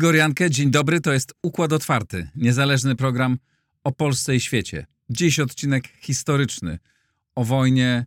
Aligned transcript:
Igor 0.00 0.14
Jankę, 0.14 0.50
dzień 0.50 0.70
dobry, 0.70 1.00
to 1.00 1.12
jest 1.12 1.34
Układ 1.42 1.72
Otwarty, 1.72 2.28
niezależny 2.36 2.96
program 2.96 3.38
o 3.84 3.92
Polsce 3.92 4.36
i 4.36 4.40
świecie. 4.40 4.86
Dziś 5.10 5.40
odcinek 5.40 5.88
historyczny 6.00 6.78
o 7.34 7.44
wojnie 7.44 8.06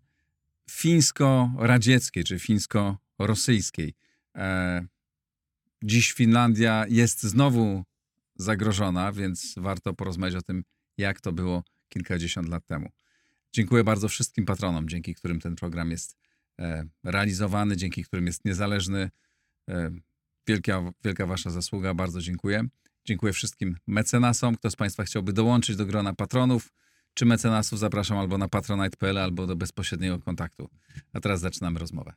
fińsko-radzieckiej 0.72 2.24
czy 2.24 2.40
fińsko-rosyjskiej. 2.40 3.94
E, 4.36 4.86
dziś 5.84 6.14
Finlandia 6.14 6.86
jest 6.90 7.24
znowu 7.24 7.84
zagrożona, 8.36 9.12
więc 9.12 9.56
warto 9.58 9.94
porozmawiać 9.94 10.36
o 10.36 10.42
tym, 10.42 10.64
jak 10.98 11.22
to 11.22 11.32
było 11.32 11.64
kilkadziesiąt 11.90 12.50
lat 12.50 12.66
temu. 12.66 12.90
Dziękuję 13.54 13.84
bardzo 13.84 14.08
wszystkim 14.08 14.46
patronom, 14.46 14.90
dzięki 14.90 15.16
którym 15.16 15.40
ten 15.40 15.56
program 15.56 15.92
jest 15.92 16.18
e, 16.60 16.86
realizowany, 17.04 17.78
dzięki 17.78 18.04
którym 18.04 18.26
jest 18.26 18.46
niezależny. 18.46 19.10
E, 19.70 19.92
Wielka, 20.48 20.92
wielka 21.04 21.26
Wasza 21.26 21.50
zasługa, 21.50 21.94
bardzo 21.94 22.22
dziękuję. 22.22 22.68
Dziękuję 23.06 23.34
wszystkim 23.34 23.78
mecenasom. 23.88 24.56
Kto 24.56 24.70
z 24.70 24.76
Państwa 24.76 25.04
chciałby 25.04 25.34
dołączyć 25.34 25.76
do 25.76 25.86
grona 25.86 26.14
patronów 26.14 26.74
czy 27.14 27.26
mecenasów, 27.26 27.80
zapraszam 27.80 28.18
albo 28.18 28.38
na 28.38 28.48
patronite.pl, 28.48 29.18
albo 29.18 29.48
do 29.48 29.56
bezpośredniego 29.56 30.20
kontaktu. 30.20 30.70
A 31.14 31.20
teraz 31.20 31.40
zaczynamy 31.40 31.80
rozmowę. 31.80 32.14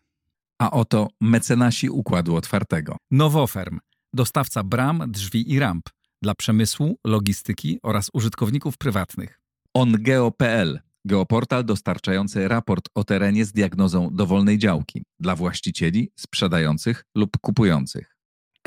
A 0.59 0.71
oto 0.71 1.09
mecenasi 1.21 1.91
Układu 1.91 2.37
Otwartego. 2.37 2.97
Nowoferm, 3.11 3.79
dostawca 4.13 4.63
bram, 4.63 5.05
drzwi 5.09 5.53
i 5.53 5.59
ramp 5.59 5.89
dla 6.23 6.35
przemysłu, 6.35 6.99
logistyki 7.05 7.79
oraz 7.83 8.11
użytkowników 8.13 8.79
prywatnych. 8.79 9.41
OnGeo.pl 9.75 10.81
Geoportal 11.07 11.65
dostarczający 11.65 12.49
raport 12.49 12.89
o 12.95 13.05
terenie 13.05 13.45
z 13.45 13.53
diagnozą 13.53 14.11
dowolnej 14.13 14.59
działki 14.59 15.05
dla 15.21 15.37
właścicieli, 15.37 16.11
sprzedających 16.17 17.05
lub 17.15 17.31
kupujących. 17.41 18.17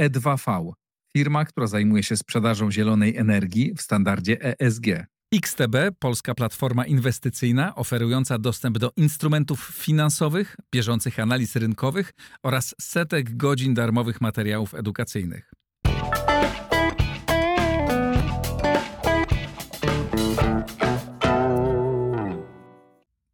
E2V, 0.02 0.72
firma, 1.14 1.46
która 1.46 1.68
zajmuje 1.68 2.04
się 2.04 2.18
sprzedażą 2.18 2.72
zielonej 2.72 3.18
energii 3.18 3.74
w 3.76 3.82
standardzie 3.82 4.60
ESG. 4.60 4.86
XTB, 5.32 5.76
polska 6.00 6.36
platforma 6.36 6.86
inwestycyjna 6.86 7.76
oferująca 7.76 8.38
dostęp 8.38 8.78
do 8.78 8.92
instrumentów 8.98 9.72
finansowych, 9.76 10.56
bieżących 10.72 11.20
analiz 11.20 11.56
rynkowych 11.56 12.14
oraz 12.44 12.76
setek 12.82 13.38
godzin 13.38 13.74
darmowych 13.74 14.22
materiałów 14.22 14.74
edukacyjnych. 14.74 15.54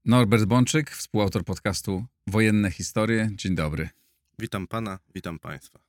Norbert 0.06 0.46
Bączyk, 0.46 0.92
współautor 0.92 1.44
podcastu 1.44 2.06
Wojenne 2.28 2.72
Historie. 2.72 3.30
Dzień 3.34 3.56
dobry. 3.56 3.90
Witam 4.40 4.68
pana, 4.68 5.00
witam 5.14 5.40
państwa. 5.40 5.80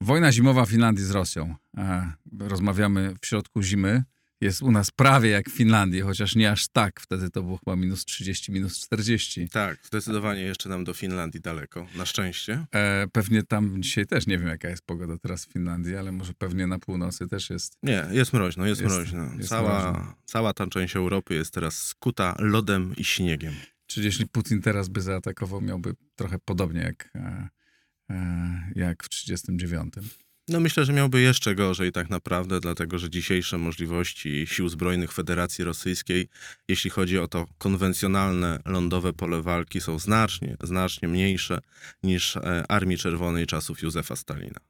Wojna 0.00 0.32
zimowa 0.32 0.64
w 0.64 0.70
Finlandii 0.70 1.04
z 1.04 1.10
Rosją. 1.10 1.54
Rozmawiamy 2.38 3.14
w 3.22 3.26
środku 3.26 3.62
zimy. 3.62 4.04
Jest 4.40 4.62
u 4.62 4.70
nas 4.70 4.90
prawie 4.90 5.30
jak 5.30 5.50
w 5.50 5.56
Finlandii, 5.56 6.00
chociaż 6.00 6.36
nie 6.36 6.50
aż 6.50 6.68
tak. 6.68 7.00
Wtedy 7.00 7.30
to 7.30 7.42
było 7.42 7.56
chyba 7.56 7.76
minus 7.76 8.04
30, 8.04 8.52
minus 8.52 8.80
40. 8.80 9.48
Tak, 9.48 9.78
zdecydowanie 9.82 10.42
jeszcze 10.42 10.68
nam 10.68 10.84
do 10.84 10.94
Finlandii 10.94 11.40
daleko, 11.40 11.86
na 11.96 12.06
szczęście. 12.06 12.66
E, 12.74 13.06
pewnie 13.12 13.42
tam 13.42 13.82
dzisiaj 13.82 14.06
też, 14.06 14.26
nie 14.26 14.38
wiem 14.38 14.48
jaka 14.48 14.68
jest 14.68 14.82
pogoda 14.82 15.18
teraz 15.18 15.46
w 15.46 15.52
Finlandii, 15.52 15.96
ale 15.96 16.12
może 16.12 16.34
pewnie 16.34 16.66
na 16.66 16.78
północy 16.78 17.28
też 17.28 17.50
jest. 17.50 17.78
Nie, 17.82 18.06
jest 18.10 18.32
mroźno, 18.32 18.66
jest, 18.66 18.80
jest 18.80 18.94
mroźno. 18.94 19.34
Jest 19.38 19.48
cała, 19.48 19.92
mroźno. 19.92 20.14
cała 20.24 20.54
ta 20.54 20.66
część 20.66 20.96
Europy 20.96 21.34
jest 21.34 21.54
teraz 21.54 21.82
skuta 21.82 22.36
lodem 22.38 22.94
i 22.96 23.04
śniegiem. 23.04 23.54
Czyli 23.86 24.06
jeśli 24.06 24.26
Putin 24.26 24.62
teraz 24.62 24.88
by 24.88 25.00
zaatakował, 25.00 25.60
miałby 25.60 25.94
trochę 26.16 26.38
podobnie 26.38 26.80
jak 26.80 27.10
e, 27.14 27.48
E, 28.10 28.72
jak 28.74 29.04
w 29.04 29.08
1939. 29.08 29.94
No 30.48 30.60
myślę, 30.60 30.84
że 30.84 30.92
miałby 30.92 31.20
jeszcze 31.20 31.54
gorzej 31.54 31.92
tak 31.92 32.10
naprawdę, 32.10 32.60
dlatego 32.60 32.98
że 32.98 33.10
dzisiejsze 33.10 33.58
możliwości 33.58 34.46
sił 34.46 34.68
zbrojnych 34.68 35.12
Federacji 35.12 35.64
Rosyjskiej, 35.64 36.28
jeśli 36.68 36.90
chodzi 36.90 37.18
o 37.18 37.28
to 37.28 37.46
konwencjonalne 37.58 38.58
lądowe 38.64 39.12
pole 39.12 39.42
walki, 39.42 39.80
są 39.80 39.98
znacznie, 39.98 40.56
znacznie 40.62 41.08
mniejsze 41.08 41.60
niż 42.02 42.36
e, 42.36 42.64
Armii 42.68 42.98
Czerwonej 42.98 43.46
czasów 43.46 43.82
Józefa 43.82 44.16
Stalina. 44.16 44.60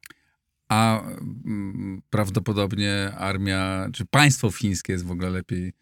A 0.69 1.01
mm, 1.01 2.01
prawdopodobnie 2.09 3.11
armia, 3.17 3.89
czy 3.93 4.05
państwo 4.05 4.51
fińskie 4.51 4.93
jest 4.93 5.05
w 5.05 5.11
ogóle 5.11 5.29
lepiej 5.29 5.73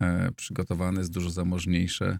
e, 0.00 0.32
przygotowane, 0.36 0.98
jest 0.98 1.12
dużo 1.12 1.30
zamożniejsze 1.30 2.18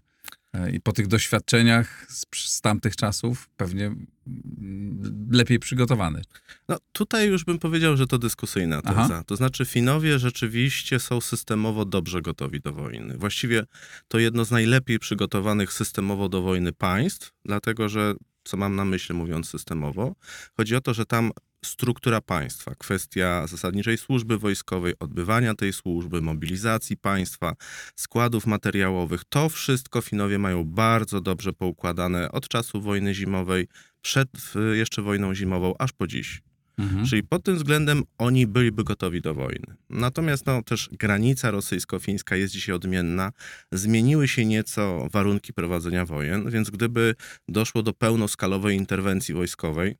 I 0.73 0.81
po 0.81 0.91
tych 0.91 1.07
doświadczeniach 1.07 2.05
z, 2.09 2.25
z 2.35 2.61
tamtych 2.61 2.95
czasów 2.95 3.49
pewnie 3.57 3.85
mm, 3.85 5.29
lepiej 5.31 5.59
przygotowany. 5.59 6.21
No 6.69 6.77
tutaj 6.91 7.27
już 7.27 7.43
bym 7.43 7.59
powiedział, 7.59 7.97
że 7.97 8.07
to 8.07 8.17
dyskusyjna 8.17 8.81
teza. 8.81 9.01
Aha. 9.01 9.23
To 9.27 9.35
znaczy 9.35 9.65
Finowie 9.65 10.19
rzeczywiście 10.19 10.99
są 10.99 11.21
systemowo 11.21 11.85
dobrze 11.85 12.21
gotowi 12.21 12.59
do 12.59 12.73
wojny. 12.73 13.17
Właściwie 13.17 13.65
to 14.07 14.19
jedno 14.19 14.45
z 14.45 14.51
najlepiej 14.51 14.99
przygotowanych 14.99 15.73
systemowo 15.73 16.29
do 16.29 16.41
wojny 16.41 16.73
państw, 16.73 17.31
dlatego 17.45 17.89
że 17.89 18.15
co 18.43 18.57
mam 18.57 18.75
na 18.75 18.85
myśli 18.85 19.15
mówiąc 19.15 19.49
systemowo? 19.49 20.15
Chodzi 20.57 20.75
o 20.75 20.81
to, 20.81 20.93
że 20.93 21.05
tam 21.05 21.31
struktura 21.65 22.21
państwa, 22.21 22.75
kwestia 22.75 23.47
zasadniczej 23.47 23.97
służby 23.97 24.37
wojskowej, 24.37 24.93
odbywania 24.99 25.53
tej 25.53 25.73
służby, 25.73 26.21
mobilizacji 26.21 26.97
państwa, 26.97 27.55
składów 27.95 28.47
materiałowych, 28.47 29.21
to 29.29 29.49
wszystko 29.49 30.01
Finowie 30.01 30.39
mają 30.39 30.63
bardzo 30.63 31.21
dobrze 31.21 31.53
poukładane 31.53 32.31
od 32.31 32.47
czasu 32.47 32.81
wojny 32.81 33.13
zimowej, 33.13 33.67
przed 34.01 34.29
jeszcze 34.73 35.01
wojną 35.01 35.35
zimową, 35.35 35.73
aż 35.79 35.91
po 35.91 36.07
dziś. 36.07 36.41
Mhm. 36.77 37.05
Czyli 37.05 37.23
pod 37.23 37.43
tym 37.43 37.55
względem 37.55 38.03
oni 38.17 38.47
byliby 38.47 38.83
gotowi 38.83 39.21
do 39.21 39.33
wojny. 39.33 39.75
Natomiast 39.89 40.45
no, 40.45 40.63
też 40.63 40.89
granica 40.91 41.51
rosyjsko-fińska 41.51 42.35
jest 42.35 42.53
dzisiaj 42.53 42.75
odmienna. 42.75 43.31
Zmieniły 43.71 44.27
się 44.27 44.45
nieco 44.45 45.07
warunki 45.11 45.53
prowadzenia 45.53 46.05
wojen, 46.05 46.49
więc 46.49 46.69
gdyby 46.69 47.15
doszło 47.47 47.83
do 47.83 47.93
pełnoskalowej 47.93 48.75
interwencji 48.75 49.33
wojskowej, 49.33 49.95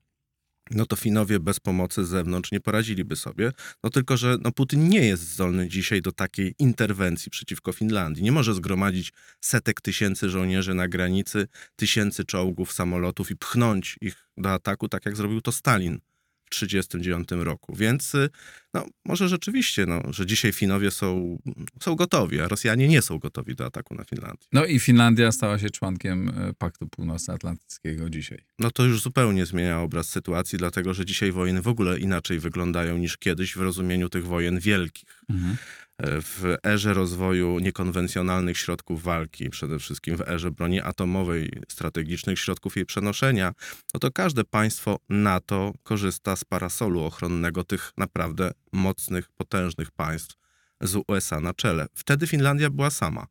no 0.72 0.86
to 0.86 0.96
Finowie 0.96 1.40
bez 1.40 1.60
pomocy 1.60 2.06
z 2.06 2.10
zewnątrz 2.10 2.52
nie 2.52 2.60
poradziliby 2.60 3.16
sobie. 3.16 3.52
No 3.84 3.90
tylko, 3.90 4.18
że 4.18 4.38
no 4.42 4.52
Putin 4.52 4.90
nie 4.90 5.08
jest 5.08 5.24
zdolny 5.24 5.70
dzisiaj 5.70 6.02
do 6.02 6.12
takiej 6.12 6.56
interwencji 6.60 7.32
przeciwko 7.32 7.74
Finlandii. 7.74 8.24
Nie 8.24 8.32
może 8.32 8.54
zgromadzić 8.54 9.14
setek 9.42 9.82
tysięcy 9.82 10.30
żołnierzy 10.30 10.74
na 10.74 10.88
granicy, 10.88 11.48
tysięcy 11.76 12.26
czołgów, 12.26 12.74
samolotów 12.74 13.32
i 13.32 13.36
pchnąć 13.36 13.98
ich 14.02 14.28
do 14.38 14.54
ataku, 14.54 14.90
tak 14.90 15.06
jak 15.06 15.16
zrobił 15.16 15.42
to 15.42 15.52
Stalin 15.52 16.00
w 16.46 16.50
1939 16.50 17.46
roku. 17.46 17.76
Więc 17.76 18.16
y, 18.16 18.30
no, 18.74 18.86
może 19.06 19.30
rzeczywiście, 19.30 19.86
no, 19.86 20.02
że 20.10 20.26
dzisiaj 20.26 20.54
Finowie 20.54 20.92
są, 20.92 21.40
są 21.82 21.96
gotowi, 21.96 22.42
a 22.42 22.48
Rosjanie 22.48 22.88
nie 22.88 23.02
są 23.02 23.20
gotowi 23.20 23.56
do 23.56 23.66
ataku 23.66 23.96
na 23.96 24.04
Finlandię. 24.04 24.48
No 24.54 24.66
i 24.66 24.80
Finlandia 24.80 25.32
stała 25.32 25.60
się 25.60 25.70
członkiem 25.70 26.30
y, 26.30 26.54
Paktu 26.54 26.88
Północnoatlantyckiego 26.88 28.10
dzisiaj. 28.10 28.46
No 28.60 28.72
to 28.72 28.86
już 28.86 29.02
zupełnie 29.02 29.46
zmienia 29.46 29.82
obraz 29.82 30.10
sytuacji, 30.10 30.58
dlatego 30.58 30.94
że 30.94 31.06
dzisiaj 31.06 31.32
wojny 31.32 31.62
w 31.62 31.68
ogóle 31.68 32.00
inaczej 32.00 32.40
wyglądają 32.40 32.98
niż 32.98 33.18
kiedyś 33.18 33.54
w 33.54 33.62
rozumieniu 33.62 34.10
tych 34.10 34.26
wojen 34.26 34.60
wielkich. 34.60 35.22
Mhm 35.30 35.58
w 36.00 36.56
erze 36.66 36.94
rozwoju 36.94 37.60
niekonwencjonalnych 37.60 38.58
środków 38.58 39.04
walki, 39.04 39.50
przede 39.50 39.80
wszystkim 39.80 40.18
w 40.18 40.22
erze 40.22 40.52
broni 40.52 40.82
atomowej, 40.82 41.62
strategicznych 41.70 42.40
środków 42.40 42.76
jej 42.76 42.86
przenoszenia, 42.86 43.54
no 43.94 44.00
to 44.00 44.12
każde 44.12 44.44
państwo 44.44 45.00
NATO 45.10 45.74
korzysta 45.84 46.36
z 46.36 46.44
parasolu 46.44 47.04
ochronnego 47.04 47.64
tych 47.64 47.92
naprawdę 47.98 48.52
mocnych, 48.72 49.30
potężnych 49.30 49.92
państw 49.92 50.36
z 50.82 50.96
USA 51.08 51.40
na 51.40 51.54
czele. 51.54 51.88
Wtedy 51.94 52.28
Finlandia 52.28 52.70
była 52.70 52.90
sama. 52.90 53.28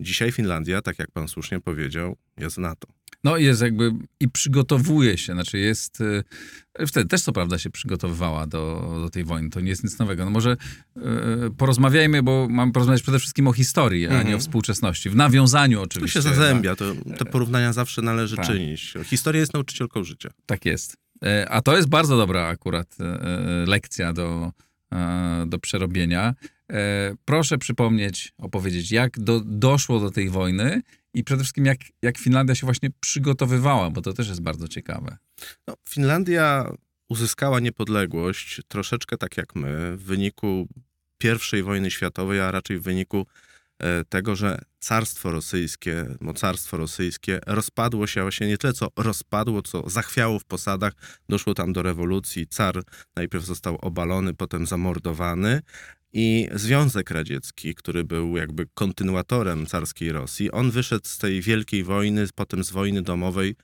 Dzisiaj 0.00 0.32
Finlandia, 0.32 0.82
tak 0.82 0.98
jak 0.98 1.10
pan 1.10 1.28
słusznie 1.28 1.60
powiedział, 1.60 2.16
jest 2.38 2.58
NATO. 2.58 2.88
No 3.24 3.36
jest 3.36 3.62
jakby 3.62 3.92
i 4.20 4.28
przygotowuje 4.28 5.18
się, 5.18 5.32
znaczy 5.32 5.58
jest, 5.58 6.00
y, 6.80 6.86
wtedy 6.86 7.08
też 7.08 7.22
co 7.22 7.32
prawda 7.32 7.58
się 7.58 7.70
przygotowywała 7.70 8.46
do, 8.46 8.94
do 9.02 9.10
tej 9.10 9.24
wojny, 9.24 9.50
to 9.50 9.60
nie 9.60 9.68
jest 9.68 9.84
nic 9.84 9.98
nowego. 9.98 10.24
No 10.24 10.30
może 10.30 10.56
y, 10.96 11.00
porozmawiajmy, 11.56 12.22
bo 12.22 12.46
mamy 12.50 12.72
porozmawiać 12.72 13.02
przede 13.02 13.18
wszystkim 13.18 13.48
o 13.48 13.52
historii, 13.52 14.06
a 14.06 14.10
nie 14.10 14.16
o 14.16 14.20
mhm. 14.20 14.40
współczesności. 14.40 15.10
W 15.10 15.16
nawiązaniu 15.16 15.82
oczywiście. 15.82 16.22
To 16.22 16.28
się 16.28 16.34
zazębia, 16.34 16.76
to, 16.76 16.84
te 17.18 17.24
porównania 17.24 17.72
zawsze 17.72 18.02
należy 18.02 18.36
tak. 18.36 18.46
czynić. 18.46 18.94
Historia 19.04 19.40
jest 19.40 19.54
nauczycielką 19.54 20.04
życia. 20.04 20.30
Tak 20.46 20.64
jest. 20.64 20.96
E, 21.24 21.48
a 21.50 21.62
to 21.62 21.76
jest 21.76 21.88
bardzo 21.88 22.16
dobra 22.16 22.46
akurat 22.46 22.96
e, 23.00 23.04
e, 23.04 23.66
lekcja 23.66 24.12
do, 24.12 24.52
do 25.46 25.58
przerobienia. 25.58 26.34
Proszę 27.24 27.58
przypomnieć, 27.58 28.32
opowiedzieć, 28.38 28.92
jak 28.92 29.20
do, 29.20 29.40
doszło 29.44 30.00
do 30.00 30.10
tej 30.10 30.30
wojny 30.30 30.82
i 31.14 31.24
przede 31.24 31.42
wszystkim 31.42 31.66
jak, 31.66 31.78
jak 32.02 32.18
Finlandia 32.18 32.54
się 32.54 32.66
właśnie 32.66 32.90
przygotowywała, 33.00 33.90
bo 33.90 34.02
to 34.02 34.12
też 34.12 34.28
jest 34.28 34.42
bardzo 34.42 34.68
ciekawe. 34.68 35.16
No, 35.68 35.74
Finlandia 35.88 36.72
uzyskała 37.08 37.60
niepodległość 37.60 38.60
troszeczkę 38.68 39.16
tak 39.16 39.36
jak 39.36 39.56
my 39.56 39.96
w 39.96 40.02
wyniku 40.02 40.68
I 41.52 41.62
wojny 41.62 41.90
światowej, 41.90 42.40
a 42.40 42.50
raczej 42.50 42.78
w 42.78 42.82
wyniku 42.82 43.26
e, 43.78 44.04
tego, 44.04 44.36
że 44.36 44.58
carstwo 44.80 45.30
rosyjskie, 45.30 46.06
mocarstwo 46.20 46.76
rosyjskie 46.76 47.40
rozpadło 47.46 48.06
się, 48.06 48.22
właśnie 48.22 48.48
nie 48.48 48.58
tyle 48.58 48.72
co 48.72 48.88
rozpadło, 48.96 49.62
co 49.62 49.90
zachwiało 49.90 50.38
w 50.38 50.44
posadach, 50.44 50.92
doszło 51.28 51.54
tam 51.54 51.72
do 51.72 51.82
rewolucji, 51.82 52.46
car 52.46 52.82
najpierw 53.16 53.44
został 53.44 53.76
obalony, 53.76 54.34
potem 54.34 54.66
zamordowany 54.66 55.62
i 56.12 56.48
Związek 56.54 57.10
Radziecki, 57.10 57.74
który 57.74 58.04
był 58.04 58.36
jakby 58.36 58.66
kontynuatorem 58.74 59.66
carskiej 59.66 60.12
Rosji, 60.12 60.50
on 60.50 60.70
wyszedł 60.70 61.08
z 61.08 61.18
tej 61.18 61.40
wielkiej 61.40 61.84
wojny, 61.84 62.26
potem 62.34 62.64
z 62.64 62.70
wojny 62.70 63.02
domowej 63.02 63.56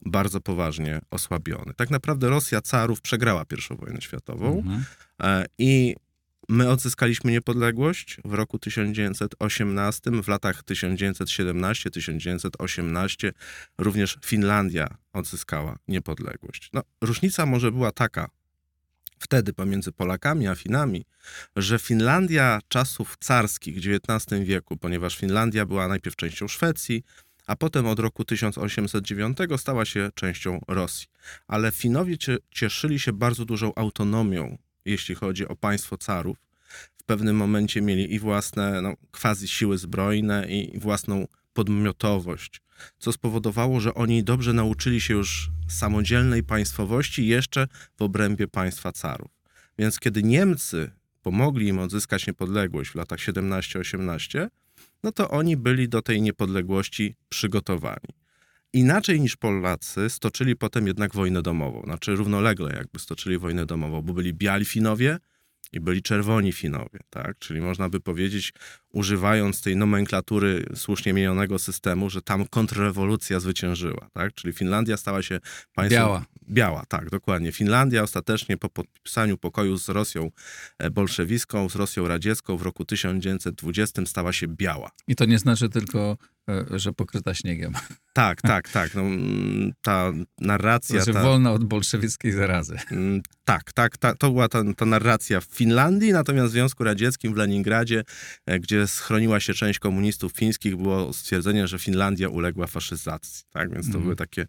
bardzo 0.00 0.40
poważnie 0.40 1.00
osłabiony. 1.10 1.72
Tak 1.76 1.90
naprawdę 1.90 2.28
Rosja 2.28 2.60
carów 2.60 3.00
przegrała 3.00 3.44
pierwszą 3.44 3.76
wojnę 3.76 4.00
światową 4.00 4.58
Mhm. 4.58 4.84
e, 5.22 5.44
i 5.58 5.94
my 6.48 6.70
odzyskaliśmy 6.70 7.32
niepodległość 7.32 8.16
w 8.24 8.34
roku 8.34 8.58
1918, 8.58 10.10
w 10.22 10.28
latach 10.28 10.62
1917-1918 10.62 13.32
również 13.78 14.18
Finlandia 14.24 14.96
odzyskała 15.12 15.78
niepodległość. 15.88 16.70
No, 16.72 16.82
różnica 17.00 17.46
może 17.46 17.72
była 17.72 17.92
taka 17.92 18.28
wtedy 19.20 19.52
pomiędzy 19.52 19.92
Polakami 19.92 20.48
a 20.48 20.54
Finami, 20.54 21.04
że 21.56 21.78
Finlandia 21.78 22.60
czasów 22.68 23.16
carskich 23.20 23.76
w 23.76 23.78
XIX 23.78 24.44
wieku, 24.44 24.76
ponieważ 24.76 25.16
Finlandia 25.16 25.66
była 25.66 25.88
najpierw 25.88 26.16
częścią 26.16 26.48
Szwecji, 26.48 27.02
a 27.46 27.56
potem 27.56 27.86
od 27.86 27.98
roku 27.98 28.24
1809 28.24 29.38
stała 29.56 29.84
się 29.84 30.10
częścią 30.14 30.60
Rosji. 30.68 31.06
Ale 31.46 31.72
Finowie 31.72 32.18
cie- 32.18 32.38
cieszyli 32.50 33.00
się 33.00 33.12
bardzo 33.12 33.44
dużą 33.44 33.74
autonomią, 33.74 34.58
jeśli 34.84 35.14
chodzi 35.14 35.48
o 35.48 35.56
państwo 35.56 35.96
carów. 35.98 36.36
W 36.96 37.02
pewnym 37.04 37.36
momencie 37.36 37.80
mieli 37.80 38.14
i 38.14 38.18
własne 38.18 38.82
no, 38.82 38.94
quasi 39.12 39.48
siły 39.48 39.78
zbrojne, 39.78 40.46
i 40.48 40.78
własną 40.78 41.26
podmiotowość, 41.52 42.60
co 42.98 43.12
spowodowało, 43.12 43.80
że 43.80 43.94
oni 43.94 44.24
dobrze 44.24 44.52
nauczyli 44.52 45.00
się 45.00 45.14
już 45.14 45.50
samodzielnej 45.68 46.44
państwowości 46.44 47.26
jeszcze 47.26 47.68
w 47.96 48.02
obrębie 48.02 48.48
państwa 48.48 48.92
carów. 48.92 49.30
Więc 49.78 50.00
kiedy 50.00 50.22
Niemcy 50.22 50.90
pomogli 51.22 51.68
im 51.68 51.78
odzyskać 51.78 52.26
niepodległość 52.26 52.90
w 52.90 52.94
latach 52.94 53.18
17-18, 53.18 54.48
no 55.02 55.12
to 55.12 55.30
oni 55.30 55.56
byli 55.56 55.88
do 55.88 56.02
tej 56.02 56.22
niepodległości 56.22 57.14
przygotowani. 57.28 58.08
Inaczej 58.72 59.20
niż 59.20 59.36
Polacy 59.36 60.10
stoczyli 60.10 60.56
potem 60.56 60.86
jednak 60.86 61.14
wojnę 61.14 61.42
domową, 61.42 61.82
znaczy 61.84 62.16
równolegle 62.16 62.72
jakby 62.72 62.98
stoczyli 62.98 63.38
wojnę 63.38 63.66
domową, 63.66 64.02
bo 64.02 64.12
byli 64.12 64.34
biali 64.34 64.64
Finowie 64.64 65.18
i 65.72 65.80
byli 65.80 66.02
czerwoni 66.02 66.52
Finowie, 66.52 67.00
tak? 67.10 67.38
Czyli 67.38 67.60
można 67.60 67.88
by 67.88 68.00
powiedzieć, 68.00 68.52
używając 68.92 69.62
tej 69.62 69.76
nomenklatury 69.76 70.66
słusznie 70.74 71.12
mielonego 71.12 71.58
systemu, 71.58 72.10
że 72.10 72.22
tam 72.22 72.46
kontrrewolucja 72.46 73.40
zwyciężyła, 73.40 74.10
tak? 74.12 74.34
Czyli 74.34 74.52
Finlandia 74.52 74.96
stała 74.96 75.22
się 75.22 75.40
państwem... 75.74 76.00
Biała. 76.00 76.24
Biała, 76.50 76.84
tak, 76.88 77.10
dokładnie. 77.10 77.52
Finlandia 77.52 78.02
ostatecznie 78.02 78.56
po 78.56 78.68
podpisaniu 78.68 79.38
pokoju 79.38 79.76
z 79.78 79.88
Rosją 79.88 80.30
e, 80.78 80.90
bolszewicką, 80.90 81.68
z 81.68 81.76
Rosją 81.76 82.08
radziecką 82.08 82.56
w 82.56 82.62
roku 82.62 82.84
1920 82.84 84.06
stała 84.06 84.32
się 84.32 84.48
biała. 84.48 84.90
I 85.08 85.16
to 85.16 85.24
nie 85.24 85.38
znaczy 85.38 85.68
tylko, 85.68 86.18
że 86.70 86.92
pokryta 86.92 87.34
śniegiem. 87.34 87.72
Tak, 88.12 88.42
tak, 88.42 88.68
tak. 88.68 88.94
No, 88.94 89.02
ta 89.82 90.12
narracja. 90.40 90.96
Znaczy 90.96 91.12
ta, 91.12 91.22
wolna 91.22 91.52
od 91.52 91.64
bolszewickiej 91.64 92.32
zarazy. 92.32 92.76
Mm, 92.90 93.22
Tak, 93.44 93.72
tak, 93.72 93.96
ta, 93.96 94.14
to 94.14 94.30
była 94.30 94.48
ta, 94.48 94.62
ta 94.76 94.86
narracja 94.86 95.40
w 95.40 95.44
Finlandii, 95.44 96.12
natomiast 96.12 96.48
w 96.48 96.52
Związku 96.52 96.84
Radzieckim 96.84 97.34
w 97.34 97.36
Leningradzie, 97.36 98.02
e, 98.46 98.60
gdzie 98.60 98.86
schroniła 98.86 99.40
się 99.40 99.54
część 99.54 99.78
komunistów 99.78 100.32
fińskich, 100.32 100.76
było 100.76 101.12
stwierdzenie, 101.12 101.68
że 101.68 101.78
Finlandia 101.78 102.28
uległa 102.28 102.66
faszyzacji. 102.66 103.44
Tak, 103.50 103.70
więc 103.72 103.86
to 103.86 103.88
Mhm. 103.88 104.04
były 104.04 104.16
takie 104.16 104.46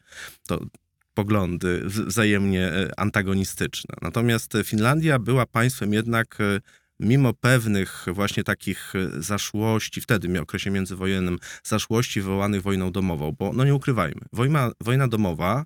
to, 0.47 0.65
poglądy 1.13 1.81
wzajemnie 1.85 2.67
e, 2.73 2.99
antagonistyczne. 2.99 3.95
Natomiast 4.01 4.55
e, 4.55 4.63
Finlandia 4.63 5.19
była 5.19 5.45
państwem 5.45 5.93
jednak 5.93 6.37
e, 6.41 6.59
mimo 6.99 7.33
pewnych 7.33 8.05
właśnie 8.07 8.43
takich 8.43 8.93
e, 8.95 9.21
zaszłości, 9.21 10.01
wtedy 10.01 10.27
w 10.27 10.41
okresie 10.41 10.71
międzywojennym, 10.71 11.39
zaszłości 11.63 12.21
wywołanych 12.21 12.61
wojną 12.61 12.91
domową, 12.91 13.35
bo 13.39 13.53
no 13.53 13.65
nie 13.65 13.75
ukrywajmy, 13.75 14.21
wojna, 14.33 14.71
wojna 14.81 15.07
domowa 15.07 15.65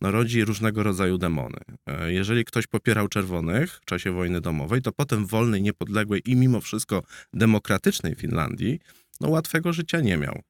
no, 0.00 0.10
rodzi 0.10 0.44
różnego 0.44 0.82
rodzaju 0.82 1.18
demony. 1.18 1.58
E, 1.86 2.12
Jeżeli 2.12 2.44
ktoś 2.44 2.66
popierał 2.66 3.08
czerwonych 3.08 3.72
w 3.82 3.84
czasie 3.84 4.12
wojny 4.12 4.40
domowej, 4.40 4.82
to 4.82 4.92
potem 4.92 5.26
w 5.26 5.30
wolnej, 5.30 5.62
niepodległej 5.62 6.22
i 6.30 6.36
mimo 6.36 6.60
wszystko 6.60 7.02
demokratycznej 7.32 8.14
Finlandii, 8.14 8.78
no 9.20 9.28
łatwego 9.28 9.72
życia 9.72 10.00
nie 10.00 10.16
miał. 10.16 10.42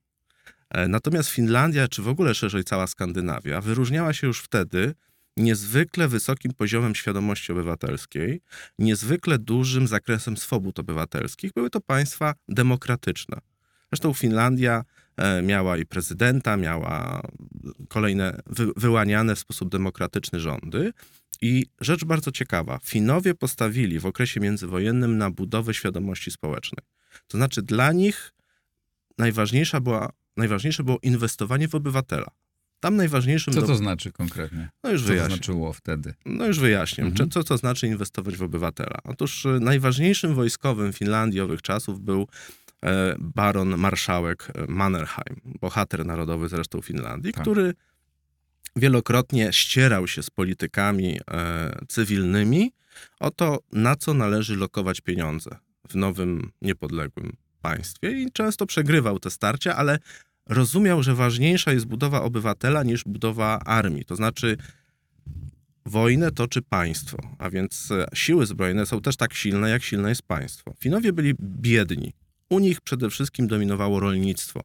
E, 0.70 0.88
Natomiast 0.88 1.28
Finlandia, 1.28 1.88
czy 1.88 2.02
w 2.02 2.08
ogóle 2.08 2.34
szerzej 2.34 2.64
cała 2.64 2.86
Skandynawia, 2.86 3.60
wyróżniała 3.60 4.12
się 4.12 4.26
już 4.26 4.40
wtedy 4.40 4.94
niezwykle 5.36 6.08
wysokim 6.08 6.52
poziomem 6.52 6.94
świadomości 6.94 7.52
obywatelskiej, 7.52 8.40
niezwykle 8.78 9.38
dużym 9.38 9.86
zakresem 9.86 10.36
swobód 10.36 10.78
obywatelskich. 10.78 11.52
Były 11.52 11.70
to 11.70 11.80
państwa 11.80 12.34
demokratyczne. 12.48 13.38
Zresztą 13.92 14.14
Finlandia 14.14 14.84
e, 15.16 15.42
miała 15.42 15.76
i 15.76 15.86
prezydenta, 15.86 16.56
miała 16.56 17.22
kolejne 17.88 18.40
wy, 18.46 18.66
wyłaniane 18.76 19.34
w 19.34 19.38
sposób 19.38 19.68
demokratyczny 19.68 20.40
rządy. 20.40 20.92
I 21.40 21.66
rzecz 21.80 22.04
bardzo 22.04 22.32
ciekawa, 22.32 22.78
Finowie 22.84 23.34
postawili 23.34 24.00
w 24.00 24.06
okresie 24.06 24.40
międzywojennym 24.40 25.18
na 25.18 25.30
budowę 25.30 25.74
świadomości 25.74 26.30
społecznej. 26.30 26.86
To 27.28 27.38
znaczy 27.38 27.62
dla 27.62 27.92
nich 27.92 28.32
najważniejsza 29.18 29.80
była, 29.80 30.12
najważniejsze 30.36 30.84
było 30.84 30.98
inwestowanie 31.02 31.68
w 31.68 31.74
obywatela. 31.74 32.30
Tam 32.80 32.96
najważniejszym... 32.96 33.54
Co 33.54 33.60
do- 33.60 33.66
to 33.66 33.76
znaczy 33.76 34.12
konkretnie? 34.12 34.68
No 34.84 34.90
już 34.90 35.00
Co 35.00 35.06
to 35.06 35.12
wyjaśnię. 35.12 35.36
znaczyło 35.36 35.72
wtedy? 35.72 36.14
No 36.26 36.46
już 36.46 36.58
wyjaśniam, 36.60 37.06
Mhm. 37.08 37.30
Co 37.30 37.44
to 37.44 37.56
znaczy 37.56 37.86
inwestować 37.86 38.36
w 38.36 38.42
obywatela. 38.42 38.98
Otóż 39.04 39.44
y, 39.44 39.58
najważniejszym 39.60 40.34
wojskowym 40.34 40.92
Finlandii 40.92 41.40
owych 41.40 41.62
czasów 41.62 42.00
był 42.00 42.28
e, 42.84 43.16
baron 43.18 43.76
marszałek 43.76 44.48
e, 44.54 44.66
Mannerheim, 44.68 45.40
bohater 45.44 46.06
narodowy 46.06 46.48
zresztą 46.48 46.80
Finlandii, 46.80 47.32
Tak. 47.32 47.42
który 47.42 47.74
wielokrotnie 48.76 49.52
ścierał 49.52 50.08
się 50.08 50.22
z 50.22 50.30
politykami 50.30 51.18
e, 51.30 51.78
cywilnymi 51.88 52.72
o 53.20 53.30
to, 53.30 53.58
na 53.72 53.96
co 53.96 54.14
należy 54.14 54.56
lokować 54.56 55.00
pieniądze 55.00 55.50
w 55.88 55.94
nowym, 55.94 56.50
niepodległym 56.62 57.32
państwie 57.62 58.10
i 58.22 58.32
często 58.32 58.66
przegrywał 58.66 59.18
te 59.18 59.30
starcia, 59.30 59.76
ale 59.76 59.98
rozumiał, 60.48 61.02
że 61.02 61.14
ważniejsza 61.14 61.72
jest 61.72 61.86
budowa 61.86 62.22
obywatela 62.22 62.82
niż 62.82 63.04
budowa 63.04 63.58
armii. 63.58 64.04
To 64.04 64.16
znaczy 64.16 64.56
wojnę 65.86 66.30
toczy 66.30 66.62
państwo, 66.62 67.18
a 67.38 67.50
więc 67.50 67.90
e, 67.90 68.06
siły 68.14 68.46
zbrojne 68.46 68.86
są 68.86 69.00
też 69.00 69.16
tak 69.16 69.34
silne, 69.34 69.70
jak 69.70 69.82
silne 69.82 70.08
jest 70.08 70.22
państwo. 70.22 70.74
Finowie 70.80 71.12
byli 71.12 71.34
biedni. 71.40 72.12
U 72.50 72.58
nich 72.58 72.80
przede 72.80 73.10
wszystkim 73.10 73.46
dominowało 73.46 74.00
rolnictwo. 74.00 74.60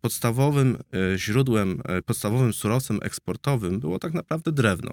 Podstawowym 0.00 0.78
e, 1.14 1.18
źródłem, 1.18 1.80
e, 1.84 2.02
podstawowym 2.02 2.52
surowcem 2.52 2.98
eksportowym 3.02 3.80
było 3.80 3.98
tak 3.98 4.14
naprawdę 4.14 4.52
drewno. 4.52 4.90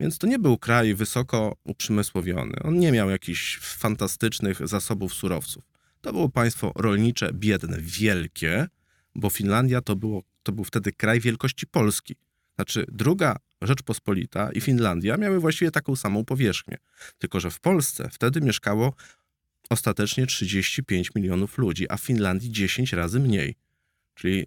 Więc 0.00 0.18
to 0.18 0.26
nie 0.26 0.38
był 0.38 0.58
kraj 0.58 0.94
wysoko 0.94 1.56
uprzemysłowiony. 1.64 2.62
On 2.62 2.78
nie 2.78 2.92
miał 2.92 3.10
jakichś 3.10 3.58
fantastycznych 3.58 4.68
zasobów 4.68 5.14
surowców. 5.14 5.64
To 6.00 6.12
było 6.12 6.28
państwo 6.28 6.72
rolnicze, 6.76 7.30
biedne, 7.32 7.78
wielkie, 7.80 8.66
bo 9.18 9.30
Finlandia 9.30 9.80
to, 9.80 9.96
było, 9.96 10.22
to 10.42 10.52
był 10.52 10.64
wtedy 10.64 10.92
kraj 10.92 11.20
wielkości 11.20 11.66
Polski. 11.66 12.16
Znaczy, 12.54 12.86
druga 12.88 13.36
Rzeczpospolita 13.62 14.52
i 14.52 14.60
Finlandia 14.60 15.16
miały 15.16 15.40
właściwie 15.40 15.70
taką 15.70 15.96
samą 15.96 16.24
powierzchnię. 16.24 16.76
Tylko, 17.18 17.40
że 17.40 17.50
w 17.50 17.60
Polsce 17.60 18.08
wtedy 18.12 18.40
mieszkało 18.40 18.94
ostatecznie 19.70 20.26
35 20.26 21.14
milionów 21.14 21.58
ludzi, 21.58 21.86
a 21.88 21.96
w 21.96 22.00
Finlandii 22.00 22.50
10 22.50 22.92
razy 22.92 23.20
mniej. 23.20 23.54
Czyli 24.14 24.46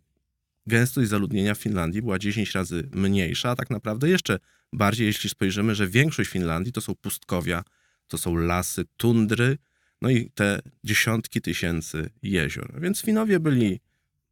gęstość 0.68 1.10
zaludnienia 1.10 1.56
w 1.56 1.58
Finlandii 1.58 2.02
była 2.02 2.20
10 2.20 2.52
razy 2.52 2.90
mniejsza, 2.94 3.50
a 3.50 3.56
tak 3.56 3.70
naprawdę 3.70 4.10
jeszcze 4.10 4.40
bardziej, 4.74 5.08
jeśli 5.08 5.30
spojrzymy, 5.30 5.76
że 5.76 5.88
większość 5.88 6.30
Finlandii 6.30 6.74
to 6.74 6.82
są 6.82 6.96
pustkowia, 6.96 7.64
to 8.08 8.18
są 8.18 8.36
lasy, 8.36 8.86
tundry, 8.98 9.58
no 10.02 10.10
i 10.10 10.30
te 10.30 10.60
dziesiątki 10.84 11.42
tysięcy 11.42 12.10
jezior. 12.24 12.82
Więc 12.82 13.02
Finowie 13.02 13.40
byli, 13.40 13.80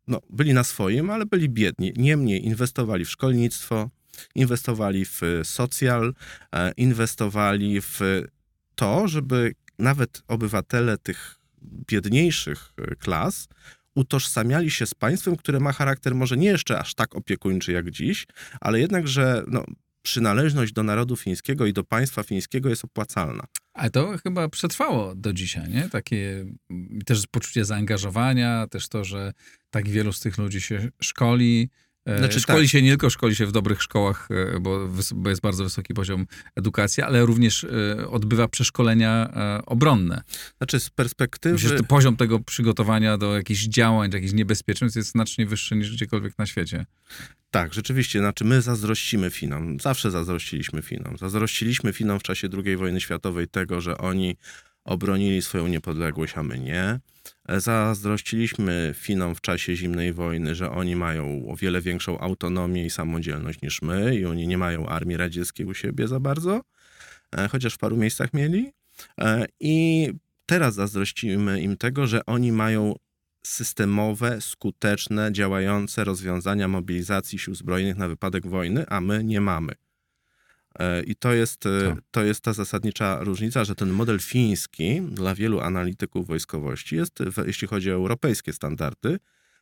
no, 0.10 0.22
byli 0.30 0.54
na 0.54 0.64
swoim, 0.64 1.10
ale 1.10 1.26
byli 1.26 1.50
biedni. 1.50 1.94
Niemniej 1.98 2.46
inwestowali 2.46 3.06
w 3.06 3.10
szkolnictwo, 3.10 3.90
inwestowali 4.36 5.06
w 5.06 5.22
socjal, 5.44 6.14
e, 6.56 6.72
inwestowali 6.78 7.82
w 7.82 8.00
to, 8.76 9.08
żeby 9.08 9.56
nawet 9.80 10.24
obywatele 10.28 10.98
tych 10.98 11.36
biedniejszych 11.62 12.74
e, 12.78 12.96
klas 12.96 13.48
utożsamiali 13.96 14.72
się 14.72 14.86
z 14.86 14.94
państwem, 14.94 15.36
które 15.36 15.60
ma 15.60 15.72
charakter 15.72 16.16
może 16.16 16.38
nie 16.38 16.48
jeszcze 16.48 16.80
aż 16.80 16.96
tak 16.96 17.16
opiekuńczy 17.16 17.72
jak 17.72 17.92
dziś, 17.92 18.28
ale 18.62 18.80
jednak, 18.80 19.08
że 19.08 19.44
no, 19.48 19.66
przynależność 20.10 20.74
do 20.74 20.84
narodu 20.84 21.16
fińskiego 21.16 21.66
i 21.66 21.74
do 21.74 21.84
państwa 21.84 22.24
fińskiego 22.24 22.70
jest 22.70 22.86
opłacalna. 22.86 23.44
Ale 23.74 23.90
to 23.90 24.18
chyba 24.24 24.50
przetrwało 24.50 25.16
do 25.16 25.34
dzisiaj, 25.34 25.70
nie? 25.70 25.90
Takie 25.90 26.46
mm, 26.70 27.02
też 27.06 27.28
poczucie 27.32 27.66
zaangażowania, 27.66 28.68
też 28.68 28.88
to, 28.88 29.04
że 29.04 29.34
tak 29.70 29.90
wielu 29.90 30.14
z 30.14 30.20
tych 30.20 30.38
ludzi 30.38 30.62
się 30.62 30.90
szkoli. 31.02 31.70
E, 32.06 32.18
Znaczy 32.18 32.40
szkoli 32.40 32.66
tak. 32.66 32.72
się 32.72 32.82
nie 32.82 32.90
tylko 32.90 33.10
szkoli 33.10 33.36
się 33.36 33.46
w 33.46 33.52
dobrych 33.52 33.82
szkołach, 33.82 34.28
e, 34.32 34.60
bo, 34.60 34.90
bo 35.16 35.30
jest 35.30 35.42
bardzo 35.42 35.64
wysoki 35.64 35.94
poziom 35.94 36.26
edukacji, 36.56 37.04
ale 37.04 37.26
również 37.26 37.64
e, 37.64 38.08
odbywa 38.08 38.48
przeszkolenia 38.48 39.34
obronne. 39.66 40.22
Znaczy 40.58 40.80
z 40.80 40.90
perspektywy... 40.90 41.54
Myślę, 41.54 41.78
że 41.78 41.84
poziom 41.84 42.18
tego 42.18 42.40
przygotowania 42.40 43.18
do 43.18 43.38
jakichś 43.38 43.64
działań, 43.64 44.10
do 44.10 44.18
jakichś 44.18 44.34
niebezpieczeństw 44.34 44.98
jest 44.98 45.12
znacznie 45.12 45.46
wyższy 45.46 45.76
niż 45.76 45.92
gdziekolwiek 45.92 46.38
na 46.38 46.46
świecie. 46.46 46.86
Tak, 47.52 47.74
rzeczywiście, 47.74 48.20
znaczy 48.20 48.46
my 48.46 48.62
zazdrościmy 48.62 49.30
Finom, 49.30 49.80
zawsze 49.80 50.12
zazdrościliśmy 50.12 50.82
Finom. 50.82 51.18
Zazdrościliśmy 51.18 51.94
Finom 51.94 52.20
w 52.20 52.24
czasie 52.24 52.48
II 52.66 52.78
wojny 52.78 53.02
światowej 53.02 53.48
tego, 53.48 53.82
że 53.82 53.98
oni 53.98 54.38
obronili 54.84 55.42
swoją 55.42 55.68
niepodległość, 55.68 56.34
a 56.38 56.44
my 56.44 56.60
nie. 56.60 57.00
E, 57.48 57.60
Zazdrościliśmy 57.60 58.94
Finom 58.98 59.36
w 59.36 59.42
czasie 59.42 59.76
zimnej 59.76 60.14
wojny, 60.14 60.56
że 60.56 60.72
oni 60.72 60.96
mają 60.96 61.48
o 61.48 61.56
wiele 61.56 61.82
większą 61.82 62.20
autonomię 62.20 62.86
i 62.86 62.90
samodzielność 62.90 63.62
niż 63.62 63.82
my 63.82 64.16
i 64.16 64.26
oni 64.26 64.48
nie 64.48 64.58
mają 64.58 64.88
armii 64.88 65.18
radzieckiej 65.18 65.66
u 65.66 65.74
siebie 65.74 66.08
za 66.08 66.20
bardzo, 66.20 66.62
e, 67.38 67.48
chociaż 67.48 67.74
w 67.74 67.78
paru 67.78 67.98
miejscach 67.98 68.34
mieli. 68.34 68.72
E, 69.22 69.46
I 69.60 70.08
teraz 70.46 70.76
zazdrościmy 70.76 71.62
im 71.62 71.78
tego, 71.78 72.08
że 72.08 72.26
oni 72.26 72.52
mają 72.52 72.96
systemowe, 73.44 74.42
skuteczne, 74.42 75.32
działające 75.32 76.04
rozwiązania 76.04 76.68
mobilizacji 76.68 77.40
sił 77.40 77.56
zbrojnych 77.56 77.98
na 77.98 78.08
wypadek 78.08 78.48
wojny, 78.48 78.86
a 78.88 79.02
my 79.02 79.24
nie 79.24 79.42
mamy. 79.42 79.74
E, 80.80 81.04
I 81.04 81.16
to 81.16 81.34
jest, 81.34 81.66
e, 81.66 81.70
Co? 81.96 82.02
to 82.12 82.24
jest 82.24 82.42
ta 82.42 82.54
zasadnicza 82.54 83.24
różnica, 83.24 83.64
że 83.64 83.76
ten 83.76 83.90
model 83.90 84.20
fiński 84.20 85.02
dla 85.02 85.36
wielu 85.36 85.60
analityków 85.60 86.28
wojskowości 86.28 86.96
jest, 86.96 87.20
jeśli 87.46 87.68
chodzi 87.68 87.92
o 87.92 87.96
europejskie 87.96 88.54
standardy, 88.54 89.20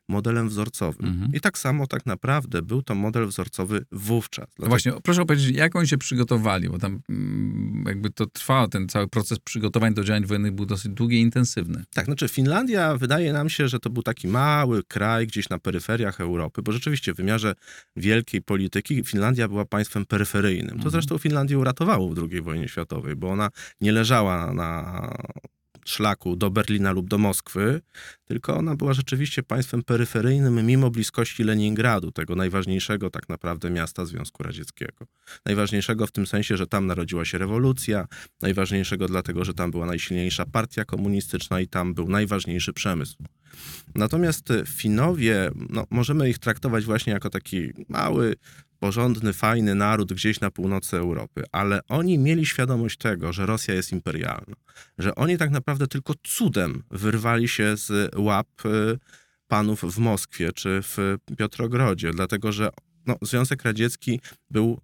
modelem 0.10 0.50
wzorcowym. 0.50 1.06
Mhm. 1.06 1.32
I 1.34 1.40
tak 1.40 1.58
samo 1.58 1.88
tak 1.88 2.06
naprawdę 2.06 2.62
był 2.62 2.82
to 2.82 2.96
model 2.96 3.28
wzorcowy 3.28 3.86
wówczas. 3.92 4.46
No 4.48 4.54
Dlatego- 4.56 4.70
właśnie, 4.70 4.92
proszę 5.04 5.22
opowiedzieć, 5.22 5.56
jak 5.56 5.76
oni 5.76 5.88
się 5.88 5.98
przygotowali, 5.98 6.70
bo 6.70 6.80
tam 6.80 7.00
mm, 7.10 7.84
jakby 7.88 8.10
to 8.10 8.26
trwało, 8.26 8.68
ten 8.68 8.88
cały 8.90 9.08
proces 9.08 9.40
przygotowań 9.40 9.94
do 9.94 10.04
działań 10.04 10.26
wojennych 10.26 10.52
był 10.52 10.66
dosyć 10.66 10.92
długi 10.92 11.18
i 11.18 11.22
intensywny. 11.22 11.84
Tak, 11.94 12.06
znaczy 12.06 12.28
Finlandia 12.28 12.96
wydaje 12.98 13.34
nam 13.34 13.50
się, 13.50 13.68
że 13.68 13.80
to 13.80 13.90
był 13.90 14.04
taki 14.04 14.28
mały 14.28 14.84
kraj 14.84 15.28
gdzieś 15.28 15.50
na 15.50 15.60
peryferiach 15.60 16.22
Europy, 16.22 16.62
bo 16.62 16.72
rzeczywiście 16.72 17.14
w 17.14 17.18
wymiarze 17.18 17.54
wielkiej 17.96 18.42
polityki 18.42 19.04
Finlandia 19.04 19.48
była 19.48 19.66
państwem 19.66 20.06
peryferyjnym. 20.06 20.68
To 20.70 20.74
Mhm. 20.76 20.92
zresztą 20.92 21.18
Finlandię 21.18 21.60
uratowało 21.60 22.10
w 22.10 22.20
II 22.32 22.42
wojnie 22.42 22.68
światowej, 22.68 23.16
bo 23.16 23.30
ona 23.30 23.50
nie 23.82 23.92
leżała 23.92 24.54
na 24.54 25.12
szlaku 25.90 26.36
do 26.36 26.50
Berlina 26.50 26.92
lub 26.92 27.08
do 27.08 27.18
Moskwy, 27.18 27.82
tylko 28.26 28.58
ona 28.58 28.76
była 28.76 28.94
rzeczywiście 28.94 29.44
państwem 29.44 29.84
peryferyjnym 29.84 30.66
mimo 30.66 30.90
bliskości 30.90 31.44
Leningradu, 31.44 32.12
tego 32.12 32.36
najważniejszego 32.36 33.10
tak 33.10 33.30
naprawdę 33.30 33.70
miasta 33.70 34.06
Związku 34.06 34.44
Radzieckiego. 34.44 35.06
Najważniejszego 35.46 36.08
w 36.08 36.12
tym 36.12 36.28
sensie, 36.28 36.58
że 36.58 36.68
tam 36.68 36.88
narodziła 36.88 37.26
się 37.26 37.38
rewolucja, 37.38 38.08
najważniejszego 38.42 39.08
dlatego, 39.08 39.46
że 39.46 39.54
tam 39.54 39.72
była 39.72 39.86
najsilniejsza 39.86 40.46
partia 40.46 40.86
komunistyczna 40.86 41.62
i 41.62 41.68
tam 41.68 41.94
był 41.94 42.10
najważniejszy 42.10 42.74
przemysł. 42.74 43.18
Natomiast 43.96 44.54
Finowie, 44.68 45.52
no, 45.70 45.86
możemy 45.90 46.30
ich 46.30 46.40
traktować 46.40 46.86
właśnie 46.86 47.14
jako 47.14 47.30
taki 47.30 47.70
mały, 47.90 48.36
porządny, 48.80 49.34
fajny 49.34 49.76
naród 49.76 50.14
gdzieś 50.14 50.40
na 50.40 50.52
północy 50.52 50.98
Europy, 50.98 51.44
ale 51.52 51.80
oni 51.90 52.18
mieli 52.18 52.46
świadomość 52.46 52.98
tego, 52.98 53.34
że 53.34 53.46
Rosja 53.46 53.74
jest 53.74 53.92
imperialna, 53.92 54.56
że 54.98 55.16
oni 55.16 55.38
tak 55.38 55.52
naprawdę 55.52 55.88
tylko 55.88 56.14
cudem 56.24 56.84
wyrwali 56.92 57.48
się 57.48 57.78
z 57.78 58.16
łap 58.16 58.48
y, 58.66 59.00
panów 59.48 59.82
w 59.96 59.98
Moskwie 59.98 60.52
czy 60.52 60.80
w 60.82 61.18
Piotrogrodzie, 61.38 62.12
dlatego 62.12 62.52
że 62.52 62.70
no, 63.06 63.16
Związek 63.22 63.64
Radziecki 63.64 64.20
był 64.50 64.82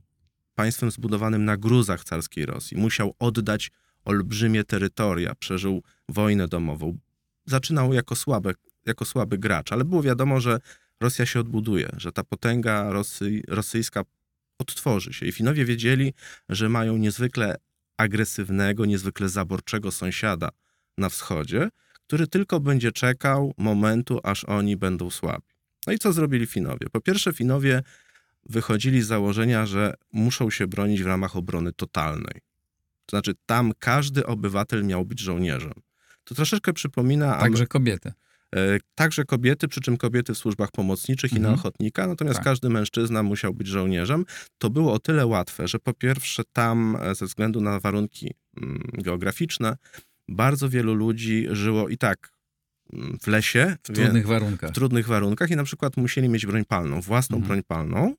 państwem 0.55 0.91
zbudowanym 0.91 1.45
na 1.45 1.57
gruzach 1.57 2.03
carskiej 2.03 2.45
Rosji. 2.45 2.77
Musiał 2.77 3.13
oddać 3.19 3.71
olbrzymie 4.05 4.63
terytoria, 4.63 5.35
przeżył 5.35 5.83
wojnę 6.09 6.47
domową. 6.47 6.97
Zaczynał 7.45 7.93
jako, 7.93 8.15
słabe, 8.15 8.53
jako 8.85 9.05
słaby 9.05 9.37
gracz, 9.37 9.71
ale 9.71 9.85
było 9.85 10.03
wiadomo, 10.03 10.39
że 10.41 10.59
Rosja 11.03 11.25
się 11.25 11.39
odbuduje, 11.39 11.89
że 11.97 12.11
ta 12.11 12.23
potęga 12.23 12.91
Rosy, 12.91 13.41
rosyjska 13.47 14.03
odtworzy 14.59 15.13
się. 15.13 15.25
I 15.25 15.31
Finowie 15.31 15.65
wiedzieli, 15.65 16.13
że 16.49 16.69
mają 16.69 16.97
niezwykle 16.97 17.55
agresywnego, 17.97 18.85
niezwykle 18.85 19.29
zaborczego 19.29 19.91
sąsiada 19.91 20.49
na 20.97 21.09
wschodzie, 21.09 21.69
który 22.07 22.27
tylko 22.27 22.59
będzie 22.59 22.91
czekał 22.91 23.53
momentu, 23.57 24.19
aż 24.23 24.45
oni 24.45 24.77
będą 24.77 25.09
słabi. 25.09 25.53
No 25.87 25.93
i 25.93 25.97
co 25.99 26.13
zrobili 26.13 26.47
Finowie? 26.47 26.87
Po 26.91 27.01
pierwsze, 27.01 27.33
Finowie 27.33 27.81
wychodzili 28.45 29.01
z 29.01 29.07
założenia, 29.07 29.65
że 29.65 29.93
muszą 30.11 30.49
się 30.49 30.67
bronić 30.67 31.03
w 31.03 31.07
ramach 31.07 31.35
obrony 31.35 31.73
totalnej. 31.73 32.41
To 33.05 33.17
znaczy, 33.17 33.33
tam 33.45 33.71
każdy 33.79 34.25
obywatel 34.25 34.85
miał 34.85 35.05
być 35.05 35.19
żołnierzem. 35.19 35.73
To 36.23 36.35
troszeczkę 36.35 36.73
przypomina. 36.73 37.39
Także 37.39 37.67
kobiety. 37.67 38.11
E, 38.53 38.77
Także 38.95 39.25
kobiety, 39.25 39.67
przy 39.67 39.81
czym 39.81 39.97
kobiety 39.97 40.33
w 40.33 40.37
służbach 40.37 40.71
pomocniczych 40.71 41.31
i 41.31 41.35
na 41.35 41.39
Mhm. 41.49 41.59
ochotnika, 41.59 42.07
natomiast 42.07 42.35
Tak. 42.35 42.43
każdy 42.43 42.69
mężczyzna 42.69 43.23
musiał 43.23 43.53
być 43.53 43.67
żołnierzem. 43.67 44.25
To 44.57 44.69
było 44.69 44.93
o 44.93 44.99
tyle 44.99 45.25
łatwe, 45.25 45.67
że 45.67 45.79
po 45.79 45.93
pierwsze 45.93 46.43
tam 46.53 46.97
e, 47.01 47.15
ze 47.15 47.25
względu 47.25 47.61
na 47.61 47.79
warunki 47.79 48.31
mm, 48.61 48.79
geograficzne 48.93 49.77
bardzo 50.29 50.69
wielu 50.69 50.93
ludzi 50.93 51.47
żyło 51.51 51.89
i 51.89 51.97
tak 51.97 52.29
mm, 52.93 53.17
w 53.21 53.27
lesie, 53.27 53.75
W 53.83 53.87
trudnych 53.93 54.27
warunkach. 54.27 54.69
w 54.69 54.73
trudnych 54.73 55.07
warunkach 55.07 55.51
i 55.51 55.55
na 55.55 55.63
przykład 55.63 55.97
musieli 55.97 56.29
mieć 56.29 56.45
broń 56.45 56.65
palną, 56.65 57.01
własną 57.01 57.37
Mhm. 57.37 57.47
broń 57.47 57.63
palną 57.67 58.15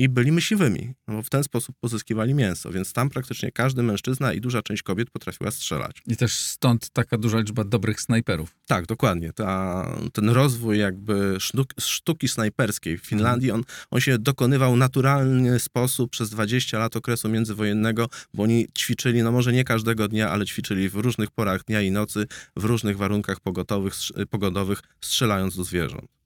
i 0.00 0.08
byli 0.08 0.32
myśliwymi, 0.32 0.94
no 1.08 1.14
bo 1.14 1.22
w 1.22 1.30
ten 1.30 1.44
sposób 1.44 1.76
pozyskiwali 1.80 2.34
mięso, 2.34 2.70
więc 2.70 2.92
tam 2.92 3.10
praktycznie 3.10 3.52
każdy 3.52 3.82
mężczyzna 3.82 4.32
i 4.32 4.40
duża 4.40 4.62
część 4.62 4.82
kobiet 4.82 5.10
potrafiła 5.10 5.50
strzelać. 5.50 6.02
I 6.06 6.16
też 6.16 6.34
stąd 6.34 6.90
taka 6.90 7.18
duża 7.18 7.38
liczba 7.38 7.64
dobrych 7.64 8.00
snajperów. 8.00 8.56
Tak, 8.66 8.86
dokładnie. 8.86 9.32
Ta, 9.32 9.86
ten 10.12 10.28
rozwój 10.28 10.78
jakby 10.78 11.36
sztuk, 11.38 11.74
sztuki 11.80 12.28
snajperskiej 12.28 12.98
w 12.98 13.06
Finlandii, 13.06 13.50
on, 13.50 13.62
on 13.90 14.00
się 14.00 14.18
dokonywał 14.18 14.74
w 14.74 14.76
naturalny 14.76 15.58
sposób 15.58 16.10
przez 16.10 16.30
20 16.30 16.78
lat 16.78 16.96
okresu 16.96 17.28
międzywojennego, 17.28 18.08
bo 18.34 18.42
oni 18.42 18.66
ćwiczyli, 18.78 19.22
no 19.22 19.32
może 19.32 19.52
nie 19.52 19.64
każdego 19.64 20.08
dnia, 20.08 20.30
ale 20.30 20.46
ćwiczyli 20.46 20.88
w 20.88 20.94
różnych 20.94 21.30
porach 21.30 21.64
dnia 21.64 21.80
i 21.80 21.90
nocy, 21.90 22.26
w 22.56 22.64
różnych 22.64 22.96
warunkach 22.96 23.40
pogotowych, 23.40 23.94
pogodowych, 24.30 24.80
strzelając 25.00 25.56
do 25.56 25.64
zwierząt. 25.64 26.19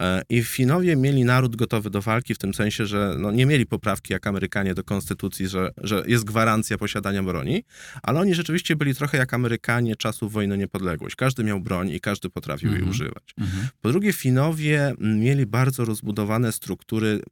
E, 0.00 0.22
I 0.28 0.42
Finowie 0.42 0.96
mieli 0.96 1.24
naród 1.24 1.56
gotowy 1.56 1.90
do 1.90 2.00
walki 2.02 2.34
w 2.34 2.38
tym 2.38 2.54
sensie, 2.54 2.86
że 2.86 3.16
no 3.18 3.30
nie 3.30 3.46
mieli 3.46 3.66
poprawki 3.66 4.12
jak 4.12 4.26
Amerykanie 4.26 4.74
do 4.74 4.84
konstytucji, 4.84 5.48
że, 5.48 5.70
że 5.78 6.02
jest 6.06 6.24
gwarancja 6.24 6.78
posiadania 6.78 7.22
broni, 7.22 7.64
ale 8.02 8.20
oni 8.20 8.34
rzeczywiście 8.34 8.76
byli 8.76 8.94
trochę 8.94 9.18
jak 9.18 9.34
Amerykanie 9.34 9.96
czasów 9.96 10.32
wojny 10.32 10.58
niepodległość. 10.58 11.16
Każdy 11.16 11.44
miał 11.44 11.60
broń 11.60 11.90
i 11.90 12.00
każdy 12.00 12.30
potrafił 12.30 12.68
jej 12.68 12.76
Mhm. 12.78 12.90
używać. 12.90 13.34
Mhm. 13.38 13.68
Po 13.80 13.88
drugie, 13.88 14.12
Finowie 14.12 14.94
mieli 14.98 15.46
bardzo 15.46 15.84
rozbudowane 15.84 16.52
struktury, 16.52 17.22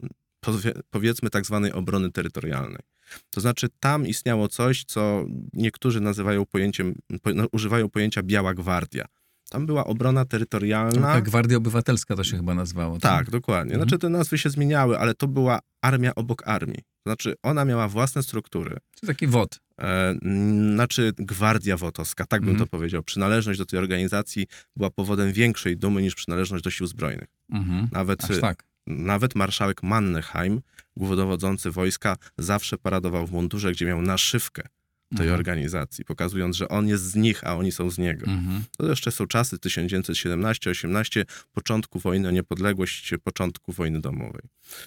powie- 0.40 0.72
powiedzmy, 0.90 1.30
tak 1.30 1.46
zwanej 1.46 1.72
obrony 1.72 2.12
terytorialnej. 2.12 2.82
To 3.30 3.40
znaczy, 3.40 3.68
tam 3.80 4.06
istniało 4.06 4.48
coś, 4.48 4.84
co 4.84 5.24
niektórzy 5.52 6.00
nazywają 6.00 6.46
pojęciem, 6.46 6.94
po, 7.22 7.32
no, 7.34 7.46
używają 7.52 7.88
pojęcia 7.88 8.22
biała 8.22 8.54
gwardia. 8.54 9.04
Tam 9.50 9.66
była 9.66 9.84
obrona 9.84 10.24
terytorialna. 10.24 11.02
Taka 11.02 11.20
Gwardia 11.20 11.56
Obywatelska 11.56 12.16
to 12.16 12.24
się 12.24 12.36
chyba 12.36 12.54
nazwało. 12.54 12.98
Tak, 12.98 13.30
dokładnie. 13.30 13.72
Mhm. 13.74 13.88
Znaczy 13.88 13.98
te 13.98 14.08
nazwy 14.08 14.38
się 14.38 14.50
zmieniały, 14.50 14.98
ale 14.98 15.14
to 15.14 15.28
była 15.28 15.58
armia 15.82 16.14
obok 16.14 16.48
armii. 16.48 16.78
Znaczy 17.06 17.34
ona 17.42 17.64
miała 17.64 17.88
własne 17.88 18.22
struktury. 18.22 18.76
To 19.00 19.06
taki 19.06 19.26
WOT. 19.26 19.60
E, 19.82 20.14
znaczy 20.74 21.12
Gwardia 21.18 21.76
Wotowska, 21.76 22.26
tak 22.26 22.40
bym 22.40 22.50
Mhm. 22.50 22.68
to 22.68 22.70
powiedział. 22.70 23.02
Przynależność 23.02 23.58
do 23.58 23.66
tej 23.66 23.78
organizacji 23.78 24.46
była 24.76 24.90
powodem 24.90 25.32
większej 25.32 25.76
dumy 25.76 26.02
niż 26.02 26.14
przynależność 26.14 26.64
do 26.64 26.70
sił 26.70 26.86
zbrojnych. 26.86 27.28
Mhm. 27.52 27.88
Nawet, 27.92 28.40
tak. 28.40 28.64
nawet 28.86 29.34
marszałek 29.34 29.82
Mannerheim, 29.82 30.60
głównodowodzący 30.96 31.70
wojska, 31.70 32.16
zawsze 32.38 32.78
paradował 32.78 33.26
w 33.26 33.32
mundurze, 33.32 33.72
gdzie 33.72 33.86
miał 33.86 34.02
naszywkę 34.02 34.62
tej 35.16 35.26
Mhm. 35.26 35.38
organizacji, 35.38 36.04
pokazując, 36.04 36.56
że 36.56 36.68
on 36.68 36.88
jest 36.88 37.04
z 37.04 37.14
nich, 37.14 37.44
a 37.44 37.56
oni 37.56 37.72
są 37.72 37.90
z 37.90 37.98
niego. 37.98 38.26
Mhm. 38.26 38.62
To 38.78 38.88
jeszcze 38.88 39.10
są 39.10 39.26
czasy 39.26 39.56
1917-18, 39.58 41.24
początku 41.52 41.98
wojny 41.98 42.28
o 42.28 42.30
niepodległość, 42.30 43.14
początku 43.24 43.72
wojny 43.72 44.00
domowej. 44.00 44.42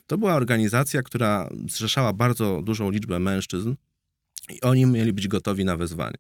To 0.08 0.18
była 0.18 0.36
organizacja, 0.36 1.04
która 1.04 1.50
zrzeszała 1.70 2.14
bardzo 2.14 2.62
dużą 2.62 2.92
liczbę 2.92 3.20
mężczyzn 3.20 3.76
i 4.50 4.62
oni 4.62 4.86
mieli 4.86 5.14
być 5.14 5.28
gotowi 5.28 5.66
na 5.66 5.78
wezwanie. 5.78 6.18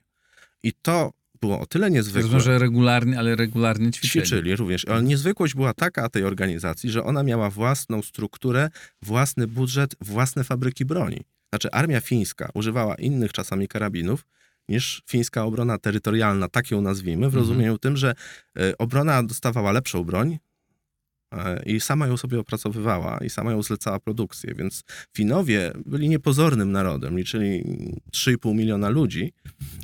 I 0.63 0.73
to 0.81 1.13
było 1.41 1.59
o 1.59 1.65
tyle 1.65 1.91
niezwykłe. 1.91 2.21
Rozumiem, 2.21 2.43
że 2.43 2.59
regularnie, 2.59 3.19
ale 3.19 3.35
regularnie 3.35 3.91
ćwiczyli. 3.91 4.25
Ćwiczyli 4.25 4.55
również. 4.55 4.85
Ale 4.85 5.03
niezwykłość 5.03 5.55
była 5.55 5.73
taka 5.73 6.09
tej 6.09 6.23
organizacji, 6.23 6.89
że 6.91 7.03
ona 7.03 7.23
miała 7.23 7.49
własną 7.49 8.01
strukturę, 8.01 8.69
własny 9.01 9.47
budżet, 9.47 9.95
własne 10.01 10.43
fabryki 10.43 10.85
broni. 10.85 11.21
Znaczy 11.53 11.71
armia 11.71 12.01
fińska 12.01 12.49
używała 12.53 12.95
innych 12.95 13.31
czasami 13.33 13.67
karabinów 13.67 14.25
niż 14.69 15.03
fińska 15.09 15.43
obrona 15.43 15.77
terytorialna, 15.77 16.49
tak 16.49 16.71
ją 16.71 16.81
nazwijmy, 16.81 17.21
w 17.21 17.33
Mhm. 17.33 17.43
rozumieniu 17.43 17.77
tym, 17.77 17.97
że 17.97 18.15
e, 18.57 18.77
obrona 18.77 19.23
dostawała 19.23 19.71
lepszą 19.71 20.03
broń 20.03 20.37
e, 21.33 21.63
i 21.65 21.79
sama 21.79 22.07
ją 22.07 22.17
sobie 22.17 22.39
opracowywała 22.39 23.17
i 23.17 23.29
sama 23.29 23.51
ją 23.51 23.63
zlecała 23.63 23.99
produkcję, 23.99 24.53
więc 24.55 24.83
Finowie 25.15 25.71
byli 25.85 26.09
niepozornym 26.09 26.71
narodem, 26.71 27.17
liczyli 27.17 27.63
3,5 28.13 28.55
miliona 28.55 28.89
ludzi, 28.89 29.33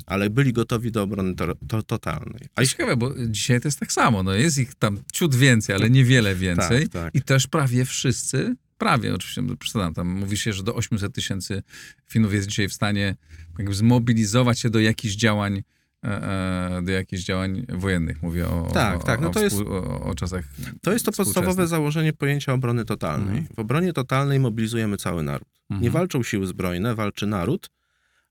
ale 0.06 0.30
byli 0.30 0.52
gotowi 0.52 0.90
do 0.92 1.02
obrony 1.02 1.34
to, 1.34 1.54
to, 1.68 1.82
totalnej. 1.82 2.48
A 2.56 2.64
ciekawe, 2.64 2.96
bo 2.96 3.14
dzisiaj 3.28 3.60
to 3.60 3.68
jest 3.68 3.80
tak 3.80 3.92
samo. 3.92 4.22
No 4.22 4.34
jest 4.34 4.58
ich 4.58 4.74
tam 4.74 4.98
ciut 5.12 5.34
więcej, 5.34 5.76
ale 5.76 5.90
niewiele 5.90 6.34
więcej. 6.34 6.88
Tak, 6.88 7.02
tak. 7.02 7.14
I 7.14 7.22
też 7.22 7.46
prawie 7.46 7.84
wszyscy, 7.84 8.54
prawie 8.80 9.14
oczywiście, 9.14 9.42
przesadzam, 9.58 9.94
tam 9.94 10.08
mówi 10.08 10.36
się, 10.36 10.52
że 10.52 10.62
do 10.62 10.74
800 10.74 11.14
tysięcy 11.14 11.62
Finów 12.08 12.34
jest 12.34 12.48
dzisiaj 12.48 12.68
w 12.68 12.72
stanie 12.72 13.16
jakby 13.58 13.74
zmobilizować 13.74 14.60
się 14.60 14.70
do 14.70 14.80
jakichś 14.80 15.14
działań, 15.14 15.62
e, 16.04 16.76
e, 16.78 16.82
do 16.82 16.92
jakichś 16.92 17.22
działań 17.22 17.66
wojennych. 17.68 18.22
Mówię 18.22 18.48
o, 18.48 18.70
Tak, 18.74 19.00
o, 19.00 19.02
tak, 19.02 19.20
no 19.20 19.28
o, 19.28 19.32
to 19.32 19.40
jest- 19.40 19.60
o, 19.60 20.00
o 20.00 20.14
czasach 20.14 20.44
To 20.82 20.92
jest 20.92 21.04
to 21.04 21.12
podstawowe 21.12 21.66
założenie 21.66 22.12
pojęcia 22.12 22.52
obrony 22.52 22.84
totalnej. 22.84 23.38
Mhm. 23.38 23.56
W 23.56 23.58
obronie 23.58 23.92
totalnej 23.92 24.40
mobilizujemy 24.40 24.96
cały 24.96 25.22
naród. 25.22 25.48
Mhm. 25.70 25.82
Nie 25.82 25.90
walczą 25.90 26.22
siły 26.22 26.46
zbrojne, 26.46 26.94
walczy 26.94 27.26
naród 27.26 27.70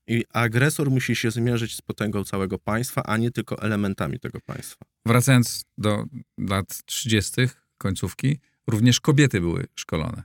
i 0.06 0.24
agresor 0.32 0.90
musi 0.90 1.16
się 1.16 1.30
zmierzyć 1.30 1.76
z 1.76 1.82
potęgą 1.82 2.24
całego 2.24 2.58
państwa, 2.58 3.02
a 3.02 3.16
nie 3.16 3.30
tylko 3.30 3.62
elementami 3.62 4.20
tego 4.20 4.40
państwa. 4.40 4.84
Wracając 5.06 5.64
do 5.78 6.04
lat 6.38 6.82
30., 6.84 7.32
końcówki, 7.78 8.38
również 8.66 9.00
kobiety 9.00 9.40
były 9.40 9.66
szkolone. 9.74 10.22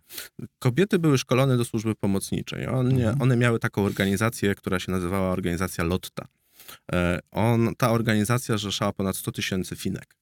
Kobiety 0.59 0.99
były 0.99 1.17
szkolone 1.17 1.57
do 1.57 1.65
służby 1.65 1.95
pomocniczej. 1.95 2.67
One, 2.67 2.95
Mhm. 2.95 3.21
one 3.21 3.37
miały 3.37 3.59
taką 3.59 3.85
organizację, 3.85 4.55
która 4.55 4.79
się 4.79 4.91
nazywała 4.91 5.31
organizacja 5.31 5.83
Lotta. 5.83 6.27
E, 6.91 7.19
On, 7.31 7.75
ta 7.77 7.91
organizacja 7.91 8.57
rzeszała 8.57 8.93
ponad 8.93 9.17
100 9.17 9.31
tysięcy 9.31 9.75
Finek, 9.75 10.15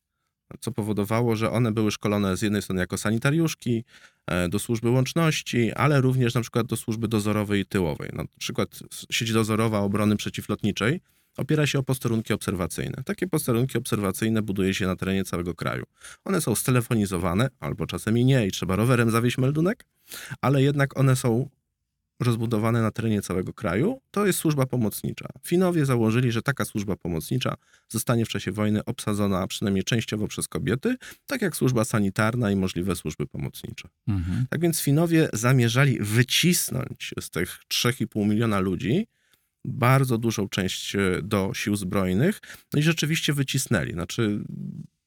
co 0.60 0.72
powodowało, 0.72 1.36
że 1.36 1.52
one 1.52 1.72
były 1.72 1.92
szkolone 1.92 2.38
z 2.38 2.42
jednej 2.42 2.62
strony 2.62 2.82
jako 2.82 2.98
sanitariuszki, 2.98 3.84
e, 4.28 4.50
do 4.50 4.60
służby 4.60 4.90
łączności, 4.90 5.74
ale 5.74 6.02
również 6.02 6.34
na 6.34 6.42
przykład 6.42 6.68
do 6.68 6.78
służby 6.78 7.08
dozorowej 7.08 7.62
i 7.62 7.66
tyłowej. 7.66 8.10
Na 8.14 8.24
przykład 8.40 8.80
sieć 9.12 9.34
dozorowa 9.34 9.80
obrony 9.80 10.16
przeciwlotniczej 10.18 11.02
opiera 11.38 11.68
się 11.68 11.80
o 11.80 11.84
posterunki 11.84 12.34
obserwacyjne. 12.34 13.04
Takie 13.06 13.28
posterunki 13.28 13.78
obserwacyjne 13.78 14.42
buduje 14.42 14.74
się 14.74 14.88
na 14.88 14.96
terenie 14.96 15.24
całego 15.24 15.56
kraju. 15.56 15.84
One 16.26 16.42
są 16.42 16.56
stelefonizowane, 16.56 17.50
albo 17.60 17.88
czasem 17.88 18.18
i 18.18 18.26
nie, 18.26 18.48
i 18.48 18.52
trzeba 18.52 18.76
rowerem 18.76 19.12
zawieźć 19.12 19.38
meldunek, 19.38 19.86
ale 20.42 20.64
jednak 20.64 21.00
one 21.00 21.16
są 21.16 21.50
rozbudowane 22.20 22.82
na 22.82 22.92
terenie 22.92 23.22
całego 23.22 23.54
kraju. 23.54 24.02
To 24.12 24.26
jest 24.26 24.40
służba 24.40 24.66
pomocnicza. 24.66 25.28
Finowie 25.44 25.86
założyli, 25.86 26.32
że 26.32 26.42
taka 26.42 26.66
służba 26.66 26.96
pomocnicza 26.96 27.56
zostanie 27.90 28.26
w 28.26 28.30
czasie 28.30 28.52
wojny 28.52 28.86
obsadzona 28.86 29.48
przynajmniej 29.48 29.84
częściowo 29.84 30.28
przez 30.28 30.48
kobiety, 30.48 30.96
tak 31.26 31.42
jak 31.42 31.56
służba 31.56 31.86
sanitarna 31.86 32.52
i 32.52 32.56
możliwe 32.56 32.96
służby 32.96 33.28
pomocnicze. 33.28 33.90
Mhm. 34.08 34.46
Tak 34.50 34.62
więc 34.62 34.82
Finowie 34.82 35.30
zamierzali 35.34 35.98
wycisnąć 36.02 37.14
z 37.20 37.30
tych 37.30 37.60
3,5 37.70 38.28
miliona 38.28 38.60
ludzi 38.60 39.08
bardzo 39.66 40.18
dużą 40.18 40.50
część 40.50 40.96
e, 40.96 41.22
do 41.24 41.52
sił 41.54 41.76
zbrojnych, 41.76 42.40
no 42.74 42.80
i 42.80 42.84
rzeczywiście 42.84 43.34
wycisnęli. 43.34 43.94
Znaczy, 43.94 44.44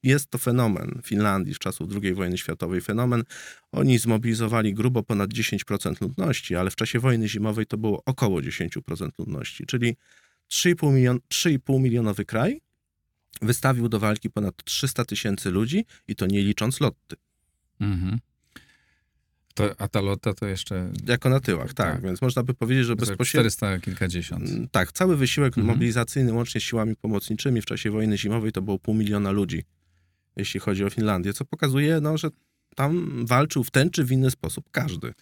jest 0.03 0.31
to 0.31 0.39
fenomen 0.39 1.01
Finlandii 1.05 1.55
z 1.55 1.59
czasów 1.59 1.91
II 2.03 2.15
wojny 2.15 2.39
światowej. 2.39 2.81
Fenomen, 2.81 3.25
oni 3.73 3.99
zmobilizowali 3.99 4.75
grubo 4.75 5.03
ponad 5.03 5.31
10% 5.31 6.03
ludności, 6.03 6.57
ale 6.57 6.71
w 6.71 6.77
czasie 6.77 7.01
wojny 7.01 7.29
zimowej 7.29 7.67
to 7.67 7.79
było 7.79 8.03
około 8.05 8.41
10% 8.41 9.09
ludności, 9.19 9.67
czyli 9.67 9.97
3,5 10.53 10.93
milion, 10.93 11.19
3,5 11.35 11.81
milionowy 11.81 12.25
kraj 12.25 12.61
wystawił 13.43 13.89
do 13.89 13.99
walki 13.99 14.31
ponad 14.31 14.65
300 14.65 15.05
tysięcy 15.05 15.51
ludzi 15.51 15.85
i 16.09 16.17
to 16.17 16.27
nie 16.27 16.43
licząc 16.43 16.81
lotty. 16.81 17.17
Mhm. 17.81 18.19
To, 19.57 19.75
a 19.79 19.89
ta 19.89 20.01
lota 20.01 20.35
to 20.35 20.47
jeszcze 20.47 20.91
Jako 21.07 21.29
na 21.29 21.41
tyłach, 21.41 21.75
tak. 21.75 21.93
Tak. 21.93 22.03
Więc 22.03 22.23
można 22.23 22.43
by 22.43 22.55
powiedzieć, 22.55 22.87
że 22.87 22.97
bezpośrednio... 22.97 23.51
400 23.51 23.79
kilkadziesiąt. 23.79 24.51
Mm, 24.51 24.69
Tak, 24.69 24.93
cały 24.93 25.17
wysiłek 25.17 25.59
Mhm. 25.59 25.67
mobilizacyjny 25.67 26.33
łącznie 26.33 26.61
z 26.61 26.65
siłami 26.65 26.97
pomocniczymi 26.97 27.63
w 27.63 27.67
czasie 27.67 27.91
wojny 27.91 28.19
zimowej 28.19 28.53
to 28.53 28.63
było 28.63 28.79
pół 28.79 28.95
miliona 28.95 29.31
ludzi, 29.31 29.65
jeśli 30.37 30.61
chodzi 30.61 30.85
o 30.85 30.91
Finlandię, 30.91 31.33
co 31.33 31.45
pokazuje, 31.45 32.01
no, 32.01 32.19
że 32.19 32.29
tam 32.75 33.27
walczył 33.27 33.65
w 33.65 33.71
ten 33.71 33.91
czy 33.91 34.05
w 34.05 34.13
inny 34.13 34.31
sposób 34.31 34.65
każdy. 34.71 35.15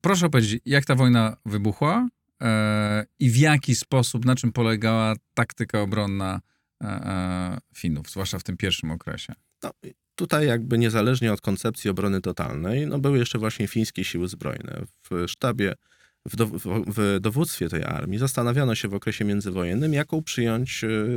Proszę 0.00 0.28
powiedzieć, 0.30 0.62
jak 0.64 0.84
ta 0.84 0.94
wojna 0.94 1.36
wybuchła 1.46 2.08
e, 2.42 3.06
i 3.18 3.30
w 3.30 3.36
jaki 3.36 3.74
sposób, 3.74 4.24
na 4.24 4.36
czym 4.36 4.52
polegała 4.52 5.14
taktyka 5.34 5.80
obronna 5.80 6.40
e, 6.82 6.86
e, 6.86 7.58
Finów, 7.74 8.10
zwłaszcza 8.10 8.38
w 8.38 8.42
tym 8.42 8.56
pierwszym 8.56 8.90
okresie? 8.90 9.32
No, 9.62 9.70
tutaj 10.16 10.46
jakby 10.46 10.78
niezależnie 10.78 11.32
od 11.32 11.40
koncepcji 11.40 11.90
obrony 11.90 12.20
totalnej, 12.20 12.86
no, 12.86 12.98
były 12.98 13.18
jeszcze 13.18 13.38
właśnie 13.38 13.68
fińskie 13.68 14.04
siły 14.04 14.28
zbrojne. 14.28 14.82
W 15.10 15.28
sztabie, 15.28 15.74
w, 16.26 16.36
do, 16.36 16.46
w, 16.86 17.18
dowództwie 17.20 17.68
tej 17.68 17.84
armii 17.84 18.18
zastanawiano 18.18 18.74
się 18.74 18.88
w 18.88 18.94
okresie 18.94 19.24
międzywojennym, 19.24 19.92
jaką 19.92 20.22
przyjąć 20.22 20.84
y, 20.84 21.08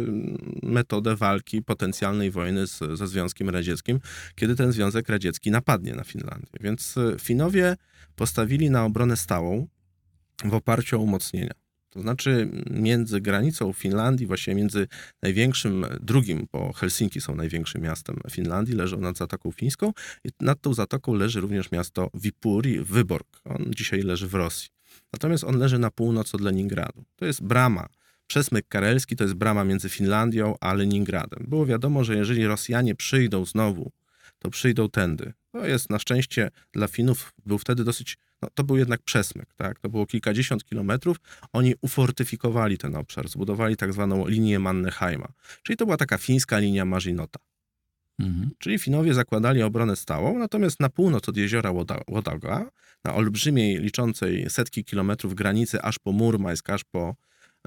metodę 0.63 1.15
walki 1.15 1.61
potencjalnej 1.61 2.31
wojny 2.31 2.67
z, 2.67 2.79
ze 2.93 3.07
Związkiem 3.07 3.49
Radzieckim, 3.49 3.99
kiedy 4.35 4.55
ten 4.55 4.71
Związek 4.71 5.09
Radziecki 5.09 5.51
napadnie 5.51 5.95
na 5.95 6.03
Finlandię. 6.03 6.51
Więc 6.61 6.97
y, 6.97 7.15
Finowie 7.19 7.75
postawili 8.15 8.69
na 8.69 8.85
obronę 8.85 9.17
stałą 9.17 9.67
w 10.45 10.53
oparciu 10.53 10.97
o 10.97 10.99
umocnienia. 10.99 11.53
To 11.89 12.01
znaczy 12.01 12.49
między 12.69 13.21
granicą 13.21 13.73
Finlandii, 13.73 14.27
właściwie 14.27 14.55
między 14.55 14.87
największym, 15.21 15.85
drugim, 16.01 16.47
bo 16.51 16.73
Helsinki 16.73 17.21
są 17.21 17.35
największym 17.35 17.81
miastem 17.81 18.19
Finlandii, 18.31 18.75
leżą 18.75 18.99
nad 18.99 19.17
Zatoką 19.17 19.51
Fińską 19.51 19.93
i 20.23 20.29
nad 20.39 20.61
tą 20.61 20.73
zatoką 20.73 21.13
leży 21.13 21.41
również 21.41 21.71
miasto 21.71 22.09
Viipuri, 22.13 22.79
Wyborg. 22.79 23.41
On 23.45 23.65
dzisiaj 23.75 24.01
leży 24.01 24.27
w 24.27 24.33
Rosji. 24.33 24.69
Natomiast 25.13 25.43
on 25.43 25.57
leży 25.57 25.79
na 25.79 25.91
północ 25.91 26.35
od 26.35 26.41
Leningradu. 26.41 27.03
To 27.15 27.25
jest 27.25 27.43
brama. 27.43 27.87
Przesmyk 28.27 28.67
karelski 28.67 29.15
to 29.15 29.23
jest 29.23 29.33
brama 29.33 29.63
między 29.63 29.89
Finlandią 29.89 30.55
a 30.61 30.73
Leningradem. 30.73 31.45
Było 31.47 31.65
wiadomo, 31.65 32.03
że 32.03 32.15
jeżeli 32.15 32.47
Rosjanie 32.47 32.95
przyjdą 32.95 33.45
znowu, 33.45 33.91
to 34.39 34.49
przyjdą 34.49 34.89
tędy. 34.89 35.33
To 35.51 35.67
jest 35.67 35.89
na 35.89 35.99
szczęście 35.99 36.51
dla 36.73 36.87
Finów, 36.87 37.33
był 37.45 37.57
wtedy 37.57 37.83
dosyć, 37.83 38.17
no 38.41 38.49
to 38.53 38.63
był 38.63 38.77
jednak 38.77 39.01
przesmyk, 39.01 39.53
tak? 39.53 39.79
To 39.79 39.89
było 39.89 40.05
kilkadziesiąt 40.05 40.65
kilometrów. 40.65 41.17
Oni 41.53 41.73
ufortyfikowali 41.81 42.77
ten 42.77 42.95
obszar, 42.95 43.29
zbudowali 43.29 43.77
tak 43.77 43.93
zwaną 43.93 44.27
linię 44.27 44.59
Mannerheima. 44.59 45.27
Czyli 45.63 45.77
to 45.77 45.85
była 45.85 45.97
taka 45.97 46.17
fińska 46.17 46.59
linia 46.59 46.85
Maginota. 46.85 47.39
Mhm. 48.19 48.49
Czyli 48.57 48.79
Finowie 48.79 49.13
zakładali 49.13 49.63
obronę 49.63 49.95
stałą, 49.95 50.39
natomiast 50.39 50.79
na 50.79 50.89
północ 50.89 51.29
od 51.29 51.37
jeziora 51.37 51.71
Łodaga, 52.07 52.69
na 53.03 53.15
olbrzymiej, 53.15 53.79
liczącej 53.79 54.49
setki 54.49 54.83
kilometrów 54.83 55.35
granicy, 55.35 55.81
aż 55.81 55.99
po 55.99 56.11
Murmańsk, 56.11 56.69
aż 56.69 56.83
po 56.83 57.15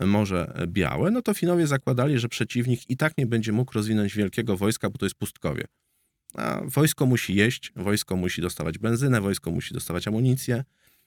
Morze 0.00 0.66
Białe, 0.66 1.10
no 1.10 1.22
to 1.22 1.34
Finowie 1.34 1.66
zakładali, 1.66 2.18
że 2.18 2.28
przeciwnik 2.28 2.90
i 2.90 2.96
tak 2.96 3.18
nie 3.18 3.26
będzie 3.26 3.52
mógł 3.52 3.72
rozwinąć 3.74 4.14
wielkiego 4.14 4.56
wojska, 4.56 4.90
bo 4.90 4.98
to 4.98 5.06
jest 5.06 5.14
pustkowie. 5.14 5.64
A 6.34 6.60
wojsko 6.64 7.06
musi 7.06 7.34
jeść, 7.34 7.72
wojsko 7.76 8.16
musi 8.16 8.42
dostawać 8.42 8.78
benzynę, 8.78 9.20
wojsko 9.20 9.50
musi 9.50 9.74
dostawać 9.74 10.08
amunicję, 10.08 10.64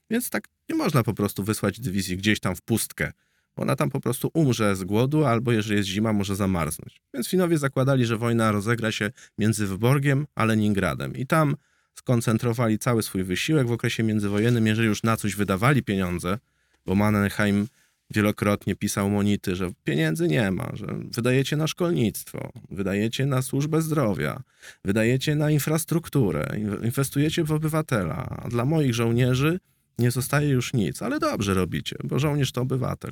więc 0.09 0.29
tak 0.29 0.47
nie 0.69 0.75
można 0.75 1.03
po 1.03 1.13
prostu 1.13 1.43
wysłać 1.43 1.79
dywizji 1.79 2.17
gdzieś 2.17 2.39
tam 2.39 2.55
w 2.55 2.61
pustkę, 2.61 3.11
ona 3.55 3.75
tam 3.75 3.89
po 3.89 3.99
prostu 3.99 4.31
umrze 4.33 4.75
z 4.75 4.83
głodu, 4.83 5.25
albo 5.25 5.51
jeżeli 5.51 5.77
jest 5.77 5.89
zima, 5.89 6.13
może 6.13 6.35
zamarznąć. 6.35 7.01
Więc 7.13 7.27
Finowie 7.27 7.57
zakładali, 7.57 8.05
że 8.05 8.17
wojna 8.17 8.51
rozegra 8.51 8.91
się 8.91 9.11
między 9.37 9.67
Wyborgiem 9.67 10.27
a 10.35 10.45
Leningradem 10.45 11.15
i 11.15 11.27
tam 11.27 11.55
skoncentrowali 11.93 12.79
cały 12.79 13.03
swój 13.03 13.23
wysiłek 13.23 13.67
w 13.67 13.71
okresie 13.71 14.03
międzywojennym, 14.03 14.67
jeżeli 14.67 14.87
już 14.87 15.03
na 15.03 15.17
coś 15.17 15.35
wydawali 15.35 15.83
pieniądze, 15.83 16.39
bo 16.85 16.95
Mannerheim 16.95 17.67
wielokrotnie 18.13 18.75
pisał 18.75 19.09
monity, 19.09 19.55
że 19.55 19.69
pieniędzy 19.83 20.27
nie 20.27 20.51
ma, 20.51 20.71
że 20.73 20.87
wydajecie 21.11 21.57
na 21.57 21.67
szkolnictwo, 21.67 22.51
wydajecie 22.71 23.25
na 23.25 23.41
służbę 23.41 23.81
zdrowia, 23.81 24.41
wydajecie 24.85 25.35
na 25.35 25.51
infrastrukturę, 25.51 26.47
inw- 26.53 26.85
inwestujecie 26.85 27.43
w 27.43 27.51
obywatela, 27.51 28.39
a 28.43 28.49
dla 28.49 28.65
moich 28.65 28.93
żołnierzy 28.95 29.59
nie 29.99 30.11
zostaje 30.11 30.49
już 30.49 30.73
nic, 30.73 31.01
ale 31.01 31.19
dobrze 31.19 31.53
robicie, 31.53 31.95
bo 32.03 32.19
żołnierz 32.19 32.51
to 32.51 32.61
obywatel. 32.61 33.11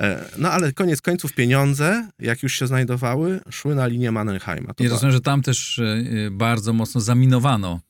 E, 0.00 0.24
No 0.38 0.50
ale 0.50 0.72
koniec 0.72 1.00
końców 1.02 1.32
pieniądze, 1.32 2.08
jak 2.18 2.42
już 2.42 2.54
się 2.58 2.66
znajdowały, 2.66 3.40
szły 3.50 3.74
na 3.74 3.86
linię 3.86 4.12
Mannerheima. 4.12 4.74
To 4.74 4.84
I 4.84 4.86
była- 4.86 4.96
rozumiem, 4.96 5.12
że 5.12 5.20
tam 5.20 5.42
też 5.42 5.78
e, 5.78 6.04
bardzo 6.30 6.72
mocno 6.72 7.00
zaminowano 7.00 7.80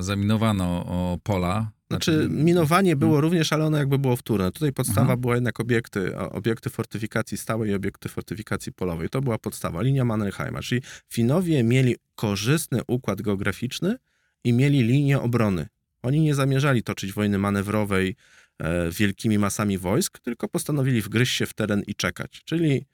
zaminowano 0.00 1.18
pola. 1.22 1.70
Znaczy, 1.92 2.28
minowanie 2.30 2.96
było 2.96 3.20
również, 3.20 3.52
ale 3.52 3.64
ono 3.64 3.78
jakby 3.78 3.98
było 3.98 4.16
wtórne. 4.16 4.52
Tutaj 4.52 4.72
podstawa 4.72 5.06
Aha. 5.06 5.16
była 5.16 5.34
jednak 5.34 5.60
obiekty, 5.60 6.18
obiekty 6.18 6.70
fortyfikacji 6.70 7.38
stałej 7.38 7.70
i 7.70 7.74
obiekty 7.74 8.08
fortyfikacji 8.08 8.72
polowej. 8.72 9.08
To 9.08 9.20
była 9.20 9.38
podstawa, 9.38 9.82
linia 9.82 10.04
Mannerheima. 10.04 10.62
Czyli 10.62 10.82
Finowie 11.08 11.62
mieli 11.62 11.96
korzystny 12.14 12.80
układ 12.86 13.22
geograficzny 13.22 13.96
i 14.44 14.52
mieli 14.52 14.82
linię 14.82 15.20
obrony. 15.20 15.66
Oni 16.02 16.20
nie 16.20 16.34
zamierzali 16.34 16.82
toczyć 16.82 17.12
wojny 17.12 17.38
manewrowej 17.38 18.16
e, 18.58 18.90
wielkimi 18.90 19.38
masami 19.38 19.78
wojsk, 19.78 20.18
tylko 20.18 20.48
postanowili 20.48 21.02
wgryźć 21.02 21.36
się 21.36 21.46
w 21.46 21.54
teren 21.54 21.82
i 21.86 21.94
czekać. 21.94 22.42
Czyli 22.44 22.84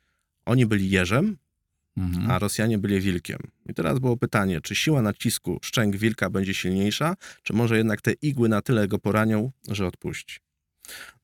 oni 0.46 0.66
byli 0.66 0.90
jeżem, 0.90 1.36
Mhm. 1.98 2.30
a 2.30 2.38
Rosjanie 2.38 2.78
byli 2.78 3.00
wilkiem. 3.00 3.38
I 3.68 3.74
teraz 3.74 3.98
było 3.98 4.16
pytanie, 4.16 4.60
czy 4.60 4.74
siła 4.74 5.02
nacisku 5.02 5.58
szczęk 5.62 5.96
wilka 5.96 6.30
będzie 6.30 6.54
silniejsza, 6.54 7.14
czy 7.42 7.52
może 7.52 7.76
jednak 7.76 8.02
te 8.02 8.12
igły 8.12 8.48
na 8.48 8.62
tyle 8.62 8.88
go 8.88 8.98
poranią, 8.98 9.50
że 9.68 9.86
odpuści. 9.86 10.38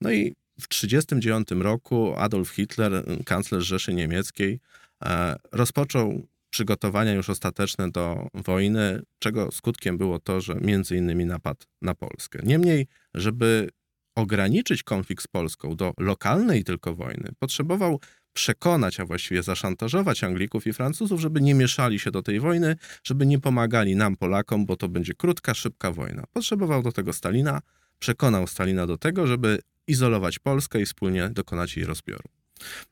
No 0.01 0.13
i 0.13 0.35
w 0.61 0.69
1939 0.69 1.65
roku 1.65 2.15
Adolf 2.17 2.49
Hitler, 2.49 3.05
kanclerz 3.25 3.67
Rzeszy 3.67 3.95
Niemieckiej, 3.95 4.61
e, 5.05 5.37
rozpoczął 5.53 6.27
przygotowania 6.51 7.13
już 7.13 7.31
ostateczne 7.31 7.91
do 7.91 8.29
wojny, 8.35 9.03
czego 9.19 9.53
skutkiem 9.53 9.99
było 9.99 10.19
to, 10.19 10.41
że 10.41 10.55
między 10.55 10.97
innymi 10.97 11.25
napadł 11.25 11.65
na 11.83 11.95
Polskę. 11.95 12.41
Niemniej, 12.43 12.87
żeby 13.15 13.69
ograniczyć 14.15 14.83
konflikt 14.83 15.25
z 15.25 15.27
Polską 15.27 15.77
do 15.77 15.95
lokalnej 15.99 16.65
tylko 16.65 16.95
wojny, 16.95 17.31
potrzebował 17.39 18.01
przekonać, 18.35 19.01
a 19.01 19.05
właściwie 19.05 19.43
zaszantażować 19.43 20.25
Anglików 20.25 20.67
i 20.67 20.73
Francuzów, 20.73 21.21
żeby 21.21 21.41
nie 21.41 21.55
mieszali 21.55 21.99
się 21.99 22.11
do 22.11 22.23
tej 22.23 22.41
wojny, 22.41 22.77
żeby 23.05 23.27
nie 23.27 23.39
pomagali 23.39 23.97
nam, 23.97 24.17
Polakom, 24.17 24.67
bo 24.67 24.77
to 24.77 24.89
będzie 24.89 25.15
krótka, 25.15 25.55
szybka 25.55 25.93
wojna. 25.93 26.25
Potrzebował 26.33 26.83
do 26.83 26.93
tego 26.93 27.13
Stalina, 27.13 27.61
przekonał 27.99 28.47
Stalina 28.47 28.87
do 28.87 28.99
tego, 28.99 29.27
żeby 29.27 29.59
izolować 29.87 30.39
Polskę 30.39 30.81
i 30.81 30.87
wspólnie 30.87 31.31
dokonać 31.31 31.77
jej 31.77 31.87
rozbioru. 31.87 32.29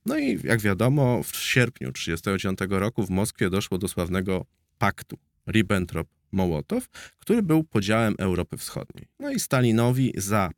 No 0.07 0.19
i 0.19 0.41
jak 0.45 0.61
wiadomo, 0.61 1.23
w 1.23 1.37
sierpniu 1.37 1.93
1939 1.93 2.81
roku 2.81 3.07
w 3.07 3.11
Moskwie 3.11 3.51
doszło 3.51 3.79
do 3.79 3.89
sławnego 3.89 4.47
paktu 4.79 5.19
Ribbentrop-Mołotow, 5.49 6.81
który 7.19 7.43
był 7.43 7.65
podziałem 7.65 8.15
Europy 8.19 8.57
Wschodniej. 8.57 9.09
No 9.19 9.31
i 9.31 9.41
Stalinowi 9.41 10.13
za 10.17 10.51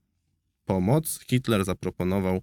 pomoc 0.65 1.21
Hitler 1.29 1.65
zaproponował 1.65 2.43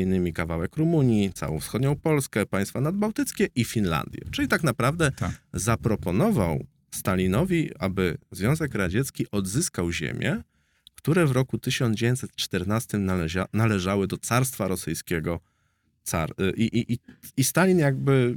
innymi 0.00 0.32
kawałek 0.32 0.76
Rumunii, 0.76 1.32
całą 1.32 1.60
wschodnią 1.60 1.96
Polskę, 1.96 2.46
państwa 2.46 2.80
nadbałtyckie 2.80 3.48
i 3.54 3.64
Finlandię. 3.64 4.20
Czyli 4.30 4.48
tak 4.48 4.62
naprawdę 4.62 5.12
Tak. 5.12 5.30
zaproponował 5.52 6.66
Stalinowi, 6.90 7.70
aby 7.78 8.18
Związek 8.32 8.74
Radziecki 8.74 9.26
odzyskał 9.30 9.92
ziemię, 9.92 10.42
które 10.94 11.26
w 11.26 11.30
roku 11.30 11.58
1914 11.58 12.98
nalezia, 12.98 13.46
należały 13.52 14.06
do 14.06 14.18
carstwa 14.18 14.68
rosyjskiego. 14.68 15.40
Car, 16.04 16.30
y, 16.40 16.50
i, 16.56 16.78
i, 16.78 16.92
i, 16.92 16.98
I 17.36 17.44
Stalin 17.44 17.78
jakby 17.78 18.36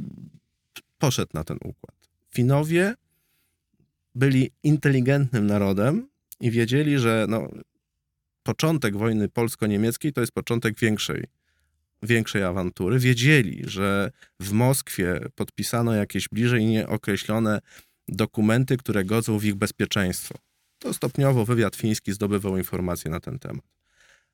poszedł 0.98 1.32
na 1.34 1.44
ten 1.44 1.58
układ. 1.58 1.96
Finowie 2.34 2.96
byli 4.16 4.52
inteligentnym 4.64 5.48
narodem 5.48 6.08
i 6.40 6.52
wiedzieli, 6.52 7.00
że 7.00 7.26
no, 7.30 7.50
początek 8.50 8.98
wojny 8.98 9.30
polsko-niemieckiej 9.30 10.14
to 10.14 10.22
jest 10.22 10.34
początek 10.34 10.80
większej, 10.80 11.24
większej 12.04 12.44
awantury. 12.44 13.00
Wiedzieli, 13.00 13.64
że 13.68 14.12
w 14.40 14.52
Moskwie 14.52 15.20
podpisano 15.36 15.94
jakieś 15.94 16.28
bliżej 16.30 16.66
nieokreślone 16.66 17.60
dokumenty, 18.08 18.78
które 18.78 19.06
godzą 19.06 19.40
w 19.40 19.46
ich 19.46 19.56
bezpieczeństwo. 19.56 20.36
To 20.80 20.94
stopniowo 20.94 21.46
wywiad 21.46 21.76
fiński 21.76 22.14
zdobywał 22.14 22.58
informacje 22.58 23.12
na 23.12 23.20
ten 23.20 23.40
temat. 23.40 23.66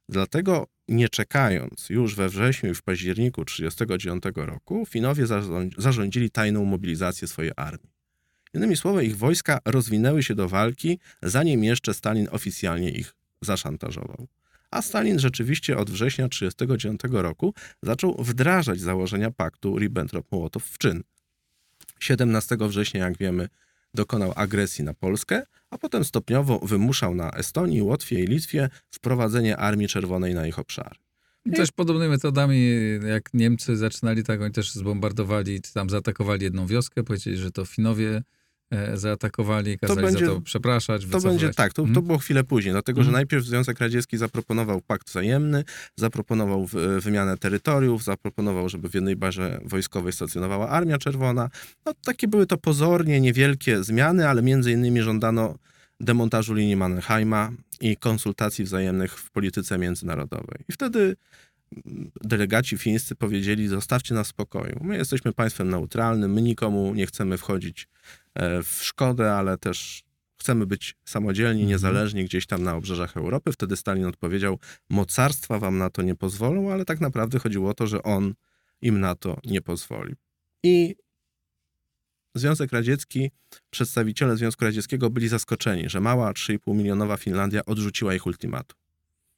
Dlatego 0.09 0.67
nie 0.87 1.09
czekając, 1.09 1.89
już 1.89 2.15
we 2.15 2.29
wrześniu 2.29 2.71
i 2.71 2.75
w 2.75 2.81
październiku 2.83 3.45
1939 3.45 4.47
roku 4.47 4.85
Finowie 4.85 5.25
zarząd- 5.25 5.71
zarządzili 5.77 6.29
tajną 6.29 6.65
mobilizację 6.65 7.27
swojej 7.27 7.51
armii. 7.55 7.91
Innymi 8.53 8.77
słowy, 8.77 9.05
ich 9.05 9.17
wojska 9.17 9.59
rozwinęły 9.65 10.23
się 10.23 10.35
do 10.35 10.49
walki, 10.49 10.99
zanim 11.23 11.63
jeszcze 11.63 11.93
Stalin 11.93 12.27
oficjalnie 12.31 12.89
ich 12.89 13.13
zaszantażował. 13.45 14.27
A 14.71 14.81
Stalin 14.81 15.19
rzeczywiście 15.19 15.77
od 15.77 15.89
września 15.89 16.29
1939 16.29 17.23
roku 17.23 17.53
zaczął 17.81 18.23
wdrażać 18.23 18.79
założenia 18.79 19.31
paktu 19.31 19.75
Ribbentrop-Mołotow 19.79 20.59
w 20.59 20.77
czyn. 20.77 21.03
17 21.99 22.57
września, 22.59 23.03
jak 23.03 23.17
wiemy, 23.17 23.49
dokonał 23.93 24.33
agresji 24.35 24.83
na 24.83 24.93
Polskę, 24.93 25.43
a 25.69 25.77
potem 25.77 26.05
stopniowo 26.05 26.59
wymuszał 26.59 27.15
na 27.15 27.31
Estonii, 27.31 27.81
Łotwie 27.81 28.23
i 28.23 28.27
Litwie 28.27 28.69
wprowadzenie 28.91 29.57
Armii 29.57 29.87
Czerwonej 29.87 30.35
na 30.35 30.47
ich 30.47 30.59
obszary. 30.59 30.95
Też 31.55 31.71
podobnymi 31.71 32.11
metodami, 32.11 32.71
jak 33.07 33.33
Niemcy 33.33 33.77
zaczynali, 33.77 34.23
tak 34.23 34.41
oni 34.41 34.51
też 34.53 34.71
zbombardowali, 34.71 35.61
czy 35.61 35.73
tam 35.73 35.89
zaatakowali 35.89 36.43
jedną 36.43 36.67
wioskę, 36.67 37.03
powiedzieli, 37.03 37.37
że 37.37 37.51
to 37.51 37.65
Finowie 37.65 38.21
zaatakowali, 38.93 39.79
kazali 39.79 40.01
będzie- 40.01 40.25
za 40.25 40.31
to 40.31 40.41
przepraszać, 40.41 41.01
To 41.01 41.07
wycofać. 41.07 41.29
będzie 41.31 41.53
tak, 41.53 41.73
to, 41.73 41.81
to 41.81 41.87
Mhm. 41.87 42.05
było 42.05 42.17
chwilę 42.17 42.43
później, 42.43 42.71
dlatego 42.73 43.01
że 43.03 43.07
Mhm. 43.09 43.13
najpierw 43.13 43.45
Związek 43.45 43.79
Radziecki 43.79 44.17
zaproponował 44.17 44.81
pakt 44.81 45.09
wzajemny, 45.09 45.63
zaproponował 45.95 46.67
w- 46.67 46.75
wymianę 46.99 47.37
terytoriów, 47.37 48.03
zaproponował, 48.03 48.69
żeby 48.69 48.89
w 48.89 48.93
jednej 48.93 49.15
barze 49.15 49.59
wojskowej 49.65 50.13
stacjonowała 50.13 50.69
Armia 50.69 50.97
Czerwona. 50.97 51.49
No, 51.85 51.93
takie 52.05 52.27
były 52.27 52.45
to 52.47 52.57
pozornie 52.57 53.21
niewielkie 53.21 53.83
zmiany, 53.83 54.27
ale 54.29 54.41
między 54.41 54.71
innymi 54.71 55.01
żądano 55.01 55.55
demontażu 55.99 56.53
linii 56.53 56.75
Mannerheima 56.75 57.51
i 57.81 57.97
konsultacji 57.97 58.65
wzajemnych 58.65 59.13
w 59.19 59.31
polityce 59.31 59.77
międzynarodowej. 59.77 60.59
I 60.69 60.73
wtedy 60.73 61.15
mm, 61.85 62.11
delegaci 62.23 62.77
fińscy 62.77 63.15
powiedzieli: 63.15 63.67
Zostawcie 63.67 64.15
nas 64.15 64.27
w 64.27 64.29
spokoju. 64.29 64.79
My 64.81 64.97
jesteśmy 64.97 65.33
państwem 65.33 65.69
neutralnym, 65.69 66.33
my 66.33 66.41
nikomu 66.41 66.93
nie 66.95 67.05
chcemy 67.07 67.37
wchodzić 67.37 67.83
e, 67.83 68.24
w 68.63 68.83
szkodę, 68.83 69.33
ale 69.33 69.57
też 69.57 70.03
chcemy 70.37 70.65
być 70.65 70.95
samodzielni, 71.05 71.61
Mhm. 71.61 71.69
niezależni 71.69 72.25
gdzieś 72.25 72.45
tam 72.45 72.63
na 72.63 72.75
obrzeżach 72.75 73.17
Europy. 73.17 73.51
Wtedy 73.51 73.75
Stalin 73.77 74.05
odpowiedział: 74.05 74.59
Mocarstwa 74.89 75.59
wam 75.59 75.77
na 75.77 75.89
to 75.89 76.01
nie 76.01 76.15
pozwolą, 76.15 76.71
ale 76.71 76.85
tak 76.85 77.01
naprawdę 77.01 77.39
chodziło 77.39 77.69
o 77.69 77.73
to, 77.73 77.87
że 77.87 78.03
on 78.03 78.33
im 78.81 78.99
na 78.99 79.15
to 79.15 79.39
nie 79.45 79.61
pozwoli. 79.61 80.15
I 80.63 80.95
Związek 82.35 82.71
Radziecki, 82.71 83.31
przedstawiciele 83.69 84.37
Związku 84.37 84.65
Radzieckiego 84.65 85.09
byli 85.09 85.27
zaskoczeni, 85.27 85.89
że 85.89 85.99
mała 85.99 86.31
3,5 86.31 86.75
milionowa 86.75 87.17
Finlandia 87.17 87.65
odrzuciła 87.65 88.15
ich 88.15 88.25
ultimatum. 88.25 88.79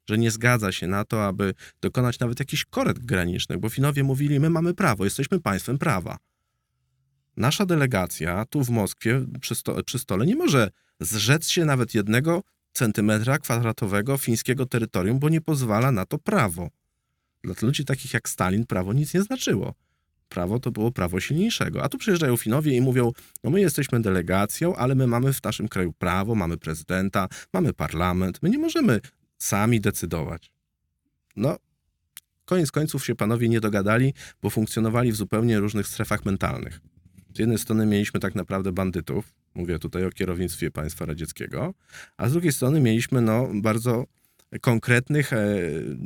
Że 0.10 0.18
nie 0.18 0.32
zgadza 0.32 0.72
się 0.72 0.88
na 0.88 1.06
to, 1.06 1.26
aby 1.26 1.54
dokonać 1.82 2.20
nawet 2.20 2.40
jakichś 2.40 2.66
korekt 2.66 3.06
granicznych, 3.06 3.60
bo 3.60 3.70
Finowie 3.70 4.04
mówili: 4.04 4.40
My 4.40 4.50
mamy 4.50 4.74
prawo, 4.74 5.04
jesteśmy 5.04 5.40
państwem 5.40 5.78
prawa. 5.78 6.18
Nasza 7.38 7.66
delegacja 7.66 8.46
tu 8.46 8.64
w 8.64 8.70
Moskwie 8.70 9.26
przy, 9.42 9.56
sto, 9.56 9.84
przy 9.84 10.00
stole 10.00 10.26
nie 10.26 10.36
może 10.36 10.72
zrzec 11.00 11.50
się 11.50 11.66
nawet 11.66 11.94
jednego 11.94 12.44
centymetra 12.74 13.38
kwadratowego 13.38 14.18
fińskiego 14.18 14.66
terytorium, 14.66 15.20
bo 15.20 15.30
nie 15.30 15.42
pozwala 15.42 15.92
na 15.92 16.06
to 16.06 16.18
prawo. 16.18 16.70
Dla 17.44 17.56
ludzi 17.62 17.86
takich 17.86 18.14
jak 18.14 18.30
Stalin 18.30 18.66
prawo 18.66 18.94
nic 18.94 19.14
nie 19.14 19.22
znaczyło. 19.22 19.74
Prawo 20.30 20.60
to 20.60 20.72
było 20.72 20.92
prawo 20.92 21.20
silniejszego. 21.20 21.84
A 21.84 21.90
tu 21.90 21.98
przyjeżdżają 21.98 22.38
Finowie 22.38 22.78
i 22.78 22.82
mówią: 22.82 23.12
No, 23.44 23.50
my 23.50 23.62
jesteśmy 23.62 24.02
delegacją, 24.02 24.76
ale 24.76 24.96
my 24.96 25.08
mamy 25.08 25.34
w 25.34 25.44
naszym 25.44 25.68
kraju 25.68 25.94
prawo, 25.94 26.36
mamy 26.36 26.58
prezydenta, 26.58 27.28
mamy 27.54 27.74
parlament. 27.74 28.40
My 28.42 28.50
nie 28.50 28.60
możemy 28.60 29.02
sami 29.38 29.82
decydować. 29.82 30.52
No, 31.36 31.58
koniec 32.46 32.72
końców 32.72 33.06
się 33.06 33.16
panowie 33.16 33.50
nie 33.50 33.60
dogadali, 33.60 34.14
bo 34.42 34.50
funkcjonowali 34.50 35.12
w 35.12 35.16
zupełnie 35.16 35.60
różnych 35.60 35.88
strefach 35.88 36.26
mentalnych. 36.26 36.82
Z 37.38 37.40
jednej 37.40 37.58
strony 37.58 37.86
mieliśmy 37.86 38.20
tak 38.20 38.36
naprawdę 38.36 38.72
bandytów, 38.72 39.34
mówię 39.56 39.80
tutaj 39.80 40.06
o 40.06 40.10
kierownictwie 40.10 40.72
państwa 40.72 41.06
radzieckiego, 41.06 41.74
a 42.18 42.30
z 42.30 42.32
drugiej 42.32 42.52
strony 42.52 42.82
mieliśmy 42.82 43.22
no, 43.22 43.50
bardzo 43.54 44.06
konkretnych, 44.62 45.34
e, 45.34 45.58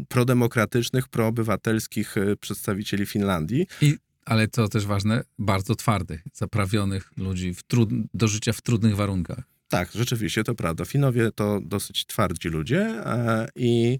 prodemokratycznych, 0.07 1.07
proobywatelskich 1.07 2.17
e, 2.17 2.35
przedstawicieli 2.35 3.05
Finlandii, 3.05 3.67
Ale 4.25 4.47
co 4.47 4.67
też 4.67 4.85
ważne, 4.85 5.23
bardzo 5.39 5.75
twardych, 5.75 6.23
zaprawionych 6.33 7.11
ludzi 7.17 7.53
w 7.53 7.63
trud... 7.63 7.89
do 8.13 8.27
życia 8.27 8.53
w 8.53 8.61
trudnych 8.61 8.95
warunkach. 8.95 9.43
Tak, 9.67 9.91
rzeczywiście, 9.91 10.43
to 10.43 10.55
prawda. 10.55 10.85
Finowie 10.85 11.31
to 11.35 11.61
dosyć 11.61 12.05
twardzi 12.05 12.49
ludzie 12.49 12.79
e, 12.79 13.47
i 13.55 13.99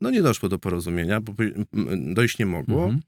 no 0.00 0.10
nie 0.10 0.22
doszło 0.22 0.48
do 0.48 0.58
porozumienia, 0.58 1.20
bo 1.20 1.34
dojść 2.14 2.38
nie 2.38 2.46
mogło. 2.46 2.84
Mhm. 2.84 3.02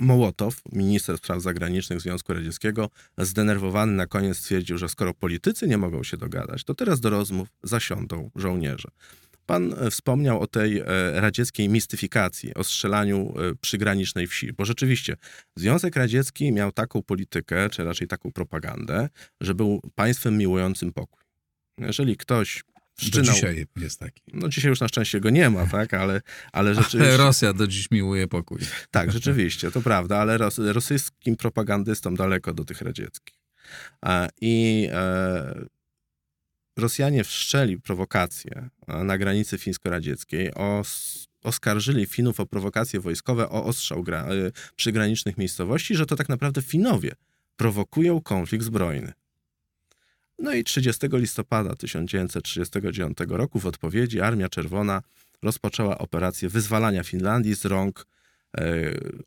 Mołotow, 0.00 0.62
minister 0.72 1.18
spraw 1.18 1.42
zagranicznych 1.42 2.00
Związku 2.00 2.32
Radzieckiego, 2.32 2.90
zdenerwowany 3.18 3.92
na 3.92 4.06
koniec 4.06 4.38
stwierdził, 4.38 4.78
że 4.78 4.88
skoro 4.88 5.14
politycy 5.14 5.68
nie 5.68 5.78
mogą 5.78 6.02
się 6.02 6.16
dogadać, 6.16 6.64
to 6.64 6.74
teraz 6.74 7.00
do 7.00 7.10
rozmów 7.10 7.48
zasiądą 7.62 8.30
żołnierze. 8.36 8.88
Pan 9.46 9.74
e, 9.78 9.90
wspomniał 9.90 10.40
o 10.40 10.46
tej 10.46 10.78
e, 10.78 10.84
radzieckiej 11.20 11.68
mistyfikacji, 11.68 12.54
o 12.54 12.64
strzelaniu 12.64 13.34
e, 13.38 13.54
przygranicznej 13.60 14.26
wsi, 14.26 14.52
bo 14.52 14.64
rzeczywiście 14.64 15.16
Związek 15.56 15.96
Radziecki 15.96 16.52
miał 16.52 16.72
taką 16.72 17.02
politykę, 17.02 17.70
czy 17.70 17.84
raczej 17.84 18.08
taką 18.08 18.32
propagandę, 18.32 19.08
że 19.40 19.54
był 19.54 19.80
państwem 19.94 20.38
miłującym 20.38 20.92
pokój. 20.92 21.22
Jeżeli 21.78 22.16
ktoś 22.16 22.62
Do 22.98 23.04
wszczynał... 23.04 23.34
dzisiaj 23.34 23.66
jest 23.76 24.00
taki. 24.00 24.22
No 24.32 24.48
dzisiaj 24.48 24.68
już 24.68 24.80
na 24.80 24.88
szczęście 24.88 25.20
go 25.20 25.30
nie 25.30 25.50
ma, 25.50 25.66
tak, 25.66 25.94
ale, 25.94 26.20
ale 26.52 26.74
rzeczywiście... 26.74 27.08
Ale 27.08 27.16
Rosja 27.16 27.52
do 27.52 27.66
dziś 27.66 27.90
miłuje 27.90 28.28
pokój. 28.28 28.58
Tak, 28.90 29.12
rzeczywiście, 29.12 29.70
to 29.70 29.82
prawda, 29.82 30.18
ale 30.18 30.38
ros, 30.38 30.58
rosyjskim 30.58 31.36
propagandystom 31.36 32.16
daleko 32.16 32.54
do 32.54 32.64
tych 32.64 32.80
radzieckich. 32.80 33.36
I 34.40 34.88
e, 34.92 35.64
Rosjanie 36.76 37.24
wszczęli 37.24 37.80
prowokację 37.80 38.68
na 38.88 39.18
granicy 39.18 39.58
fińsko-radzieckiej, 39.58 40.54
os, 40.54 41.22
oskarżyli 41.42 42.06
Finów 42.06 42.40
o 42.40 42.46
prowokacje 42.46 43.00
wojskowe, 43.00 43.48
o 43.48 43.64
ostrzał 43.64 44.02
gra, 44.02 44.24
e, 44.24 44.52
przygranicznych 44.76 45.38
miejscowości, 45.38 45.94
że 45.94 46.06
to 46.06 46.16
tak 46.16 46.28
naprawdę 46.28 46.62
Finowie 46.62 47.12
prowokują 47.56 48.20
konflikt 48.20 48.64
zbrojny. 48.64 49.12
No 50.42 50.54
i 50.54 50.64
30 50.64 51.06
listopada 51.12 51.76
1939 51.76 53.18
roku 53.28 53.60
w 53.60 53.66
odpowiedzi 53.66 54.20
Armia 54.20 54.48
Czerwona 54.48 55.02
rozpoczęła 55.42 55.98
operację 55.98 56.48
wyzwalania 56.48 57.02
Finlandii 57.02 57.54
z 57.54 57.64
rąk 57.64 58.06
e, 58.58 58.64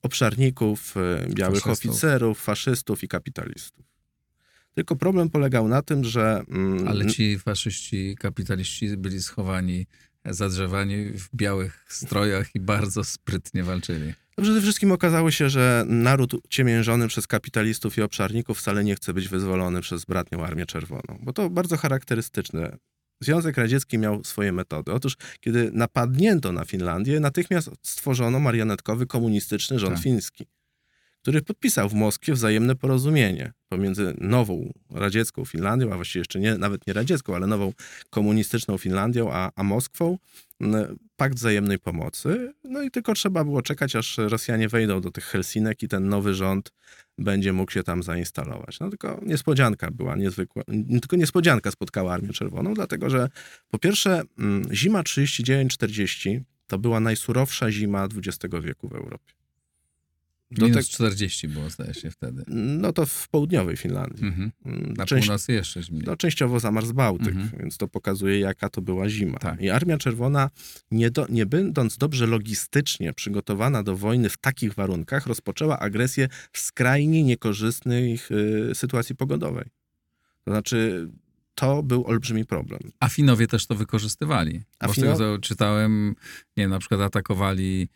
obszarników, 0.02 0.98
e, 0.98 1.28
białych 1.30 1.64
Faszystów. 1.64 1.92
oficerów, 1.92 2.42
faszystów 2.42 3.04
i 3.04 3.08
kapitalistów. 3.08 3.86
Tylko 4.74 4.96
problem 4.96 5.30
polegał 5.30 5.68
na 5.68 5.82
tym, 5.82 6.04
że 6.04 6.44
mm, 6.48 6.88
Ale 6.88 7.06
ci 7.06 7.40
faszyści, 7.40 8.16
kapitaliści 8.20 8.98
byli 8.98 9.22
schowani, 9.22 9.88
zadrzewani 10.26 11.06
w 11.06 11.30
białych 11.36 11.86
strojach 11.90 12.56
i 12.56 12.60
bardzo 12.60 13.04
sprytnie 13.04 13.64
walczyli. 13.64 14.14
No 14.38 14.44
Przede 14.44 14.62
wszystkim 14.62 14.92
okazało 14.92 15.32
się, 15.32 15.50
że 15.50 15.86
naród 15.88 16.36
ciemiężony 16.50 17.08
przez 17.08 17.28
kapitalistów 17.28 17.98
i 17.98 18.02
obszarników 18.02 18.60
wcale 18.60 18.84
nie 18.84 18.96
chce 18.96 19.14
być 19.14 19.28
wyzwolony 19.28 19.82
przez 19.82 20.06
bratnią 20.06 20.46
Armię 20.46 20.66
Czerwoną, 20.66 21.20
bo 21.22 21.34
to 21.34 21.50
bardzo 21.50 21.78
charakterystyczne. 21.78 22.78
Związek 23.22 23.58
Radziecki 23.58 23.98
miał 23.98 24.24
swoje 24.24 24.52
metody. 24.52 24.92
Otóż, 24.92 25.18
kiedy 25.40 25.72
napadnięto 25.74 26.52
na 26.52 26.66
Finlandię, 26.66 27.20
natychmiast 27.20 27.70
stworzono 27.82 28.40
marionetkowy 28.40 29.06
komunistyczny 29.08 29.80
rząd 29.80 29.94
Tak. 29.96 30.04
fiński, 30.04 30.46
który 31.26 31.42
podpisał 31.42 31.90
w 31.90 31.94
Moskwie 31.94 32.34
wzajemne 32.34 32.76
porozumienie 32.76 33.54
pomiędzy 33.70 34.14
nową 34.22 34.74
radziecką 34.92 35.46
Finlandią, 35.46 35.94
a 35.94 35.96
właściwie 35.96 36.22
jeszcze 36.22 36.40
nie, 36.40 36.58
nawet 36.58 36.88
nie 36.88 36.94
radziecką, 36.94 37.36
ale 37.36 37.48
nową 37.48 37.74
komunistyczną 38.10 38.78
Finlandią, 38.78 39.34
a, 39.34 39.52
a 39.56 39.64
Moskwą, 39.64 40.18
pakt 41.16 41.36
wzajemnej 41.36 41.80
pomocy. 41.80 42.54
No 42.64 42.82
i 42.82 42.92
tylko 42.92 43.14
trzeba 43.14 43.44
było 43.44 43.62
czekać, 43.62 43.96
aż 43.96 44.18
Rosjanie 44.18 44.70
wejdą 44.70 45.02
do 45.02 45.12
tych 45.12 45.24
Helsinek 45.24 45.84
i 45.84 45.88
ten 45.88 46.10
nowy 46.10 46.34
rząd 46.34 46.72
będzie 47.18 47.54
mógł 47.54 47.72
się 47.72 47.84
tam 47.84 48.04
zainstalować. 48.04 48.80
No 48.80 48.90
tylko 48.90 49.22
niespodzianka 49.26 49.92
była 49.92 50.16
niezwykła, 50.16 50.64
tylko 51.02 51.16
niespodzianka 51.16 51.72
spotkała 51.72 52.14
Armię 52.14 52.34
Czerwoną, 52.34 52.74
dlatego 52.74 53.10
że 53.10 53.30
po 53.70 53.80
pierwsze 53.80 54.22
zima 54.72 55.02
39-40 55.02 56.40
to 56.68 56.80
była 56.80 57.00
najsurowsza 57.00 57.72
zima 57.72 58.08
XX 58.16 58.56
wieku 58.64 58.88
w 58.88 58.94
Europie. 58.94 59.45
Do 60.52 60.66
Minus 60.66 60.88
te- 60.88 60.94
40 60.94 61.48
było, 61.48 61.70
zdaje 61.70 61.94
się, 61.94 62.12
wtedy. 62.12 62.44
No 62.48 62.94
to 62.94 63.06
w 63.06 63.28
południowej 63.30 63.78
Finlandii. 63.78 64.26
Mhm. 64.28 64.52
Mm, 64.66 64.94
Na 64.98 65.06
część- 65.06 65.26
północy 65.28 65.54
jeszcze 65.54 65.84
zimniej. 65.84 66.04
no, 66.08 66.16
częściowo 66.18 66.60
zamarzł 66.60 66.94
Bałtyk, 66.94 67.28
Mhm. 67.36 67.50
więc 67.60 67.78
to 67.78 67.88
pokazuje, 67.88 68.40
jaka 68.40 68.70
to 68.70 68.82
była 68.82 69.10
zima. 69.10 69.40
Tak. 69.40 69.62
I 69.62 69.70
Armia 69.70 69.98
Czerwona, 69.98 70.50
nie, 70.92 71.12
do, 71.12 71.26
nie 71.30 71.46
będąc 71.46 71.98
dobrze 71.98 72.28
logistycznie 72.28 73.14
przygotowana 73.14 73.84
do 73.84 73.98
wojny 73.98 74.30
w 74.30 74.38
takich 74.38 74.74
warunkach, 74.74 75.28
rozpoczęła 75.28 75.80
agresję 75.80 76.28
w 76.52 76.60
skrajnie 76.60 77.24
niekorzystnej 77.24 78.20
y, 78.72 78.76
sytuacji 78.76 79.16
pogodowej. 79.16 79.66
To 80.44 80.52
znaczy, 80.52 81.10
to 81.56 81.84
był 81.84 82.06
olbrzymi 82.08 82.46
problem. 82.46 82.80
A 83.00 83.10
Finowie 83.10 83.48
też 83.48 83.68
to 83.68 83.76
wykorzystywali. 83.76 84.62
A 84.80 84.88
Bo 84.88 84.94
z 84.94 84.96
Fino- 84.98 85.02
tego, 85.02 85.18
co 85.18 85.38
czytałem, 85.42 86.08
nie 86.58 86.64
wiem, 86.64 86.70
na 86.70 86.80
przykład 86.80 87.02
atakowali 87.02 87.90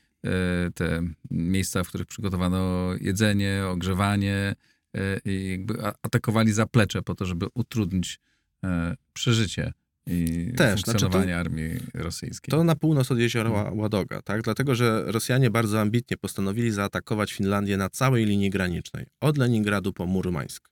te 0.76 1.02
miejsca, 1.32 1.84
w 1.84 1.88
których 1.88 2.08
przygotowano 2.08 2.90
jedzenie, 3.02 3.64
ogrzewanie 3.68 4.56
e, 4.98 5.20
i 5.26 5.52
jakby 5.52 5.74
atakowali 6.04 6.54
zaplecze 6.54 7.02
po 7.02 7.16
to, 7.16 7.26
żeby 7.26 7.46
utrudnić 7.54 8.20
e, 8.64 8.96
przeżycie 9.14 9.74
i 10.06 10.52
Też, 10.58 10.82
znaczy 10.82 10.92
funkcjonowanie 10.92 11.38
armii 11.38 11.80
rosyjskiej. 11.94 12.52
To 12.52 12.64
na 12.64 12.76
północ 12.76 13.12
od 13.12 13.20
jeziora 13.20 13.50
Mhm. 13.50 13.68
Ła- 13.68 13.80
Ładoga, 13.80 14.22
tak? 14.22 14.42
Dlatego, 14.42 14.76
że 14.76 15.04
Rosjanie 15.06 15.50
bardzo 15.50 15.82
ambitnie 15.82 16.18
postanowili 16.18 16.72
zaatakować 16.72 17.34
Finlandię 17.34 17.78
na 17.78 17.90
całej 17.90 18.26
linii 18.26 18.50
granicznej, 18.50 19.06
od 19.22 19.38
Leningradu 19.38 19.94
po 19.94 20.06
Murmańsk. 20.06 20.70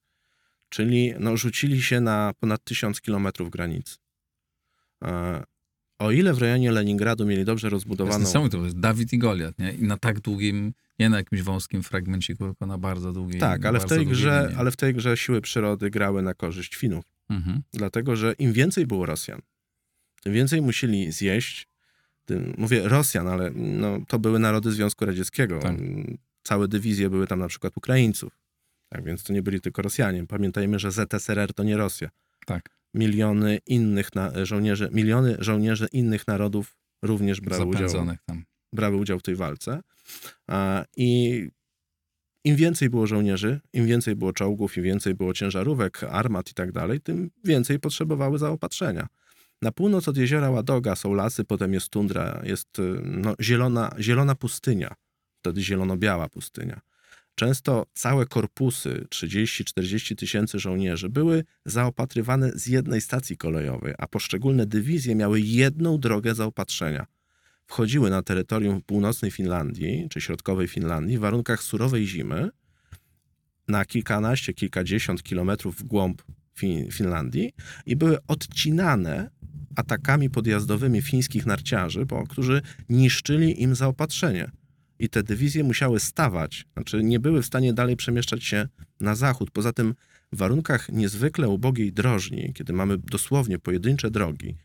Czyli 0.70 1.14
no, 1.20 1.38
rzucili 1.38 1.82
się 1.82 2.02
na 2.02 2.32
ponad 2.40 2.64
tysiąc 2.64 3.02
kilometrów 3.02 3.50
granicy. 3.50 3.96
O 6.00 6.12
ile 6.12 6.34
w 6.34 6.38
rejonie 6.38 6.72
Leningradu 6.72 7.26
mieli 7.26 7.46
dobrze 7.46 7.70
To 7.70 7.76
jest 7.76 7.86
rozbudowaną... 7.86 8.20
niesamowite, 8.20 8.58
to 8.58 8.64
jest 8.64 8.80
Dawid 8.80 9.14
i 9.14 9.18
Goliat, 9.18 9.60
nie? 9.60 9.72
I 9.74 9.84
na 9.84 9.98
tak 9.98 10.20
długim, 10.20 10.74
nie 11.00 11.10
na 11.10 11.18
jakimś 11.18 11.42
wąskim 11.42 11.84
fragmenciku, 11.84 12.46
tylko 12.46 12.66
na 12.66 12.78
bardzo 12.78 13.14
długiej 13.14 13.40
Tak, 13.40 13.66
ale 13.66 13.80
w, 13.80 13.86
tej 13.86 14.08
grze, 14.08 14.54
ale 14.58 14.72
w 14.72 14.76
tej 14.76 14.94
grze 14.94 15.18
siły 15.18 15.42
przyrody 15.42 15.90
grały 15.90 16.22
na 16.22 16.34
korzyść 16.34 16.76
Finów. 16.76 17.06
Mhm. 17.30 17.62
Dlatego, 17.74 18.16
że 18.16 18.34
im 18.34 18.54
więcej 18.54 18.88
było 18.88 19.06
Rosjan, 19.06 19.42
tym 20.24 20.34
więcej 20.34 20.62
musieli 20.62 21.12
zjeść. 21.12 21.68
Tym, 22.26 22.54
mówię 22.58 22.82
Rosjan, 22.88 23.28
ale 23.28 23.52
no, 23.56 24.00
to 24.08 24.20
były 24.20 24.40
narody 24.40 24.72
Związku 24.72 25.06
Radzieckiego. 25.06 25.60
Tak. 25.60 25.76
Całe 26.44 26.68
dywizje 26.68 27.10
były 27.10 27.28
tam 27.28 27.40
na 27.40 27.48
przykład 27.48 27.78
Ukraińców. 27.78 28.40
Tak 28.90 29.04
więc 29.04 29.24
to 29.24 29.34
nie 29.34 29.42
byli 29.42 29.62
tylko 29.62 29.82
Rosjanie. 29.82 30.28
Pamiętajmy, 30.28 30.80
że 30.80 30.92
ZSRR 30.92 31.54
to 31.54 31.64
nie 31.64 31.78
Rosja. 31.78 32.10
Tak, 32.46 32.70
Miliony 32.98 33.60
innych 33.66 34.16
na, 34.16 34.46
żołnierzy, 34.46 34.90
miliony 34.94 35.36
żołnierzy 35.40 35.88
innych 35.92 36.28
narodów 36.28 36.78
również 37.02 37.42
brały 37.42 37.66
udział, 37.66 37.90
tam. 38.26 38.44
brały 38.74 38.98
udział 38.98 39.20
w 39.20 39.24
tej 39.24 39.36
walce. 39.36 39.82
I 40.98 41.42
im 42.44 42.56
więcej 42.56 42.90
było 42.90 43.08
żołnierzy, 43.08 43.60
im 43.74 43.86
więcej 43.86 44.16
było 44.16 44.34
czołgów, 44.34 44.78
im 44.78 44.84
więcej 44.84 45.16
było 45.16 45.34
ciężarówek, 45.34 46.04
armat 46.04 46.52
i 46.52 46.54
tak 46.54 46.72
dalej, 46.72 47.02
tym 47.02 47.30
więcej 47.44 47.80
potrzebowały 47.80 48.38
zaopatrzenia. 48.38 49.08
Na 49.62 49.72
północ 49.72 50.08
od 50.08 50.18
jeziora 50.18 50.50
Ładoga 50.50 50.96
są 50.96 51.14
lasy, 51.14 51.44
potem 51.44 51.74
jest 51.74 51.90
tundra, 51.90 52.42
jest 52.44 52.68
no, 53.04 53.36
zielona, 53.42 53.96
zielona 54.00 54.36
pustynia, 54.36 54.96
wtedy 55.40 55.62
zielono-biała 55.62 56.30
pustynia. 56.30 56.82
Często 57.40 57.86
całe 57.94 58.26
korpusy, 58.26 59.06
30-40 59.10 60.16
tysięcy 60.16 60.60
żołnierzy, 60.60 61.10
były 61.10 61.44
zaopatrywane 61.66 62.52
z 62.52 62.68
jednej 62.68 63.02
stacji 63.02 63.38
kolejowej, 63.38 63.94
a 63.98 64.08
poszczególne 64.08 64.66
dywizje 64.66 65.16
miały 65.16 65.42
jedną 65.42 66.00
drogę 66.00 66.36
zaopatrzenia 66.36 67.06
wchodziły 67.68 68.10
na 68.10 68.22
terytorium 68.22 68.82
północnej 68.82 69.32
Finlandii 69.32 70.08
czy 70.10 70.22
środkowej 70.22 70.68
Finlandii 70.68 71.18
w 71.18 71.22
warunkach 71.22 71.64
surowej 71.64 72.08
zimy 72.08 72.50
na 73.68 73.86
kilkanaście, 73.86 74.54
kilkadziesiąt 74.54 75.24
kilometrów 75.24 75.76
w 75.76 75.84
głąb 75.84 76.22
fin- 76.60 76.92
Finlandii 76.92 77.54
i 77.86 77.96
były 77.96 78.18
odcinane 78.28 79.30
atakami 79.76 80.30
podjazdowymi 80.30 81.02
fińskich 81.02 81.46
narciarzy, 81.46 82.06
bo, 82.06 82.24
którzy 82.28 82.62
niszczyli 82.90 83.62
im 83.62 83.76
zaopatrzenie. 83.76 84.52
I 85.00 85.10
te 85.10 85.24
dywizje 85.24 85.64
musiały 85.64 86.00
stawać, 86.00 86.66
znaczy 86.74 87.04
nie 87.04 87.20
były 87.20 87.42
w 87.42 87.46
stanie 87.46 87.74
dalej 87.74 87.96
przemieszczać 87.96 88.44
się 88.44 88.68
na 89.00 89.16
zachód. 89.16 89.52
Poza 89.52 89.74
tym 89.74 89.96
w 90.32 90.38
warunkach 90.38 90.90
niezwykle 90.90 91.50
ubogiej 91.50 91.94
drożni, 91.94 92.54
kiedy 92.54 92.74
mamy 92.74 92.98
dosłownie 92.98 93.60
pojedyncze 93.60 94.12
drogi, 94.12 94.56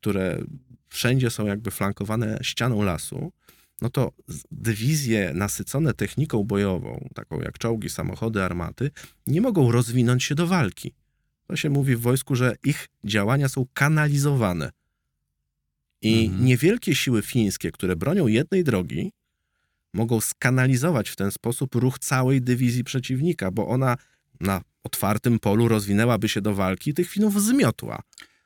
które 0.00 0.42
wszędzie 0.88 1.30
są 1.30 1.46
jakby 1.46 1.70
flankowane 1.70 2.38
ścianą 2.42 2.82
lasu, 2.82 3.32
no 3.80 3.90
to 3.90 4.12
dywizje 4.50 5.32
nasycone 5.34 5.94
techniką 5.94 6.44
bojową, 6.44 7.08
taką 7.14 7.40
jak 7.40 7.58
czołgi, 7.58 7.90
samochody, 7.90 8.42
armaty, 8.42 8.90
nie 9.26 9.40
mogą 9.40 9.72
rozwinąć 9.72 10.24
się 10.24 10.34
do 10.34 10.46
walki. 10.46 10.94
To 11.46 11.56
się 11.56 11.70
mówi 11.70 11.96
w 11.96 12.00
wojsku, 12.00 12.36
że 12.36 12.56
ich 12.64 12.88
działania 13.04 13.48
są 13.48 13.66
kanalizowane. 13.74 14.70
I 16.02 16.24
Mhm. 16.26 16.44
niewielkie 16.44 16.94
siły 16.94 17.22
fińskie, 17.22 17.72
które 17.72 17.96
bronią 17.96 18.26
jednej 18.26 18.64
drogi, 18.64 19.12
mogą 19.94 20.20
skanalizować 20.20 21.08
w 21.08 21.16
ten 21.16 21.30
sposób 21.30 21.74
ruch 21.74 21.98
całej 21.98 22.42
dywizji 22.42 22.84
przeciwnika, 22.84 23.50
bo 23.50 23.68
ona 23.68 23.96
na 24.40 24.60
otwartym 24.84 25.38
polu 25.38 25.68
rozwinęłaby 25.68 26.28
się 26.28 26.40
do 26.40 26.54
walki 26.54 26.90
i 26.90 26.94
tych 26.94 27.08
Finów 27.08 27.42
zmiotła. 27.42 28.02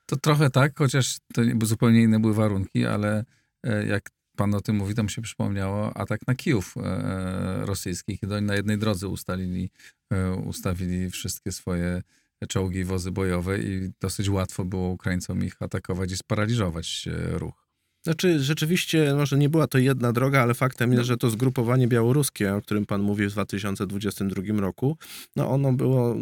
To 0.06 0.16
trochę 0.16 0.50
tak, 0.50 0.78
chociaż 0.78 1.16
to 1.34 1.42
zupełnie 1.62 2.02
inne 2.02 2.20
były 2.20 2.34
warunki, 2.34 2.86
ale 2.86 3.24
e, 3.62 3.86
jak 3.86 4.10
pan 4.36 4.54
o 4.54 4.60
tym 4.60 4.76
mówi, 4.76 4.94
to 4.94 5.02
mi 5.02 5.10
się 5.10 5.22
przypomniało 5.22 5.96
atak 5.96 6.20
na 6.26 6.34
Kijów 6.34 6.74
e, 6.76 7.66
rosyjski, 7.66 8.18
kiedy 8.18 8.34
oni 8.34 8.46
na 8.46 8.54
jednej 8.54 8.78
drodze 8.78 9.08
ustalili, 9.08 9.70
e, 10.10 10.32
ustawili 10.32 11.10
wszystkie 11.10 11.52
swoje 11.52 12.02
czołgi 12.48 12.78
i 12.78 12.84
wozy 12.84 13.10
bojowe 13.10 13.58
i 13.58 13.90
dosyć 14.00 14.28
łatwo 14.28 14.64
było 14.64 14.88
Ukraińcom 14.88 15.44
ich 15.44 15.62
atakować 15.62 16.12
i 16.12 16.16
sparaliżować 16.16 17.08
e, 17.08 17.38
ruch. 17.38 17.65
Znaczy, 18.06 18.40
rzeczywiście, 18.40 19.14
może 19.14 19.38
nie 19.38 19.48
była 19.48 19.66
to 19.66 19.78
jedna 19.78 20.12
droga, 20.12 20.42
ale 20.42 20.54
faktem 20.54 20.92
jest, 20.92 21.04
że 21.04 21.16
to 21.16 21.30
zgrupowanie 21.30 21.88
białoruskie, 21.88 22.54
o 22.54 22.62
którym 22.62 22.86
pan 22.86 23.02
mówił 23.02 23.30
w 23.30 23.32
2022 23.32 24.60
roku, 24.60 24.96
no 25.36 25.50
ono 25.50 25.72
było 25.72 26.16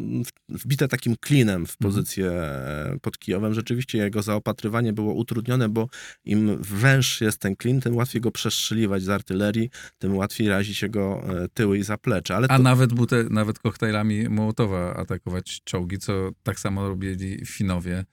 wbite 0.49 0.89
takim 0.89 1.17
klinem 1.17 1.67
w 1.67 1.77
pozycję 1.77 2.31
e, 2.31 2.97
pod 3.03 3.19
Kijowem. 3.19 3.55
Rzeczywiście 3.55 3.99
jego 3.99 4.23
zaopatrywanie 4.23 4.93
było 4.93 5.15
utrudnione, 5.15 5.69
bo 5.69 5.89
im 6.25 6.59
węższy 6.61 7.25
jest 7.25 7.39
ten 7.39 7.57
klin, 7.57 7.81
tym 7.81 7.97
łatwiej 7.97 8.21
go 8.21 8.31
przestrzeliwać 8.31 9.03
z 9.03 9.09
artylerii, 9.09 9.71
tym 9.99 10.17
łatwiej 10.17 10.49
razić 10.49 10.83
jego 10.83 11.23
e, 11.45 11.49
tyły 11.49 11.79
i 11.79 11.83
zaplecze. 11.83 12.37
Ale 12.37 12.47
A 12.51 12.57
to, 12.57 12.63
nawet, 12.63 12.93
bute, 12.93 13.25
nawet 13.31 13.59
koktajlami 13.59 14.29
Mołotowa 14.29 14.97
atakować 14.97 15.61
czołgi, 15.65 15.99
co 15.99 16.31
tak 16.43 16.61
samo 16.61 16.89
robili 16.89 17.47
Finowie. 17.47 18.05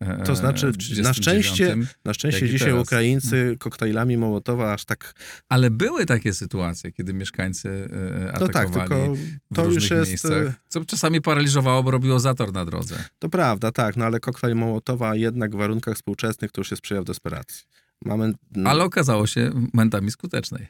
E, 0.00 0.22
To 0.24 0.36
znaczy, 0.36 0.66
na 0.66 0.72
39. 0.72 1.16
szczęście- 1.16 1.76
na 2.04 2.14
szczęście 2.14 2.48
dzisiaj 2.48 2.68
teraz. 2.70 2.82
Ukraińcy 2.86 3.56
koktajlami 3.58 4.16
Mołotowa 4.16 4.72
aż 4.72 4.84
tak... 4.84 5.12
Ale 5.48 5.70
były 5.70 6.06
takie 6.06 6.32
sytuacje, 6.34 6.92
kiedy 6.92 7.14
mieszkańcy 7.14 7.88
e, 8.28 8.32
No 8.40 8.48
tak, 8.48 8.56
atakowali 8.56 8.88
tylko 8.88 9.16
to 9.54 9.64
już 9.64 9.90
jest... 9.90 9.92
e, 9.92 10.08
miejscach, 10.08 10.54
co 10.68 10.84
czasami 10.84 11.20
paraliżowało, 11.20 11.82
bo 11.82 11.90
robiło 11.90 12.20
zator 12.20 12.52
na 12.52 12.64
drodze. 12.64 13.04
To 13.18 13.28
prawda, 13.28 13.72
tak, 13.72 13.96
no 13.96 14.04
ale 14.04 14.20
koktajl 14.20 14.54
Mołotowa 14.54 15.14
jednak 15.16 15.54
w 15.54 15.58
warunkach 15.58 15.94
współczesnych 15.94 16.52
to 16.52 16.60
już 16.60 16.70
jest 16.70 16.82
przejaw 16.82 17.04
desperacji. 17.04 17.64
Mamy, 18.04 18.32
Ale 18.64 18.84
okazało 18.84 19.26
się 19.26 19.50
momentami 19.72 20.10
skutecznej. 20.10 20.66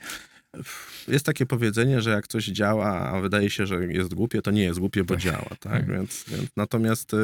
Jest 1.08 1.26
takie 1.26 1.46
powiedzenie, 1.46 2.00
że 2.00 2.10
jak 2.10 2.28
coś 2.28 2.44
działa, 2.46 3.00
a 3.00 3.20
wydaje 3.20 3.50
się, 3.50 3.66
że 3.66 3.86
jest 3.86 4.14
głupie, 4.14 4.42
to 4.42 4.50
nie 4.50 4.62
jest 4.62 4.78
głupie, 4.78 5.04
bo 5.04 5.14
Tak. 5.14 5.22
działa, 5.22 5.48
tak? 5.48 5.58
Tak. 5.60 5.86
Więc, 5.86 6.24
więc, 6.28 6.50
natomiast 6.56 7.14
y, 7.14 7.16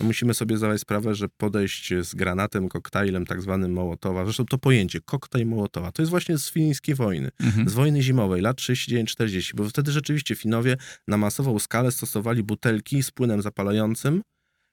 no, 0.00 0.06
musimy 0.06 0.34
sobie 0.34 0.56
zdawać 0.56 0.80
sprawę, 0.80 1.14
że 1.14 1.28
podejść 1.36 1.94
z 2.02 2.14
granatem, 2.14 2.68
koktajlem 2.68 3.26
tak 3.26 3.42
zwanym 3.42 3.72
Mołotowa, 3.72 4.24
zresztą 4.24 4.44
to 4.46 4.58
pojęcie, 4.58 5.00
koktajl 5.00 5.46
Mołotowa, 5.46 5.92
to 5.92 6.02
jest 6.02 6.10
właśnie 6.10 6.38
z 6.38 6.50
fińskiej 6.50 6.94
wojny, 6.94 7.30
Mhm. 7.40 7.68
z 7.68 7.72
wojny 7.72 8.02
zimowej, 8.02 8.42
lat 8.42 8.56
39-40, 8.56 9.54
bo 9.54 9.68
wtedy 9.68 9.92
rzeczywiście 9.92 10.34
Finowie 10.36 10.76
na 11.08 11.16
masową 11.16 11.58
skalę 11.58 11.92
stosowali 11.92 12.42
butelki 12.42 13.02
z 13.02 13.10
płynem 13.10 13.42
zapalającym, 13.42 14.22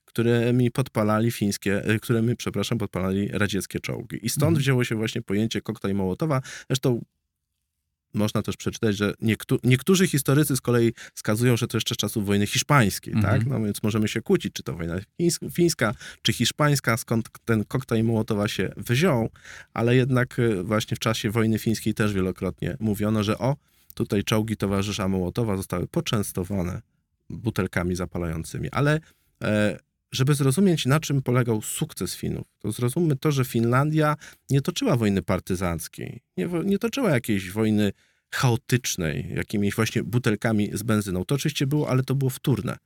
którymi 0.06 0.72
podpalali 0.72 1.32
fińskie, 1.32 1.90
y, 1.92 2.00
którymi, 2.00 2.36
przepraszam, 2.36 2.78
podpalali 2.78 3.28
radzieckie 3.28 3.80
czołgi. 3.80 4.26
I 4.26 4.30
stąd 4.30 4.44
Mhm. 4.50 4.60
wzięło 4.60 4.84
się 4.84 4.96
właśnie 4.96 5.22
pojęcie 5.22 5.62
koktajl 5.62 5.96
Mołotowa. 5.96 6.42
Zresztą 6.70 7.02
można 8.14 8.42
też 8.42 8.58
przeczytać, 8.58 8.98
że 8.98 9.14
niektó- 9.22 9.58
niektórzy 9.64 10.08
historycy 10.08 10.56
z 10.56 10.62
kolei 10.62 10.94
wskazują, 11.14 11.58
że 11.58 11.68
to 11.68 11.78
jeszcze 11.78 11.96
z 11.96 11.98
czasów 11.98 12.26
wojny 12.26 12.48
hiszpańskiej, 12.48 13.14
Mhm. 13.14 13.34
tak? 13.40 13.48
No 13.50 13.62
więc 13.62 13.84
możemy 13.84 14.08
się 14.08 14.22
kłócić, 14.22 14.54
czy 14.54 14.64
to 14.64 14.74
wojna 14.74 14.96
fińs- 15.22 15.52
fińska, 15.52 15.94
czy 16.22 16.34
hiszpańska, 16.34 16.98
skąd 16.98 17.30
ten 17.46 17.66
koktajl 17.66 18.04
Mołotowa 18.06 18.48
się 18.48 18.70
wziął, 18.78 19.30
ale 19.74 19.96
jednak 19.96 20.40
y, 20.40 20.64
właśnie 20.64 20.96
w 20.98 21.00
czasie 21.00 21.32
wojny 21.32 21.60
fińskiej 21.60 21.94
też 21.94 22.14
wielokrotnie 22.14 22.78
mówiono, 22.80 23.24
że 23.24 23.38
o, 23.38 23.56
tutaj 23.94 24.24
czołgi 24.24 24.58
towarzysza 24.58 25.08
Mołotowa 25.08 25.58
zostały 25.58 25.88
poczęstowane 25.88 26.82
butelkami 27.30 27.96
zapalającymi. 27.96 28.70
Ale 28.72 29.00
e, 29.44 29.80
żeby 30.14 30.34
zrozumieć, 30.34 30.86
na 30.86 31.00
czym 31.00 31.22
polegał 31.22 31.62
sukces 31.62 32.16
Finów, 32.16 32.48
to 32.60 32.72
zrozummy 32.72 33.16
to, 33.16 33.32
że 33.32 33.46
Finlandia 33.46 34.16
nie 34.50 34.62
toczyła 34.62 34.98
wojny 34.98 35.22
partyzanckiej, 35.22 36.22
nie, 36.38 36.48
nie 36.66 36.80
toczyła 36.80 37.10
jakiejś 37.10 37.52
wojny 37.52 37.92
chaotycznej, 38.34 39.30
jakimiś 39.36 39.76
właśnie 39.76 40.04
butelkami 40.04 40.70
z 40.74 40.84
benzyną. 40.84 41.26
To 41.26 41.36
oczywiście 41.36 41.68
było, 41.68 41.90
ale 41.90 42.04
to 42.04 42.16
było 42.16 42.30
wtórne. 42.30 42.78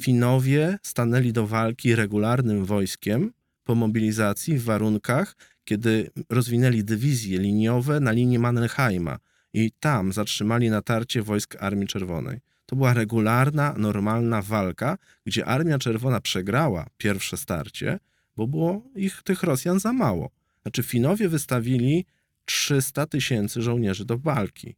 Finowie 0.00 0.78
stanęli 0.82 1.32
do 1.32 1.46
walki 1.46 1.94
regularnym 1.94 2.64
wojskiem 2.64 3.32
po 3.64 3.74
mobilizacji 3.74 4.58
w 4.58 4.64
warunkach, 4.64 5.36
kiedy 5.64 6.10
rozwinęli 6.30 6.84
dywizje 6.84 7.38
liniowe 7.38 8.00
na 8.00 8.12
linii 8.12 8.38
Mannerheima 8.38 9.18
i 9.52 9.72
tam 9.80 10.12
zatrzymali 10.12 10.70
natarcie 10.70 11.22
wojsk 11.22 11.56
Armii 11.60 11.86
Czerwonej. 11.86 12.40
To 12.66 12.76
była 12.76 12.94
regularna, 12.94 13.74
normalna 13.78 14.42
walka, 14.42 14.98
gdzie 15.26 15.46
Armia 15.46 15.78
Czerwona 15.78 16.20
przegrała 16.20 16.86
pierwsze 16.98 17.36
starcie, 17.36 17.98
bo 18.36 18.46
było 18.46 18.82
ich, 18.94 19.22
tych 19.22 19.42
Rosjan, 19.42 19.80
za 19.80 19.92
mało. 19.92 20.30
Znaczy 20.62 20.82
Finowie 20.82 21.28
wystawili 21.28 22.06
300 22.44 23.06
tysięcy 23.06 23.62
żołnierzy 23.62 24.04
do 24.04 24.18
walki. 24.18 24.76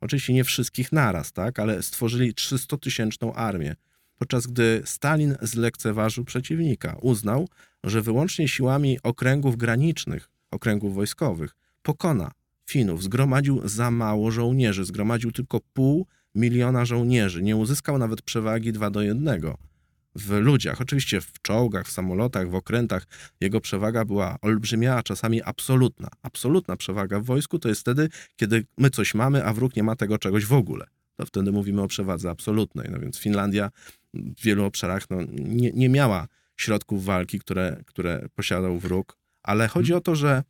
Oczywiście 0.00 0.32
nie 0.32 0.44
wszystkich 0.44 0.92
naraz, 0.92 1.32
tak, 1.32 1.58
ale 1.58 1.82
stworzyli 1.82 2.34
300-tysięczną 2.34 3.32
armię. 3.34 3.76
Podczas 4.18 4.46
gdy 4.46 4.82
Stalin 4.84 5.36
zlekceważył 5.42 6.24
przeciwnika, 6.24 6.96
uznał, 7.00 7.48
że 7.84 8.02
wyłącznie 8.02 8.48
siłami 8.48 8.98
okręgów 9.02 9.56
granicznych, 9.56 10.30
okręgów 10.50 10.94
wojskowych, 10.94 11.56
pokona 11.82 12.30
Finów. 12.66 13.02
Zgromadził 13.02 13.68
za 13.68 13.90
mało 13.90 14.30
żołnierzy, 14.30 14.84
zgromadził 14.84 15.32
tylko 15.32 15.60
pół 15.72 16.06
miliona 16.36 16.84
żołnierzy. 16.84 17.42
Nie 17.42 17.56
uzyskał 17.56 17.98
nawet 17.98 18.22
przewagi 18.22 18.72
2 18.72 18.90
do 18.90 19.02
1 19.02 19.40
w 20.14 20.30
ludziach. 20.30 20.80
Oczywiście 20.80 21.20
w 21.20 21.42
czołgach, 21.42 21.86
w 21.86 21.90
samolotach, 21.90 22.50
w 22.50 22.54
okrętach 22.54 23.06
jego 23.40 23.60
przewaga 23.60 24.04
była 24.04 24.38
olbrzymia, 24.42 24.96
a 24.96 25.02
czasami 25.02 25.42
absolutna. 25.42 26.08
Absolutna 26.22 26.76
przewaga 26.76 27.20
w 27.20 27.24
wojsku 27.24 27.58
to 27.58 27.68
jest 27.68 27.80
wtedy, 27.80 28.08
kiedy 28.36 28.66
my 28.78 28.90
coś 28.90 29.14
mamy, 29.14 29.44
a 29.44 29.52
wróg 29.52 29.76
nie 29.76 29.82
ma 29.82 29.96
tego 29.96 30.18
czegoś 30.18 30.44
w 30.44 30.52
ogóle. 30.52 30.86
To 31.16 31.26
wtedy 31.26 31.52
mówimy 31.52 31.82
o 31.82 31.88
przewadze 31.88 32.30
absolutnej. 32.30 32.88
No 32.90 32.98
więc 32.98 33.18
Finlandia 33.18 33.70
w 34.14 34.42
wielu 34.42 34.64
obszarach 34.64 35.10
no, 35.10 35.18
nie, 35.32 35.72
nie 35.72 35.88
miała 35.88 36.28
środków 36.56 37.04
walki, 37.04 37.38
które, 37.38 37.82
które 37.86 38.28
posiadał 38.34 38.78
wróg, 38.78 39.18
ale 39.42 39.68
chodzi 39.68 39.94
o 39.94 40.00
to, 40.00 40.14
że 40.14 40.42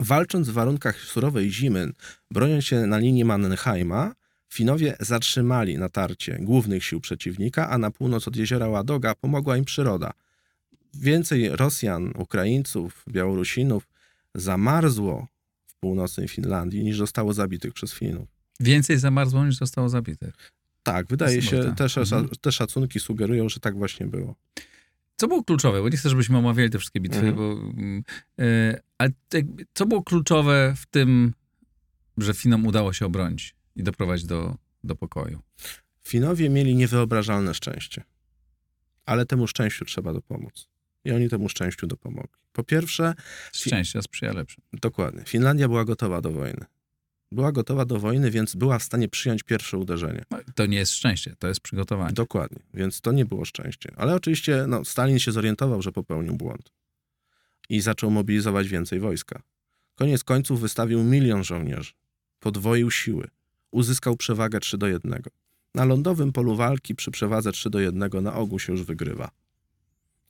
walcząc 0.00 0.48
w 0.48 0.52
warunkach 0.52 0.96
surowej 0.96 1.50
zimy, 1.50 1.92
broniąc 2.30 2.64
się 2.64 2.86
na 2.86 2.98
linii 2.98 3.24
Mannerheima, 3.24 4.12
Finowie 4.54 4.96
zatrzymali 5.00 5.78
natarcie 5.78 6.38
głównych 6.40 6.84
sił 6.84 7.00
przeciwnika, 7.00 7.70
a 7.70 7.78
na 7.78 7.90
północ 7.90 8.28
od 8.28 8.36
jeziora 8.36 8.68
Ładoga 8.68 9.14
pomogła 9.14 9.56
im 9.56 9.64
przyroda. 9.64 10.12
Więcej 10.94 11.48
Rosjan, 11.56 12.12
Ukraińców, 12.18 13.04
Białorusinów 13.08 13.88
zamarzło 14.34 15.26
w 15.66 15.74
północnej 15.74 16.28
Finlandii 16.28 16.84
niż 16.84 16.96
zostało 16.98 17.32
zabitych 17.32 17.72
przez 17.72 17.94
Finów. 17.94 18.28
Więcej 18.60 18.98
zamarzło 18.98 19.46
niż 19.46 19.56
zostało 19.56 19.88
zabitych. 19.88 20.52
Tak, 20.82 21.06
wydaje 21.06 21.42
się, 21.42 21.74
te, 21.76 21.84
Mhm. 22.00 22.28
te 22.40 22.52
szacunki 22.52 23.00
sugerują, 23.00 23.48
że 23.48 23.60
tak 23.60 23.76
właśnie 23.78 24.06
było. 24.06 24.34
Co 25.16 25.28
było 25.28 25.44
kluczowe? 25.44 25.82
Bo 25.82 25.88
nie 25.88 25.96
chcę, 25.96 26.10
żebyśmy 26.10 26.38
omawiali 26.38 26.70
te 26.70 26.78
wszystkie 26.78 27.00
bitwy, 27.00 27.26
Mhm. 27.28 27.36
bo, 27.36 27.56
e, 28.44 28.80
ale 28.98 29.10
jakby, 29.34 29.66
co 29.74 29.86
było 29.86 30.02
kluczowe 30.02 30.74
w 30.76 30.86
tym, 30.86 31.32
że 32.18 32.34
Finom 32.34 32.66
udało 32.66 32.92
się 32.92 33.06
obronić 33.06 33.54
i 33.80 33.82
doprowadzić 33.82 34.26
do, 34.26 34.56
do 34.84 34.96
pokoju? 34.96 35.38
Finowie 36.08 36.50
mieli 36.50 36.74
niewyobrażalne 36.76 37.54
szczęście, 37.54 38.02
ale 39.04 39.26
temu 39.26 39.46
szczęściu 39.46 39.84
trzeba 39.84 40.12
dopomóc. 40.12 40.68
I 41.04 41.12
oni 41.12 41.28
temu 41.28 41.48
szczęściu 41.48 41.86
dopomogli. 41.86 42.40
Po 42.52 42.64
pierwsze, 42.64 43.14
Szczęścia 43.52 44.02
sprzyja 44.02 44.32
lepszym. 44.32 44.64
dokładnie, 44.72 45.22
Finlandia 45.26 45.68
była 45.68 45.84
gotowa 45.84 46.20
do 46.20 46.32
wojny. 46.32 46.64
Była 47.32 47.52
gotowa 47.52 47.84
do 47.84 47.98
wojny, 47.98 48.30
więc 48.30 48.54
była 48.54 48.78
w 48.78 48.82
stanie 48.82 49.08
przyjąć 49.08 49.42
pierwsze 49.42 49.78
uderzenie. 49.78 50.24
No, 50.30 50.38
To 50.54 50.66
nie 50.66 50.78
jest 50.78 50.92
szczęście, 50.92 51.34
to 51.38 51.48
jest 51.48 51.60
przygotowanie. 51.60 52.12
Dokładnie, 52.12 52.58
więc 52.74 53.00
to 53.00 53.12
nie 53.12 53.24
było 53.24 53.44
szczęście. 53.44 53.92
Ale 53.96 54.14
oczywiście 54.14 54.64
no, 54.68 54.84
Stalin 54.84 55.18
się 55.18 55.32
zorientował, 55.32 55.82
że 55.82 55.92
popełnił 55.92 56.34
błąd 56.36 56.72
i 57.68 57.80
zaczął 57.80 58.10
mobilizować 58.10 58.68
więcej 58.68 59.00
wojska. 59.00 59.42
Koniec 59.94 60.24
końców 60.24 60.60
wystawił 60.60 61.04
milion 61.04 61.44
żołnierzy, 61.44 61.92
podwoił 62.40 62.90
siły, 62.90 63.28
uzyskał 63.70 64.16
przewagę 64.16 64.60
3 64.60 64.78
do 64.78 64.86
1. 64.86 65.22
Na 65.74 65.84
lądowym 65.84 66.32
polu 66.32 66.56
walki 66.56 66.94
przy 66.94 67.10
przewadze 67.10 67.52
3 67.52 67.70
do 67.70 67.80
1 67.80 68.22
na 68.22 68.34
ogół 68.34 68.58
się 68.58 68.72
już 68.72 68.82
wygrywa. 68.82 69.30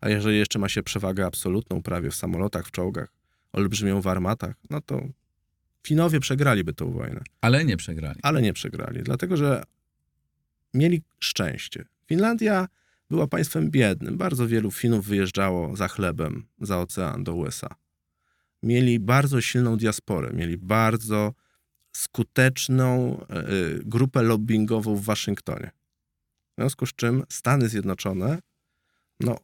A 0.00 0.08
jeżeli 0.08 0.38
jeszcze 0.38 0.58
ma 0.58 0.68
się 0.68 0.82
przewagę 0.82 1.26
absolutną 1.26 1.82
prawie 1.82 2.10
w 2.10 2.14
samolotach, 2.14 2.66
w 2.66 2.70
czołgach, 2.70 3.12
olbrzymią 3.52 4.00
w 4.00 4.06
armatach, 4.06 4.54
no 4.70 4.80
to 4.80 5.02
Finowie 5.86 6.20
przegraliby 6.20 6.72
tę 6.72 6.92
wojnę 6.92 7.20
Ale 7.40 7.64
nie 7.64 7.76
przegrali. 7.76 8.20
ale 8.22 8.42
nie 8.42 8.52
przegrali, 8.52 9.02
dlatego 9.02 9.36
że 9.36 9.62
mieli 10.74 11.02
szczęście. 11.20 11.84
Finlandia 12.06 12.68
była 13.10 13.26
państwem 13.26 13.70
biednym. 13.70 14.18
Bardzo 14.18 14.48
wielu 14.48 14.70
Finów 14.70 15.06
wyjeżdżało 15.06 15.76
za 15.76 15.88
chlebem 15.88 16.46
za 16.60 16.78
ocean 16.78 17.24
do 17.24 17.34
USA. 17.34 17.74
Mieli 18.62 19.00
bardzo 19.00 19.40
silną 19.40 19.76
diasporę, 19.76 20.32
mieli 20.32 20.56
bardzo 20.58 21.34
skuteczną 21.92 23.20
e, 23.20 23.36
e, 23.36 23.44
grupę 23.84 24.22
lobbyingową 24.22 24.96
w 24.96 25.04
Waszyngtonie. 25.04 25.70
W 26.52 26.60
związku 26.60 26.86
z 26.86 26.92
czym 26.92 27.22
Stany 27.28 27.68
Zjednoczone, 27.68 28.38
no, 29.20 29.36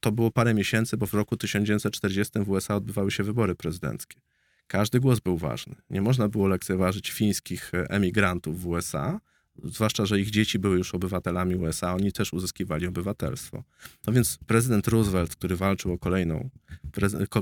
to 0.00 0.12
było 0.12 0.30
parę 0.30 0.54
miesięcy, 0.54 0.96
bo 0.96 1.06
w 1.06 1.14
roku 1.14 1.36
1940 1.36 2.38
w 2.38 2.50
USA 2.50 2.76
odbywały 2.76 3.10
się 3.10 3.22
wybory 3.22 3.54
prezydenckie. 3.54 4.20
Każdy 4.66 5.00
głos 5.00 5.20
był 5.20 5.36
ważny. 5.36 5.74
Nie 5.90 6.02
można 6.02 6.28
było 6.28 6.48
lekceważyć 6.48 7.10
fińskich 7.10 7.74
e, 7.74 7.90
emigrantów 7.90 8.60
w 8.60 8.66
USA, 8.66 9.20
zwłaszcza, 9.64 10.06
że 10.06 10.20
ich 10.20 10.30
dzieci 10.30 10.58
były 10.58 10.76
już 10.76 10.94
obywatelami 10.94 11.54
USA, 11.54 11.94
oni 11.94 12.12
też 12.12 12.32
uzyskiwali 12.32 12.86
obywatelstwo. 12.86 13.64
No 14.06 14.12
więc 14.12 14.38
prezydent 14.46 14.88
Roosevelt, 14.88 15.36
który 15.36 15.56
walczył 15.56 15.92
o 15.92 15.98
kolejną, 15.98 16.50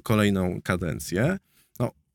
kolejną 0.02 0.60
kadencję, 0.62 1.38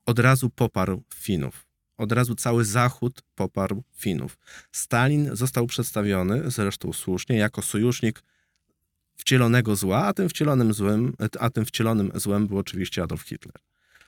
od 0.06 0.20
razu 0.20 0.50
poparł 0.50 1.04
Finów. 1.16 1.71
Od 2.02 2.12
razu 2.12 2.36
cały 2.36 2.66
Zachód 2.66 3.22
poparł 3.36 3.84
Finów. 3.96 4.38
Stalin 4.72 5.36
został 5.36 5.68
przedstawiony, 5.68 6.52
zresztą 6.52 6.94
słusznie, 6.94 7.38
jako 7.38 7.62
sojusznik 7.62 8.24
wcielonego 9.18 9.76
zła, 9.76 10.06
a 10.06 10.14
tym 10.14 10.30
wcielonym 10.30 10.74
złem, 10.74 11.14
a 11.40 11.50
tym 11.50 11.66
wcielonym 11.66 12.12
złem 12.16 12.48
był 12.48 12.58
oczywiście 12.58 13.04
Adolf 13.04 13.22
Hitler. 13.22 13.56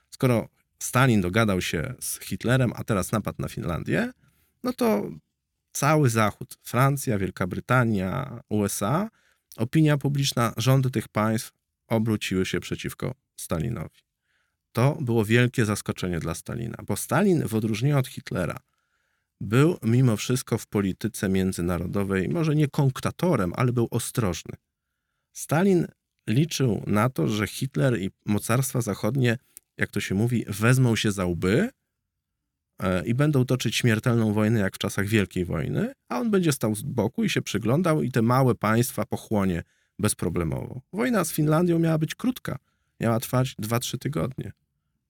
Skoro 0.09 0.47
Stalin 0.79 1.21
dogadał 1.21 1.61
się 1.61 1.93
z 1.99 2.19
Hitlerem, 2.19 2.71
a 2.75 2.83
teraz 2.83 3.11
napadł 3.11 3.41
na 3.41 3.47
Finlandię, 3.47 4.11
no 4.63 4.73
to 4.73 5.09
cały 5.71 6.09
Zachód, 6.09 6.57
Francja, 6.63 7.17
Wielka 7.17 7.47
Brytania, 7.47 8.39
USA, 8.49 9.09
opinia 9.57 9.97
publiczna, 9.97 10.53
rządy 10.57 10.89
tych 10.91 11.07
państw 11.07 11.51
obróciły 11.87 12.45
się 12.45 12.59
przeciwko 12.59 13.13
Stalinowi. 13.35 14.12
To 14.73 14.97
było 15.01 15.25
wielkie 15.25 15.65
zaskoczenie 15.65 16.19
dla 16.19 16.33
Stalina, 16.33 16.77
bo 16.87 16.95
Stalin, 16.95 17.47
w 17.47 17.55
odróżnieniu 17.55 17.97
od 17.97 18.07
Hitlera, 18.07 18.59
był 19.41 19.77
mimo 19.83 20.17
wszystko 20.17 20.57
w 20.57 20.67
polityce 20.67 21.29
międzynarodowej, 21.29 22.29
może 22.29 22.55
nie 22.55 22.67
konktatorem, 22.67 23.53
ale 23.55 23.73
był 23.73 23.87
ostrożny. 23.91 24.55
Stalin 25.33 25.87
liczył 26.27 26.83
na 26.87 27.09
to, 27.09 27.27
że 27.27 27.47
Hitler 27.47 28.01
i 28.01 28.11
mocarstwa 28.25 28.81
zachodnie, 28.81 29.37
jak 29.77 29.91
to 29.91 29.99
się 29.99 30.15
mówi, 30.15 30.45
wezmą 30.47 30.95
się 30.95 31.11
za 31.11 31.25
łby 31.25 31.69
e, 32.79 33.05
i 33.05 33.13
będą 33.13 33.45
toczyć 33.45 33.75
śmiertelną 33.75 34.33
wojnę 34.33 34.59
jak 34.59 34.75
w 34.75 34.77
czasach 34.77 35.07
Wielkiej 35.07 35.45
Wojny, 35.45 35.93
a 36.09 36.19
on 36.19 36.31
będzie 36.31 36.51
stał 36.51 36.75
z 36.75 36.81
boku 36.81 37.23
i 37.23 37.29
się 37.29 37.41
przyglądał 37.41 38.01
i 38.01 38.11
te 38.11 38.21
małe 38.21 38.55
państwa 38.55 39.05
pochłonie 39.05 39.63
bezproblemowo. 39.99 40.81
Wojna 40.93 41.25
z 41.25 41.31
Finlandią 41.31 41.79
miała 41.79 41.97
być 41.97 42.15
krótka, 42.15 42.57
miała 42.99 43.19
trwać 43.19 43.55
2-3 43.61 43.97
tygodnie. 43.97 44.51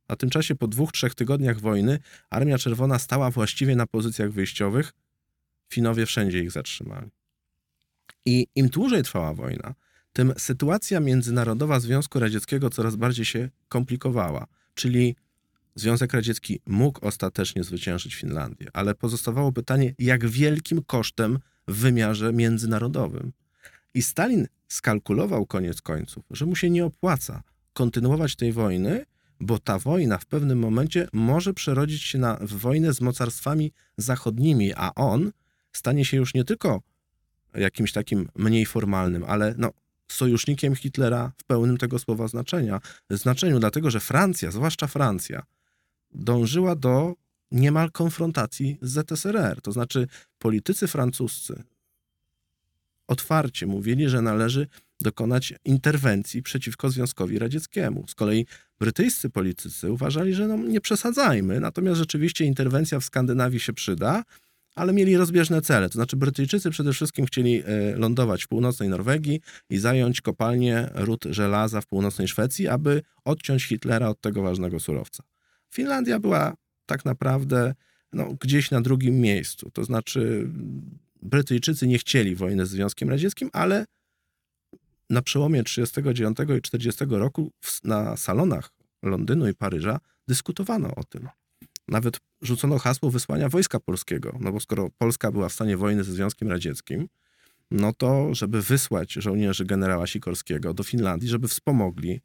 A 0.08 0.16
w 0.16 0.18
tym 0.18 0.30
czasie 0.30 0.56
po 0.56 0.68
dwóch, 0.68 0.92
trzech 0.92 1.16
tygodniach 1.16 1.60
wojny 1.60 2.00
Armia 2.30 2.58
Czerwona 2.58 3.00
stała 3.00 3.32
właściwie 3.32 3.76
na 3.76 3.88
pozycjach 3.88 4.32
wyjściowych. 4.32 4.94
Finowie 5.70 6.06
wszędzie 6.06 6.40
ich 6.40 6.52
zatrzymali. 6.52 7.10
I 8.26 8.48
im 8.56 8.68
dłużej 8.68 9.04
trwała 9.04 9.34
wojna, 9.34 9.76
tym 10.14 10.34
sytuacja 10.38 11.00
międzynarodowa 11.00 11.80
Związku 11.80 12.20
Radzieckiego 12.20 12.70
coraz 12.70 12.96
bardziej 12.96 13.26
się 13.26 13.50
komplikowała. 13.70 14.48
Czyli 14.74 15.16
Związek 15.76 16.14
Radziecki 16.14 16.60
mógł 16.66 17.06
ostatecznie 17.08 17.64
zwyciężyć 17.64 18.16
Finlandię, 18.16 18.68
ale 18.74 18.96
pozostawało 18.96 19.52
pytanie, 19.52 19.94
jak 20.00 20.28
wielkim 20.28 20.84
kosztem 20.84 21.40
w 21.68 21.76
wymiarze 21.76 22.34
międzynarodowym. 22.34 23.32
I 23.94 24.02
Stalin 24.02 24.48
skalkulował 24.68 25.46
koniec 25.46 25.82
końców, 25.82 26.24
że 26.32 26.46
mu 26.46 26.56
się 26.56 26.70
nie 26.70 26.86
opłaca 26.86 27.44
kontynuować 27.74 28.36
tej 28.36 28.54
wojny, 28.54 29.06
bo 29.44 29.60
ta 29.60 29.80
wojna 29.80 30.18
w 30.18 30.26
pewnym 30.26 30.60
momencie 30.60 31.08
może 31.14 31.54
przerodzić 31.54 32.04
się 32.04 32.18
na 32.18 32.38
wojnę 32.42 32.94
z 32.94 33.02
mocarstwami 33.02 33.72
zachodnimi, 33.98 34.74
a 34.76 34.96
on 34.96 35.32
stanie 35.72 36.06
się 36.06 36.18
już 36.18 36.34
nie 36.34 36.44
tylko 36.44 36.82
jakimś 37.56 37.92
takim 37.92 38.30
mniej 38.36 38.66
formalnym, 38.66 39.24
ale 39.24 39.56
no, 39.58 39.72
sojusznikiem 40.08 40.76
Hitlera 40.76 41.32
w 41.38 41.44
pełnym 41.44 41.78
tego 41.78 42.00
słowa 42.00 42.28
znaczenia. 42.28 42.80
Znaczeniu, 43.10 43.60
dlatego 43.60 43.92
że 43.92 44.00
Francja, 44.00 44.52
zwłaszcza 44.52 44.88
Francja, 44.88 45.44
dążyła 46.12 46.76
do 46.76 47.14
niemal 47.52 47.92
konfrontacji 47.92 48.78
z 48.82 48.92
ZSRR. 48.92 49.62
To 49.62 49.72
znaczy 49.72 50.08
politycy 50.40 50.88
francuscy 50.88 51.64
otwarcie 53.08 53.68
mówili, 53.68 54.10
że 54.10 54.22
należy 54.22 54.68
dokonać 55.02 55.54
interwencji 55.66 56.44
przeciwko 56.44 56.90
Związkowi 56.90 57.40
Radzieckiemu. 57.40 58.08
Z 58.08 58.16
kolei 58.16 58.46
brytyjscy 58.84 59.30
politycy 59.30 59.92
uważali, 59.92 60.34
że 60.34 60.48
no, 60.48 60.58
nie 60.58 60.82
przesadzajmy, 60.82 61.60
natomiast 61.60 62.00
rzeczywiście 62.00 62.46
interwencja 62.46 63.00
w 63.00 63.04
Skandynawii 63.04 63.60
się 63.60 63.74
przyda, 63.74 64.24
ale 64.76 64.94
mieli 64.94 65.18
rozbieżne 65.18 65.62
cele. 65.62 65.90
To 65.90 65.94
znaczy 65.94 66.18
Brytyjczycy 66.18 66.70
przede 66.70 66.94
wszystkim 66.94 67.26
chcieli 67.26 67.64
e, 67.66 67.96
lądować 67.96 68.44
w 68.44 68.48
północnej 68.48 68.90
Norwegii 68.90 69.42
i 69.70 69.78
zająć 69.78 70.22
kopalnię 70.22 70.90
ród 70.94 71.26
żelaza 71.30 71.82
w 71.82 71.88
północnej 71.88 72.28
Szwecji, 72.28 72.68
aby 72.68 73.02
odciąć 73.26 73.66
Hitlera 73.66 74.10
od 74.10 74.22
tego 74.22 74.42
ważnego 74.42 74.80
surowca. 74.80 75.24
Finlandia 75.74 76.20
była 76.20 76.54
tak 76.86 77.06
naprawdę 77.06 77.74
no, 78.14 78.34
gdzieś 78.42 78.72
na 78.72 78.82
drugim 78.82 79.20
miejscu. 79.20 79.72
To 79.74 79.84
znaczy 79.84 80.50
Brytyjczycy 81.22 81.88
nie 81.88 81.98
chcieli 81.98 82.36
wojny 82.36 82.66
z 82.66 82.70
Związkiem 82.70 83.10
Radzieckim, 83.10 83.50
ale 83.54 83.86
na 85.14 85.22
przełomie 85.22 85.64
1939 85.64 86.58
i 86.58 86.62
1940 86.62 87.06
roku 87.20 87.52
na 87.84 88.18
salonach 88.18 88.70
Londynu 89.04 89.48
i 89.48 89.54
Paryża 89.54 90.00
dyskutowano 90.28 90.96
o 90.96 91.04
tym. 91.04 91.30
Nawet 91.88 92.18
rzucono 92.42 92.80
hasło 92.80 93.12
wysłania 93.12 93.50
wojska 93.50 93.80
polskiego, 93.80 94.38
no 94.40 94.52
bo 94.52 94.60
skoro 94.60 94.90
Polska 94.98 95.32
była 95.32 95.50
w 95.50 95.54
stanie 95.54 95.78
wojny 95.78 96.04
ze 96.04 96.14
Związkiem 96.14 96.50
Radzieckim, 96.50 97.08
no 97.72 97.94
to 97.94 98.36
żeby 98.36 98.62
wysłać 98.62 99.14
żołnierzy 99.14 99.66
generała 99.66 100.08
Sikorskiego 100.08 100.74
do 100.74 100.84
Finlandii, 100.84 101.30
żeby 101.30 101.48
wspomogli 101.48 102.22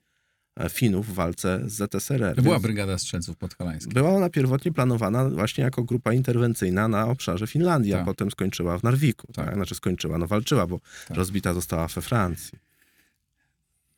e, 0.57 0.69
Finów 0.69 1.07
w 1.07 1.15
walce 1.15 1.61
z 1.67 1.73
ZSRR. 1.73 2.37
To 2.37 2.43
była 2.43 2.61
Brygada 2.61 2.99
Strzelców 2.99 3.37
Podhalańskich. 3.37 3.93
Była 3.93 4.11
ona 4.11 4.31
pierwotnie 4.31 4.73
planowana 4.73 5.31
właśnie 5.31 5.65
jako 5.65 5.85
grupa 5.85 6.13
interwencyjna 6.13 6.89
na 6.89 7.07
obszarze 7.07 7.47
Finlandii, 7.47 7.93
Tak. 7.93 8.03
a 8.03 8.05
potem 8.05 8.31
skończyła 8.31 8.79
w 8.79 8.83
Narwiku. 8.83 9.27
Tak. 9.33 9.47
Tak. 9.47 9.55
Znaczy 9.55 9.75
skończyła, 9.75 10.19
no 10.19 10.27
walczyła, 10.27 10.67
bo 10.67 10.81
Tak. 11.09 11.17
rozbita 11.17 11.55
została 11.55 11.87
we 11.87 12.03
Francji. 12.03 12.68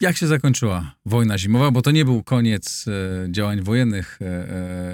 Jak 0.01 0.17
się 0.17 0.27
zakończyła 0.27 0.95
wojna 1.07 1.39
zimowa? 1.39 1.71
Bo 1.71 1.83
to 1.83 1.91
nie 1.91 2.05
był 2.05 2.23
koniec 2.23 2.85
e, 2.89 3.33
działań 3.33 3.63
wojennych 3.63 4.19
e, 4.23 4.27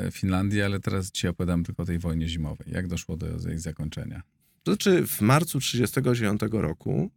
e, 0.07 0.11
Finlandii, 0.11 0.62
ale 0.62 0.80
teraz 0.80 1.11
ci 1.11 1.28
opowiadam 1.28 1.64
tylko 1.64 1.82
o 1.82 1.86
tej 1.86 1.98
wojnie 1.98 2.28
zimowej. 2.28 2.66
Jak 2.72 2.86
doszło 2.86 3.16
do 3.16 3.48
jej 3.48 3.59
zakończenia? 3.59 4.22
To 4.62 4.72
znaczy 4.72 5.07
w 5.07 5.20
marcu 5.20 5.61
1939 5.61 6.40
roku 6.62 7.11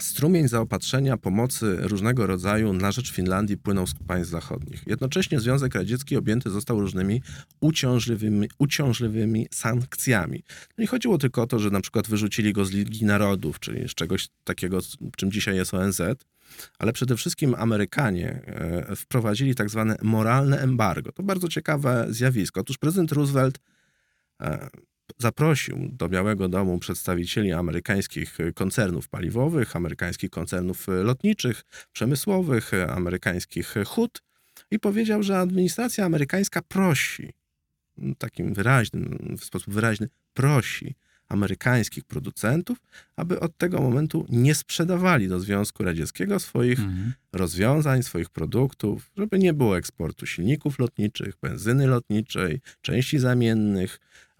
strumień 0.00 0.48
zaopatrzenia 0.48 1.16
pomocy 1.16 1.76
różnego 1.80 2.26
rodzaju 2.26 2.72
na 2.72 2.92
rzecz 2.92 3.12
Finlandii 3.12 3.56
płynął 3.56 3.86
z 3.86 3.94
państw 3.94 4.30
zachodnich. 4.30 4.82
Jednocześnie 4.86 5.40
Związek 5.40 5.74
Radziecki 5.74 6.16
objęty 6.16 6.50
został 6.50 6.80
różnymi 6.80 7.22
uciążliwymi, 7.60 8.48
uciążliwymi 8.58 9.46
sankcjami. 9.50 10.42
Nie 10.78 10.86
chodziło 10.86 11.18
tylko 11.18 11.42
o 11.42 11.46
to, 11.46 11.58
że 11.58 11.70
na 11.70 11.80
przykład 11.80 12.08
wyrzucili 12.08 12.52
go 12.52 12.64
z 12.64 12.70
Ligi 12.70 13.04
Narodów, 13.04 13.60
czyli 13.60 13.88
z 13.88 13.94
czegoś 13.94 14.28
takiego, 14.44 14.78
czym 15.16 15.32
dzisiaj 15.32 15.56
jest 15.56 15.74
ONZ, 15.74 16.00
ale 16.78 16.92
przede 16.92 17.16
wszystkim 17.16 17.54
Amerykanie 17.54 18.42
e, 18.46 18.96
wprowadzili 18.96 19.54
tak 19.54 19.70
zwane 19.70 19.96
moralne 20.02 20.60
embargo. 20.60 21.12
To 21.12 21.22
bardzo 21.22 21.48
ciekawe 21.48 22.06
zjawisko. 22.10 22.60
Otóż 22.60 22.78
prezydent 22.78 23.12
Roosevelt 23.12 23.58
e, 24.40 24.68
zaprosił 25.18 25.88
do 25.92 26.08
Białego 26.08 26.48
Domu 26.48 26.78
przedstawicieli 26.78 27.52
amerykańskich 27.52 28.38
koncernów 28.54 29.08
paliwowych, 29.08 29.76
amerykańskich 29.76 30.30
koncernów 30.30 30.86
lotniczych, 30.88 31.62
przemysłowych, 31.92 32.70
amerykańskich 32.88 33.74
hut 33.86 34.22
i 34.70 34.78
powiedział, 34.78 35.22
że 35.22 35.38
administracja 35.38 36.04
amerykańska 36.04 36.62
prosi, 36.62 37.32
takim 38.18 38.54
wyraźnym, 38.54 39.36
w 39.38 39.44
sposób 39.44 39.74
wyraźny, 39.74 40.08
prosi 40.34 40.94
amerykańskich 41.32 42.04
producentów, 42.04 42.78
aby 43.16 43.40
od 43.40 43.56
tego 43.56 43.80
momentu 43.80 44.26
nie 44.28 44.54
sprzedawali 44.54 45.28
do 45.28 45.40
Związku 45.40 45.84
Radzieckiego 45.84 46.38
swoich 46.40 46.78
Mhm. 46.80 47.12
rozwiązań, 47.32 48.02
swoich 48.02 48.30
produktów, 48.30 49.10
żeby 49.16 49.38
nie 49.38 49.52
było 49.52 49.78
eksportu 49.78 50.26
silników 50.26 50.78
lotniczych, 50.78 51.34
benzyny 51.42 51.86
lotniczej, 51.86 52.60
części 52.82 53.18
zamiennych, 53.18 53.98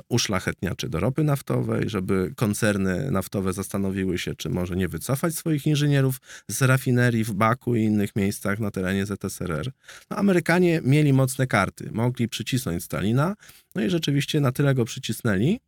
uszlachetniaczy 0.09 0.89
do 0.89 1.01
ropy 1.01 1.25
naftowej, 1.25 1.89
żeby 1.89 2.33
koncerny 2.37 3.11
naftowe 3.11 3.53
zastanowiły 3.53 4.19
się, 4.19 4.35
czy 4.35 4.49
może 4.49 4.77
nie 4.77 4.89
wycofać 4.89 5.35
swoich 5.35 5.67
inżynierów 5.67 6.21
z 6.49 6.63
rafinerii 6.63 7.25
w 7.25 7.33
Baku 7.33 7.75
i 7.77 7.83
innych 7.83 8.17
miejscach 8.17 8.59
na 8.59 8.71
terenie 8.71 9.07
ZSRR. 9.07 9.73
No, 10.11 10.17
Amerykanie 10.17 10.81
mieli 10.85 11.13
mocne 11.13 11.47
karty, 11.47 11.91
mogli 11.93 12.29
przycisnąć 12.29 12.85
Stalina, 12.85 13.35
no 13.75 13.83
i 13.85 13.91
rzeczywiście 13.91 14.41
na 14.41 14.53
tyle 14.53 14.75
go 14.75 14.85
przycisnęli, 14.85 15.61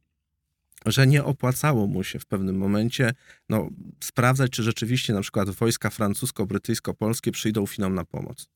że 0.87 1.07
nie 1.07 1.25
opłacało 1.25 1.87
mu 1.87 2.05
się 2.05 2.19
w 2.19 2.27
pewnym 2.27 2.57
momencie 2.57 3.13
no, 3.49 3.69
sprawdzać, 4.05 4.51
czy 4.51 4.63
rzeczywiście 4.63 5.13
na 5.13 5.21
przykład 5.21 5.51
wojska 5.51 5.91
francusko-brytyjsko-polskie 5.91 7.31
przyjdą 7.33 7.67
Finom 7.67 7.95
na 7.95 8.05
pomoc. 8.05 8.49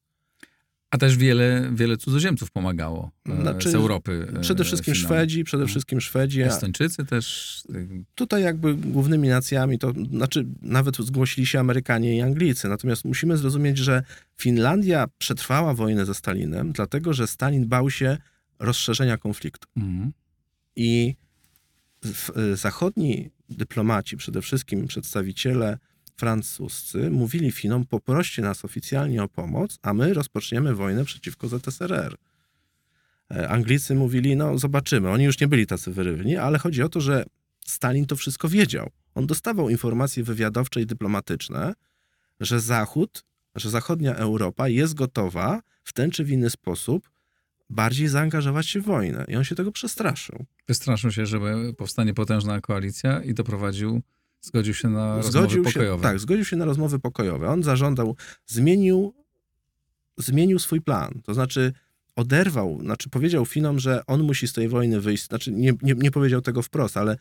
A 0.90 0.98
też 0.98 1.16
wiele, 1.16 1.70
wiele 1.74 1.96
cudzoziemców 1.96 2.50
pomagało 2.50 3.10
Znaczy, 3.40 3.70
z 3.70 3.74
Europy. 3.74 4.26
e, 4.36 4.40
Przede 4.40 4.64
wszystkim 4.64 4.94
Finom. 4.94 5.06
Szwedzi, 5.08 5.44
przede 5.44 5.66
wszystkim 5.66 6.00
Szwedzi. 6.00 6.42
Estończycy 6.42 7.04
też. 7.04 7.56
e, 7.74 7.86
Tutaj 8.14 8.42
jakby 8.42 8.74
głównymi 8.74 9.28
nacjami 9.28 9.78
to, 9.78 9.92
znaczy 10.12 10.46
nawet 10.62 10.96
zgłosili 10.96 11.46
się 11.46 11.60
Amerykanie 11.60 12.16
i 12.16 12.20
Anglicy. 12.20 12.68
Natomiast 12.68 13.04
musimy 13.04 13.36
zrozumieć, 13.36 13.78
że 13.78 14.02
Finlandia 14.36 15.06
przetrwała 15.18 15.74
wojnę 15.74 16.06
ze 16.06 16.14
Stalinem, 16.14 16.72
dlatego 16.72 17.12
że 17.12 17.26
Stalin 17.26 17.66
bał 17.68 17.90
się 17.90 18.16
rozszerzenia 18.58 19.16
konfliktu. 19.18 19.68
mhm. 19.76 20.12
I 20.76 21.16
zachodni 22.54 23.30
dyplomaci, 23.50 24.16
przede 24.16 24.42
wszystkim 24.42 24.86
przedstawiciele 24.86 25.78
francuscy, 26.16 27.11
mówili 27.11 27.52
Finom, 27.52 27.86
poproście 27.86 28.42
nas 28.42 28.64
oficjalnie 28.64 29.22
o 29.22 29.28
pomoc, 29.28 29.78
a 29.82 29.94
my 29.94 30.14
rozpoczniemy 30.14 30.74
wojnę 30.74 31.04
przeciwko 31.04 31.48
ZSRR. 31.48 32.16
E, 33.30 33.48
Anglicy 33.48 33.94
mówili, 33.94 34.36
no 34.36 34.59
zobaczymy. 34.59 35.11
Oni 35.11 35.24
już 35.24 35.40
nie 35.40 35.48
byli 35.48 35.66
tacy 35.66 35.90
wyrywni, 35.90 36.36
ale 36.36 36.59
chodzi 36.59 36.82
o 36.82 36.88
to, 36.88 37.00
że 37.00 37.24
Stalin 37.66 38.06
to 38.06 38.16
wszystko 38.16 38.48
wiedział. 38.48 38.90
On 39.14 39.26
dostawał 39.26 39.68
informacje 39.68 40.24
wywiadowcze 40.24 40.80
i 40.80 40.86
dyplomatyczne, 40.86 41.72
że 42.40 42.61
Zachód, 42.61 43.24
że 43.54 43.70
zachodnia 43.70 44.14
Europa 44.14 44.68
jest 44.68 44.94
gotowa 44.94 45.62
w 45.84 45.92
ten 45.92 46.11
czy 46.11 46.24
w 46.24 46.30
inny 46.30 46.50
sposób 46.50 47.11
bardziej 47.70 48.08
zaangażować 48.08 48.66
się 48.66 48.80
w 48.80 48.84
wojnę. 48.84 49.24
I 49.28 49.36
on 49.36 49.44
się 49.44 49.54
tego 49.54 49.72
przestraszył. 49.72 50.44
Wystraszył 50.68 51.10
się, 51.10 51.26
żeby 51.26 51.74
powstanie 51.76 52.14
potężna 52.14 52.60
koalicja 52.60 53.22
i 53.22 53.34
doprowadził, 53.34 54.02
zgodził 54.40 54.74
się 54.74 54.88
na 54.88 55.22
Zgodził 55.22 55.42
rozmowy 55.42 55.70
się, 55.70 55.74
pokojowe. 55.74 56.02
tak, 56.02 56.18
zgodził 56.20 56.44
się 56.44 56.56
na 56.56 56.64
rozmowy 56.64 56.98
pokojowe. 56.98 57.48
On 57.48 57.62
zażądał, 57.62 58.16
zmienił, 58.46 59.14
zmienił 60.16 60.58
swój 60.58 60.80
plan. 60.80 61.20
To 61.24 61.34
znaczy 61.34 61.72
oderwał, 62.16 62.78
znaczy 62.82 63.10
powiedział 63.10 63.46
Finom, 63.46 63.78
że 63.78 64.06
on 64.06 64.22
musi 64.22 64.48
z 64.48 64.52
tej 64.52 64.68
wojny 64.68 65.00
wyjść. 65.00 65.26
Znaczy 65.26 65.52
nie, 65.52 65.72
nie, 65.82 65.94
nie 65.94 66.10
powiedział 66.10 66.40
tego 66.40 66.62
wprost, 66.62 66.96
ale 66.96 67.16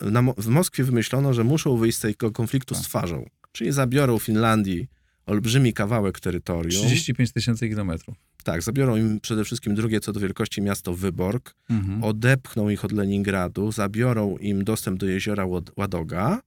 na, 0.00 0.22
w 0.36 0.46
Moskwie 0.46 0.84
wymyślono, 0.84 1.34
że 1.34 1.44
muszą 1.44 1.76
wyjść 1.76 1.98
z 1.98 2.00
tego 2.00 2.32
konfliktu 2.32 2.74
z 2.74 2.78
Tak. 2.78 2.86
twarzą. 2.86 3.26
Czyli 3.52 3.72
zabiorą 3.72 4.18
Finlandii 4.18 4.88
olbrzymi 5.26 5.72
kawałek 5.72 6.20
terytorium. 6.20 6.82
35 6.82 7.32
tysięcy 7.32 7.68
kilometrów. 7.68 8.16
Tak, 8.44 8.62
zabiorą 8.62 8.96
im 8.96 9.20
przede 9.20 9.44
wszystkim 9.44 9.74
drugie 9.74 10.00
co 10.00 10.12
do 10.12 10.20
wielkości 10.20 10.62
miasto 10.62 10.94
Wyborg, 10.94 11.54
Mhm. 11.70 12.04
odepchną 12.04 12.68
ich 12.68 12.84
od 12.84 12.92
Leningradu, 12.92 13.72
zabiorą 13.72 14.36
im 14.36 14.64
dostęp 14.64 14.98
do 14.98 15.06
jeziora 15.06 15.44
Ład- 15.46 15.70
Ładoga, 15.76 16.42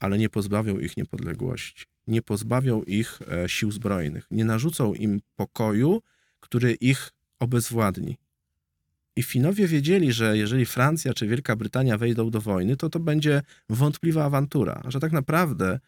ale 0.00 0.18
nie 0.18 0.28
pozbawią 0.28 0.78
ich 0.78 0.96
niepodległości. 0.96 1.84
Nie 2.06 2.22
pozbawią 2.22 2.82
ich 2.82 3.18
e, 3.44 3.48
sił 3.48 3.70
zbrojnych. 3.72 4.26
Nie 4.30 4.44
narzucą 4.44 4.94
im 4.94 5.20
pokoju, 5.36 6.02
który 6.40 6.72
ich 6.74 7.10
obezwładni. 7.38 8.16
I 9.16 9.22
Finowie 9.22 9.66
wiedzieli, 9.68 10.12
że 10.12 10.36
jeżeli 10.38 10.66
Francja 10.66 11.14
czy 11.14 11.26
Wielka 11.26 11.56
Brytania 11.56 11.98
wejdą 11.98 12.30
do 12.30 12.40
wojny, 12.40 12.76
to 12.76 12.90
to 12.90 13.00
będzie 13.00 13.42
wątpliwa 13.68 14.24
awantura, 14.24 14.82
że 14.88 15.00
tak 15.00 15.12
naprawdę 15.12 15.80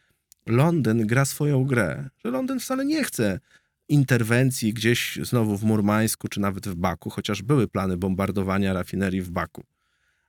Londyn 0.47 1.07
gra 1.07 1.25
swoją 1.25 1.65
grę, 1.65 2.09
że 2.25 2.31
Londyn 2.31 2.61
wcale 2.61 2.85
nie 2.85 3.05
chce 3.05 3.41
interwencji 3.89 4.75
gdzieś 4.75 5.19
znowu 5.23 5.57
w 5.57 5.65
Murmańsku 5.65 6.29
czy 6.29 6.41
nawet 6.41 6.69
w 6.69 6.75
Baku, 6.75 7.11
chociaż 7.11 7.43
były 7.43 7.69
plany 7.69 7.97
bombardowania 7.97 8.73
rafinerii 8.73 9.23
w 9.23 9.31
Baku. 9.31 9.65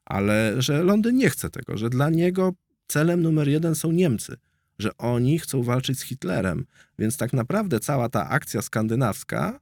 Ale 0.06 0.62
że 0.62 0.84
Londyn 0.84 1.16
nie 1.16 1.30
chce 1.30 1.50
tego, 1.50 1.78
że 1.78 1.90
dla 1.90 2.10
niego 2.10 2.54
celem 2.88 3.22
numer 3.22 3.48
jeden 3.48 3.76
są 3.76 3.92
Niemcy, 3.92 4.38
że 4.80 4.98
oni 4.98 5.40
chcą 5.40 5.64
walczyć 5.64 6.00
z 6.00 6.04
Hitlerem. 6.04 6.66
Więc 7.00 7.18
tak 7.18 7.34
naprawdę 7.34 7.80
cała 7.80 8.10
ta 8.10 8.30
akcja 8.30 8.62
skandynawska 8.62 9.60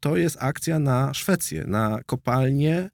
to 0.00 0.16
jest 0.16 0.36
akcja 0.40 0.78
na 0.78 1.14
Szwecję, 1.14 1.64
na 1.66 2.00
kopalnię, 2.06 2.90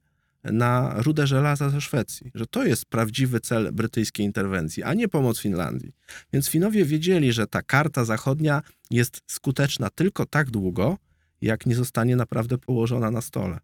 na 0.52 0.94
rudę 1.02 1.26
żelaza 1.26 1.70
ze 1.70 1.80
Szwecji. 1.80 2.30
Że 2.34 2.46
to 2.46 2.64
jest 2.64 2.86
prawdziwy 2.86 3.40
cel 3.40 3.72
brytyjskiej 3.72 4.26
interwencji, 4.26 4.82
a 4.82 4.94
nie 4.94 5.08
pomoc 5.08 5.40
Finlandii. 5.40 5.92
Więc 6.32 6.48
Finowie 6.48 6.84
wiedzieli, 6.84 7.32
że 7.32 7.46
ta 7.46 7.62
karta 7.62 8.04
zachodnia 8.04 8.62
jest 8.90 9.20
skuteczna 9.26 9.90
tylko 9.90 10.26
tak 10.26 10.50
długo, 10.50 10.98
jak 11.40 11.66
nie 11.66 11.74
zostanie 11.74 12.16
naprawdę 12.16 12.58
położona 12.58 13.10
na 13.10 13.20
stole. 13.20 13.58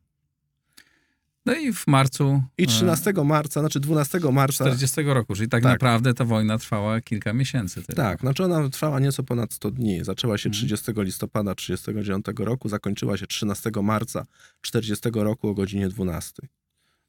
No 1.46 1.54
i 1.54 1.72
w 1.72 1.86
marcu 1.86 2.42
I 2.58 2.62
e, 2.64 2.66
13 2.66 3.12
marca, 3.24 3.60
znaczy 3.60 3.80
12 3.80 4.18
marca, 4.32 4.64
40 4.64 5.02
roku, 5.02 5.34
czyli 5.34 5.48
tak, 5.48 5.62
Tak. 5.62 5.72
naprawdę 5.72 6.14
ta 6.14 6.24
wojna 6.24 6.58
trwała 6.58 7.00
kilka 7.00 7.32
miesięcy. 7.32 7.74
tylko. 7.74 7.94
tak, 8.02 8.20
znaczy 8.20 8.44
ona 8.44 8.68
trwała 8.68 9.00
nieco 9.00 9.22
ponad 9.22 9.52
100 9.52 9.70
dni. 9.70 10.04
Zaczęła 10.04 10.38
się 10.38 10.48
Mhm. 10.48 10.58
30 10.58 10.92
listopada 10.96 11.54
39 11.54 12.26
roku, 12.38 12.68
zakończyła 12.68 13.16
się 13.16 13.26
13 13.26 13.70
marca 13.82 14.26
40 14.60 15.08
roku 15.14 15.48
o 15.48 15.54
godzinie 15.54 15.88
12. 15.88 16.32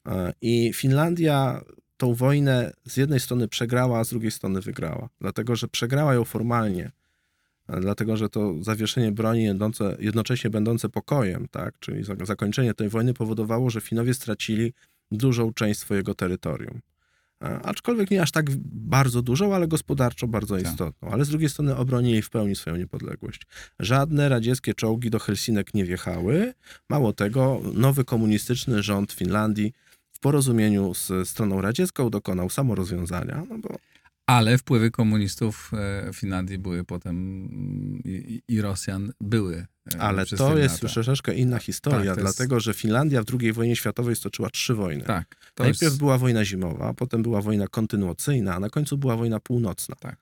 E, 0.06 0.32
I 0.40 0.72
Finlandia 0.74 1.60
tą 1.96 2.14
wojnę 2.14 2.72
z 2.84 2.96
jednej 2.96 3.20
strony 3.20 3.48
przegrała, 3.48 3.98
a 3.98 4.04
z 4.04 4.08
drugiej 4.10 4.30
strony 4.30 4.60
wygrała. 4.60 5.08
Dlatego, 5.20 5.56
że 5.56 5.68
przegrała 5.68 6.14
ją 6.14 6.24
formalnie, 6.24 6.90
e, 7.68 7.80
dlatego, 7.80 8.16
że 8.16 8.28
to 8.28 8.54
zawieszenie 8.62 9.12
broni 9.12 9.42
jednoce, 9.44 9.96
jednocześnie 10.00 10.50
będące 10.50 10.88
pokojem, 10.88 11.46
tak, 11.50 11.78
czyli 11.78 12.04
za- 12.04 12.16
zakończenie 12.24 12.74
tej 12.74 12.88
wojny 12.88 13.14
powodowało, 13.14 13.70
że 13.70 13.80
Finowie 13.80 14.14
stracili 14.14 14.72
dużą 15.12 15.52
część 15.52 15.80
swojego 15.80 16.14
terytorium. 16.14 16.80
E, 17.42 17.46
Aczkolwiek 17.62 18.10
nie 18.10 18.22
aż 18.22 18.30
tak 18.32 18.46
bardzo 18.66 19.22
dużą, 19.22 19.54
ale 19.54 19.68
gospodarczo 19.68 20.26
bardzo 20.28 20.56
Tak. 20.56 20.64
istotną. 20.66 21.10
Ale 21.10 21.24
z 21.24 21.28
drugiej 21.28 21.48
strony 21.48 21.76
obronili 21.76 22.22
w 22.22 22.30
pełni 22.30 22.56
swoją 22.56 22.76
niepodległość. 22.76 23.42
Żadne 23.80 24.28
radzieckie 24.28 24.74
czołgi 24.74 25.10
do 25.10 25.18
Helsinek 25.18 25.74
nie 25.74 25.84
wjechały. 25.84 26.54
Mało 26.90 27.12
tego, 27.12 27.60
nowy 27.74 28.04
komunistyczny 28.04 28.82
rząd 28.82 29.12
Finlandii 29.12 29.72
w 30.16 30.18
porozumieniu 30.18 30.94
z 30.94 31.28
stroną 31.28 31.60
radziecką 31.60 32.10
dokonał 32.10 32.50
samorozwiązania, 32.50 33.42
no 33.50 33.58
bo 33.58 33.68
Ale 34.26 34.58
wpływy 34.58 34.90
komunistów 34.90 35.70
e, 35.74 36.12
w 36.12 36.16
Finlandii 36.16 36.58
były 36.58 36.84
potem 36.84 37.16
i, 38.04 38.42
i 38.48 38.60
Rosjan 38.60 39.12
były. 39.20 39.66
e, 39.94 40.00
ale 40.00 40.24
przez 40.24 40.38
to 40.38 40.54
te 40.54 40.60
jest 40.60 40.82
lata. 40.82 40.94
troszeczkę 40.94 41.34
inna 41.34 41.58
historia, 41.58 41.98
Tak, 42.14 42.14
to 42.20 42.20
jest- 42.26 42.36
dlatego 42.38 42.60
że 42.60 42.74
Finlandia 42.74 43.22
w 43.22 43.26
II 43.40 43.52
wojnie 43.52 43.76
światowej 43.76 44.16
stoczyła 44.16 44.50
trzy 44.50 44.74
wojny. 44.74 45.04
Tak. 45.04 45.36
To 45.54 45.62
Najpierw 45.62 45.82
jest, 45.82 45.98
była 45.98 46.18
wojna 46.18 46.44
zimowa, 46.44 46.94
potem 46.94 47.22
była 47.22 47.42
wojna 47.42 47.68
kontynuacyjna, 47.68 48.54
a 48.54 48.60
na 48.60 48.70
końcu 48.70 48.98
była 48.98 49.16
wojna 49.16 49.40
północna. 49.40 49.94
Tak. 50.00 50.16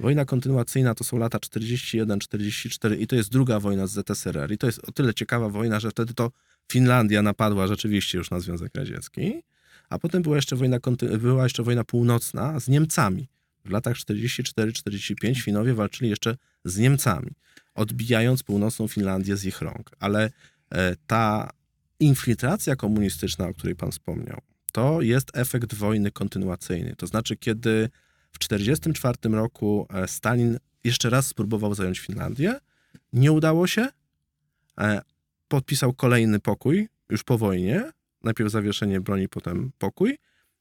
Wojna 0.00 0.24
kontynuacyjna 0.24 0.94
to 0.94 1.04
są 1.04 1.18
lata 1.18 1.38
41-44 1.38 2.98
i 3.00 3.06
to 3.06 3.16
jest 3.16 3.30
druga 3.30 3.60
wojna 3.60 3.86
z 3.86 3.92
ZSRR. 3.92 4.52
I 4.52 4.58
to 4.58 4.66
jest 4.66 4.78
o 4.88 4.92
tyle 4.92 5.14
ciekawa 5.14 5.48
wojna, 5.48 5.80
że 5.80 5.90
wtedy 5.90 6.14
to 6.14 6.30
Finlandia 6.70 7.22
napadła 7.22 7.66
rzeczywiście 7.66 8.18
już 8.18 8.30
na 8.30 8.40
Związek 8.40 8.74
Radziecki, 8.74 9.42
a 9.88 9.98
potem 9.98 10.22
była 10.22 10.36
jeszcze 10.36 10.56
wojna, 10.56 10.78
była 11.18 11.42
jeszcze 11.42 11.62
wojna 11.62 11.84
północna 11.84 12.60
z 12.60 12.68
Niemcami. 12.68 13.28
W 13.64 13.70
latach 13.70 13.96
44-45 13.96 15.40
Finowie 15.42 15.74
walczyli 15.74 16.10
jeszcze 16.10 16.36
z 16.64 16.78
Niemcami, 16.78 17.30
odbijając 17.74 18.42
północną 18.42 18.88
Finlandię 18.88 19.36
z 19.36 19.44
ich 19.44 19.60
rąk. 19.60 19.90
Ale 19.98 20.30
e, 20.70 20.96
ta 21.06 21.50
infiltracja 22.00 22.76
komunistyczna, 22.76 23.48
o 23.48 23.54
której 23.54 23.76
pan 23.76 23.90
wspomniał, 23.90 24.40
to 24.72 25.02
jest 25.02 25.30
efekt 25.34 25.74
wojny 25.74 26.10
kontynuacyjnej. 26.10 26.96
To 26.96 27.06
znaczy, 27.06 27.36
kiedy 27.36 27.90
w 28.32 28.38
1944 28.38 29.34
roku 29.36 29.86
e, 29.94 30.08
Stalin 30.08 30.58
jeszcze 30.84 31.10
raz 31.10 31.26
spróbował 31.26 31.74
zająć 31.74 32.00
Finlandię, 32.00 32.58
nie 33.12 33.32
udało 33.32 33.66
się, 33.66 33.88
e, 34.80 35.02
podpisał 35.50 35.92
kolejny 35.92 36.40
pokój 36.40 36.88
już 37.10 37.24
po 37.24 37.38
wojnie, 37.38 37.90
najpierw 38.22 38.50
zawieszenie 38.50 39.00
broni, 39.00 39.28
potem 39.28 39.72
pokój, 39.78 40.18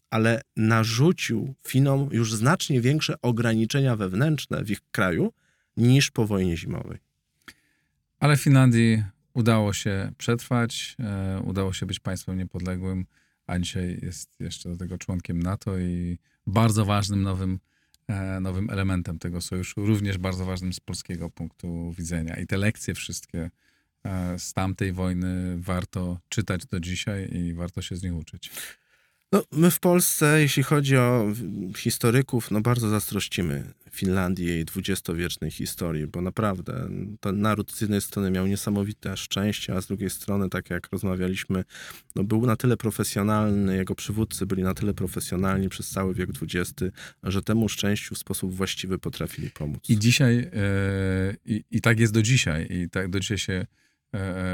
ale 0.10 0.42
narzucił 0.58 1.56
Finom 1.68 2.10
już 2.12 2.34
znacznie 2.34 2.82
większe 2.82 3.22
ograniczenia 3.22 3.96
wewnętrzne 3.96 4.64
w 4.64 4.72
ich 4.72 4.80
kraju 4.92 5.34
niż 5.78 6.12
po 6.12 6.26
wojnie 6.26 6.58
zimowej. 6.58 7.00
ale 8.20 8.38
Finlandii 8.38 9.04
udało 9.34 9.74
się 9.74 10.12
przetrwać, 10.18 10.96
e, 11.00 11.42
udało 11.46 11.74
się 11.74 11.86
być 11.86 12.00
państwem 12.00 12.38
niepodległym, 12.38 13.06
a 13.48 13.60
dzisiaj 13.60 14.00
jest 14.02 14.30
jeszcze 14.40 14.70
do 14.70 14.78
tego 14.78 14.98
członkiem 14.98 15.44
NATO 15.44 15.80
i 15.80 16.18
bardzo 16.48 16.86
ważnym 16.86 17.22
nowym, 17.22 17.60
e, 18.08 18.40
nowym 18.40 18.70
elementem 18.70 19.20
tego 19.20 19.42
sojuszu, 19.42 19.86
również 19.86 20.18
bardzo 20.18 20.46
ważnym 20.46 20.74
z 20.74 20.80
polskiego 20.80 21.30
punktu 21.30 21.94
widzenia. 21.98 22.36
I 22.36 22.48
te 22.48 22.58
lekcje 22.58 22.94
wszystkie 22.94 23.50
z 24.38 24.54
tamtej 24.54 24.93
wojny 24.93 25.58
warto 25.58 26.20
czytać 26.30 26.66
do 26.66 26.80
dzisiaj 26.80 27.30
i 27.36 27.54
warto 27.54 27.82
się 27.82 27.95
z 27.95 28.04
nich 28.04 28.16
uczyć. 28.16 28.52
No, 29.32 29.43
my 29.52 29.72
w 29.72 29.80
Polsce, 29.80 30.41
jeśli 30.41 30.64
chodzi 30.64 30.97
o 30.97 31.34
historyków, 31.76 32.52
no 32.52 32.62
bardzo 32.62 32.89
zazdrościmy 32.89 33.74
Finlandii 33.91 34.45
i 34.45 34.50
jej 34.50 34.66
dwudziestowiecznej 34.66 35.52
historii, 35.52 36.08
bo 36.08 36.22
naprawdę 36.22 36.89
ten 37.20 37.41
naród 37.41 37.72
z 37.72 37.82
jednej 37.82 38.02
strony 38.02 38.32
miał 38.32 38.47
niesamowite 38.47 39.18
szczęście, 39.18 39.76
a 39.76 39.82
z 39.82 39.88
drugiej 39.88 40.10
strony, 40.10 40.50
tak 40.50 40.70
jak 40.70 40.89
rozmawialiśmy, 40.91 41.64
no 42.16 42.24
był 42.24 42.45
na 42.45 42.56
tyle 42.56 42.78
profesjonalny, 42.78 43.76
jego 43.76 43.95
przywódcy 43.95 44.45
byli 44.45 44.64
na 44.64 44.74
tyle 44.74 44.93
profesjonalni 44.93 45.70
przez 45.70 45.89
cały 45.89 46.14
wiek 46.14 46.30
XX, 46.41 46.74
że 47.24 47.41
temu 47.41 47.70
szczęściu 47.70 48.16
w 48.16 48.18
sposób 48.18 48.56
właściwy 48.56 49.00
potrafili 49.00 49.50
pomóc. 49.50 49.89
I 49.89 50.00
dzisiaj, 50.00 50.38
e, 50.38 50.50
i, 51.45 51.64
i 51.72 51.82
tak 51.82 52.00
jest 52.00 52.14
do 52.14 52.22
dzisiaj, 52.22 52.68
i 52.70 52.89
tak 52.89 53.10
do 53.10 53.20
dzisiaj 53.20 53.38
się 53.38 53.54
e, 53.54 53.79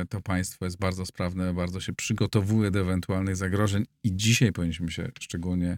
to 0.10 0.22
państwo 0.22 0.66
jest 0.66 0.78
bardzo 0.78 1.06
sprawne, 1.06 1.54
bardzo 1.54 1.80
się 1.80 1.94
przygotowuje 1.94 2.72
do 2.72 2.80
ewentualnych 2.80 3.36
zagrożeń 3.36 3.86
i 4.04 4.16
dzisiaj 4.16 4.52
powinniśmy 4.52 4.92
się 4.92 5.12
szczególnie 5.20 5.78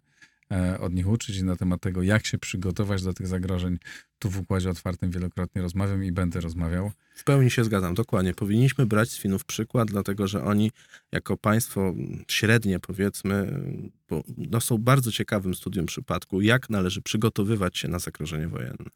e, 0.51 0.79
od 0.79 0.93
nich 0.93 1.07
uczyć 1.07 1.37
i 1.37 1.43
na 1.43 1.55
temat 1.55 1.81
tego, 1.81 2.03
jak 2.03 2.25
się 2.25 2.37
przygotować 2.37 3.03
do 3.03 3.13
tych 3.13 3.27
zagrożeń. 3.27 3.77
Tu 4.19 4.29
w 4.29 4.39
Układzie 4.39 4.69
Otwartym 4.69 5.11
wielokrotnie 5.11 5.61
rozmawiam 5.61 6.03
i 6.03 6.11
będę 6.11 6.41
rozmawiał. 6.41 6.91
W 7.15 7.23
pełni 7.23 7.51
się 7.51 7.63
zgadzam, 7.63 7.93
dokładnie. 7.95 8.33
Powinniśmy 8.33 8.85
brać 8.85 9.09
z 9.09 9.17
Finów 9.17 9.45
przykład, 9.45 9.87
dlatego 9.87 10.27
że 10.27 10.43
oni 10.43 10.71
jako 11.11 11.37
państwo 11.37 11.93
średnie, 12.27 12.79
powiedzmy, 12.79 13.61
bo, 14.09 14.23
no, 14.37 14.61
są 14.61 14.77
bardzo 14.77 15.11
ciekawym 15.11 15.55
studium 15.55 15.85
przypadku, 15.85 16.41
jak 16.41 16.69
należy 16.69 17.01
przygotowywać 17.01 17.77
się 17.77 17.87
na 17.87 17.99
zagrożenie 17.99 18.47
wojenne. 18.47 18.89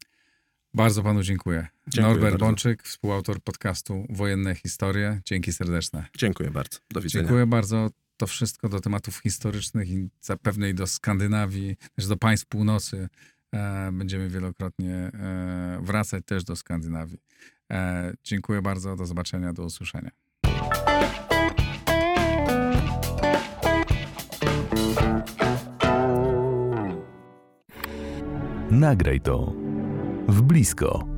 Bardzo 0.74 1.02
panu 1.02 1.22
dziękuję. 1.22 1.66
Dziękuję 1.88 2.14
Norbert 2.14 2.32
bardzo. 2.32 2.46
Bączyk, 2.46 2.82
współautor 2.82 3.40
podcastu 3.40 4.06
Wojenne 4.10 4.54
Historie. 4.54 5.20
Dzięki 5.24 5.52
serdeczne. 5.52 6.06
Dziękuję 6.18 6.50
bardzo. 6.50 6.78
Do 6.90 7.00
widzenia. 7.00 7.22
Dziękuję 7.22 7.46
bardzo. 7.46 7.90
To 8.16 8.26
wszystko 8.26 8.68
do 8.68 8.80
tematów 8.80 9.18
historycznych 9.18 9.90
i 9.90 10.08
zapewne 10.20 10.70
i 10.70 10.74
do 10.74 10.86
Skandynawii, 10.86 11.76
też 11.96 12.06
do 12.06 12.16
państw 12.16 12.46
północy. 12.46 13.08
E, 13.54 13.92
będziemy 13.92 14.28
wielokrotnie 14.28 14.94
e, 14.94 15.80
wracać 15.82 16.24
też 16.26 16.44
do 16.44 16.56
Skandynawii. 16.56 17.18
E, 17.72 18.12
dziękuję 18.24 18.62
bardzo. 18.62 18.96
Do 18.96 19.06
zobaczenia, 19.06 19.52
do 19.52 19.64
usłyszenia. 19.64 20.10
Nagraj 28.70 29.20
to 29.20 29.62
w 30.32 30.42
blisko. 30.42 31.11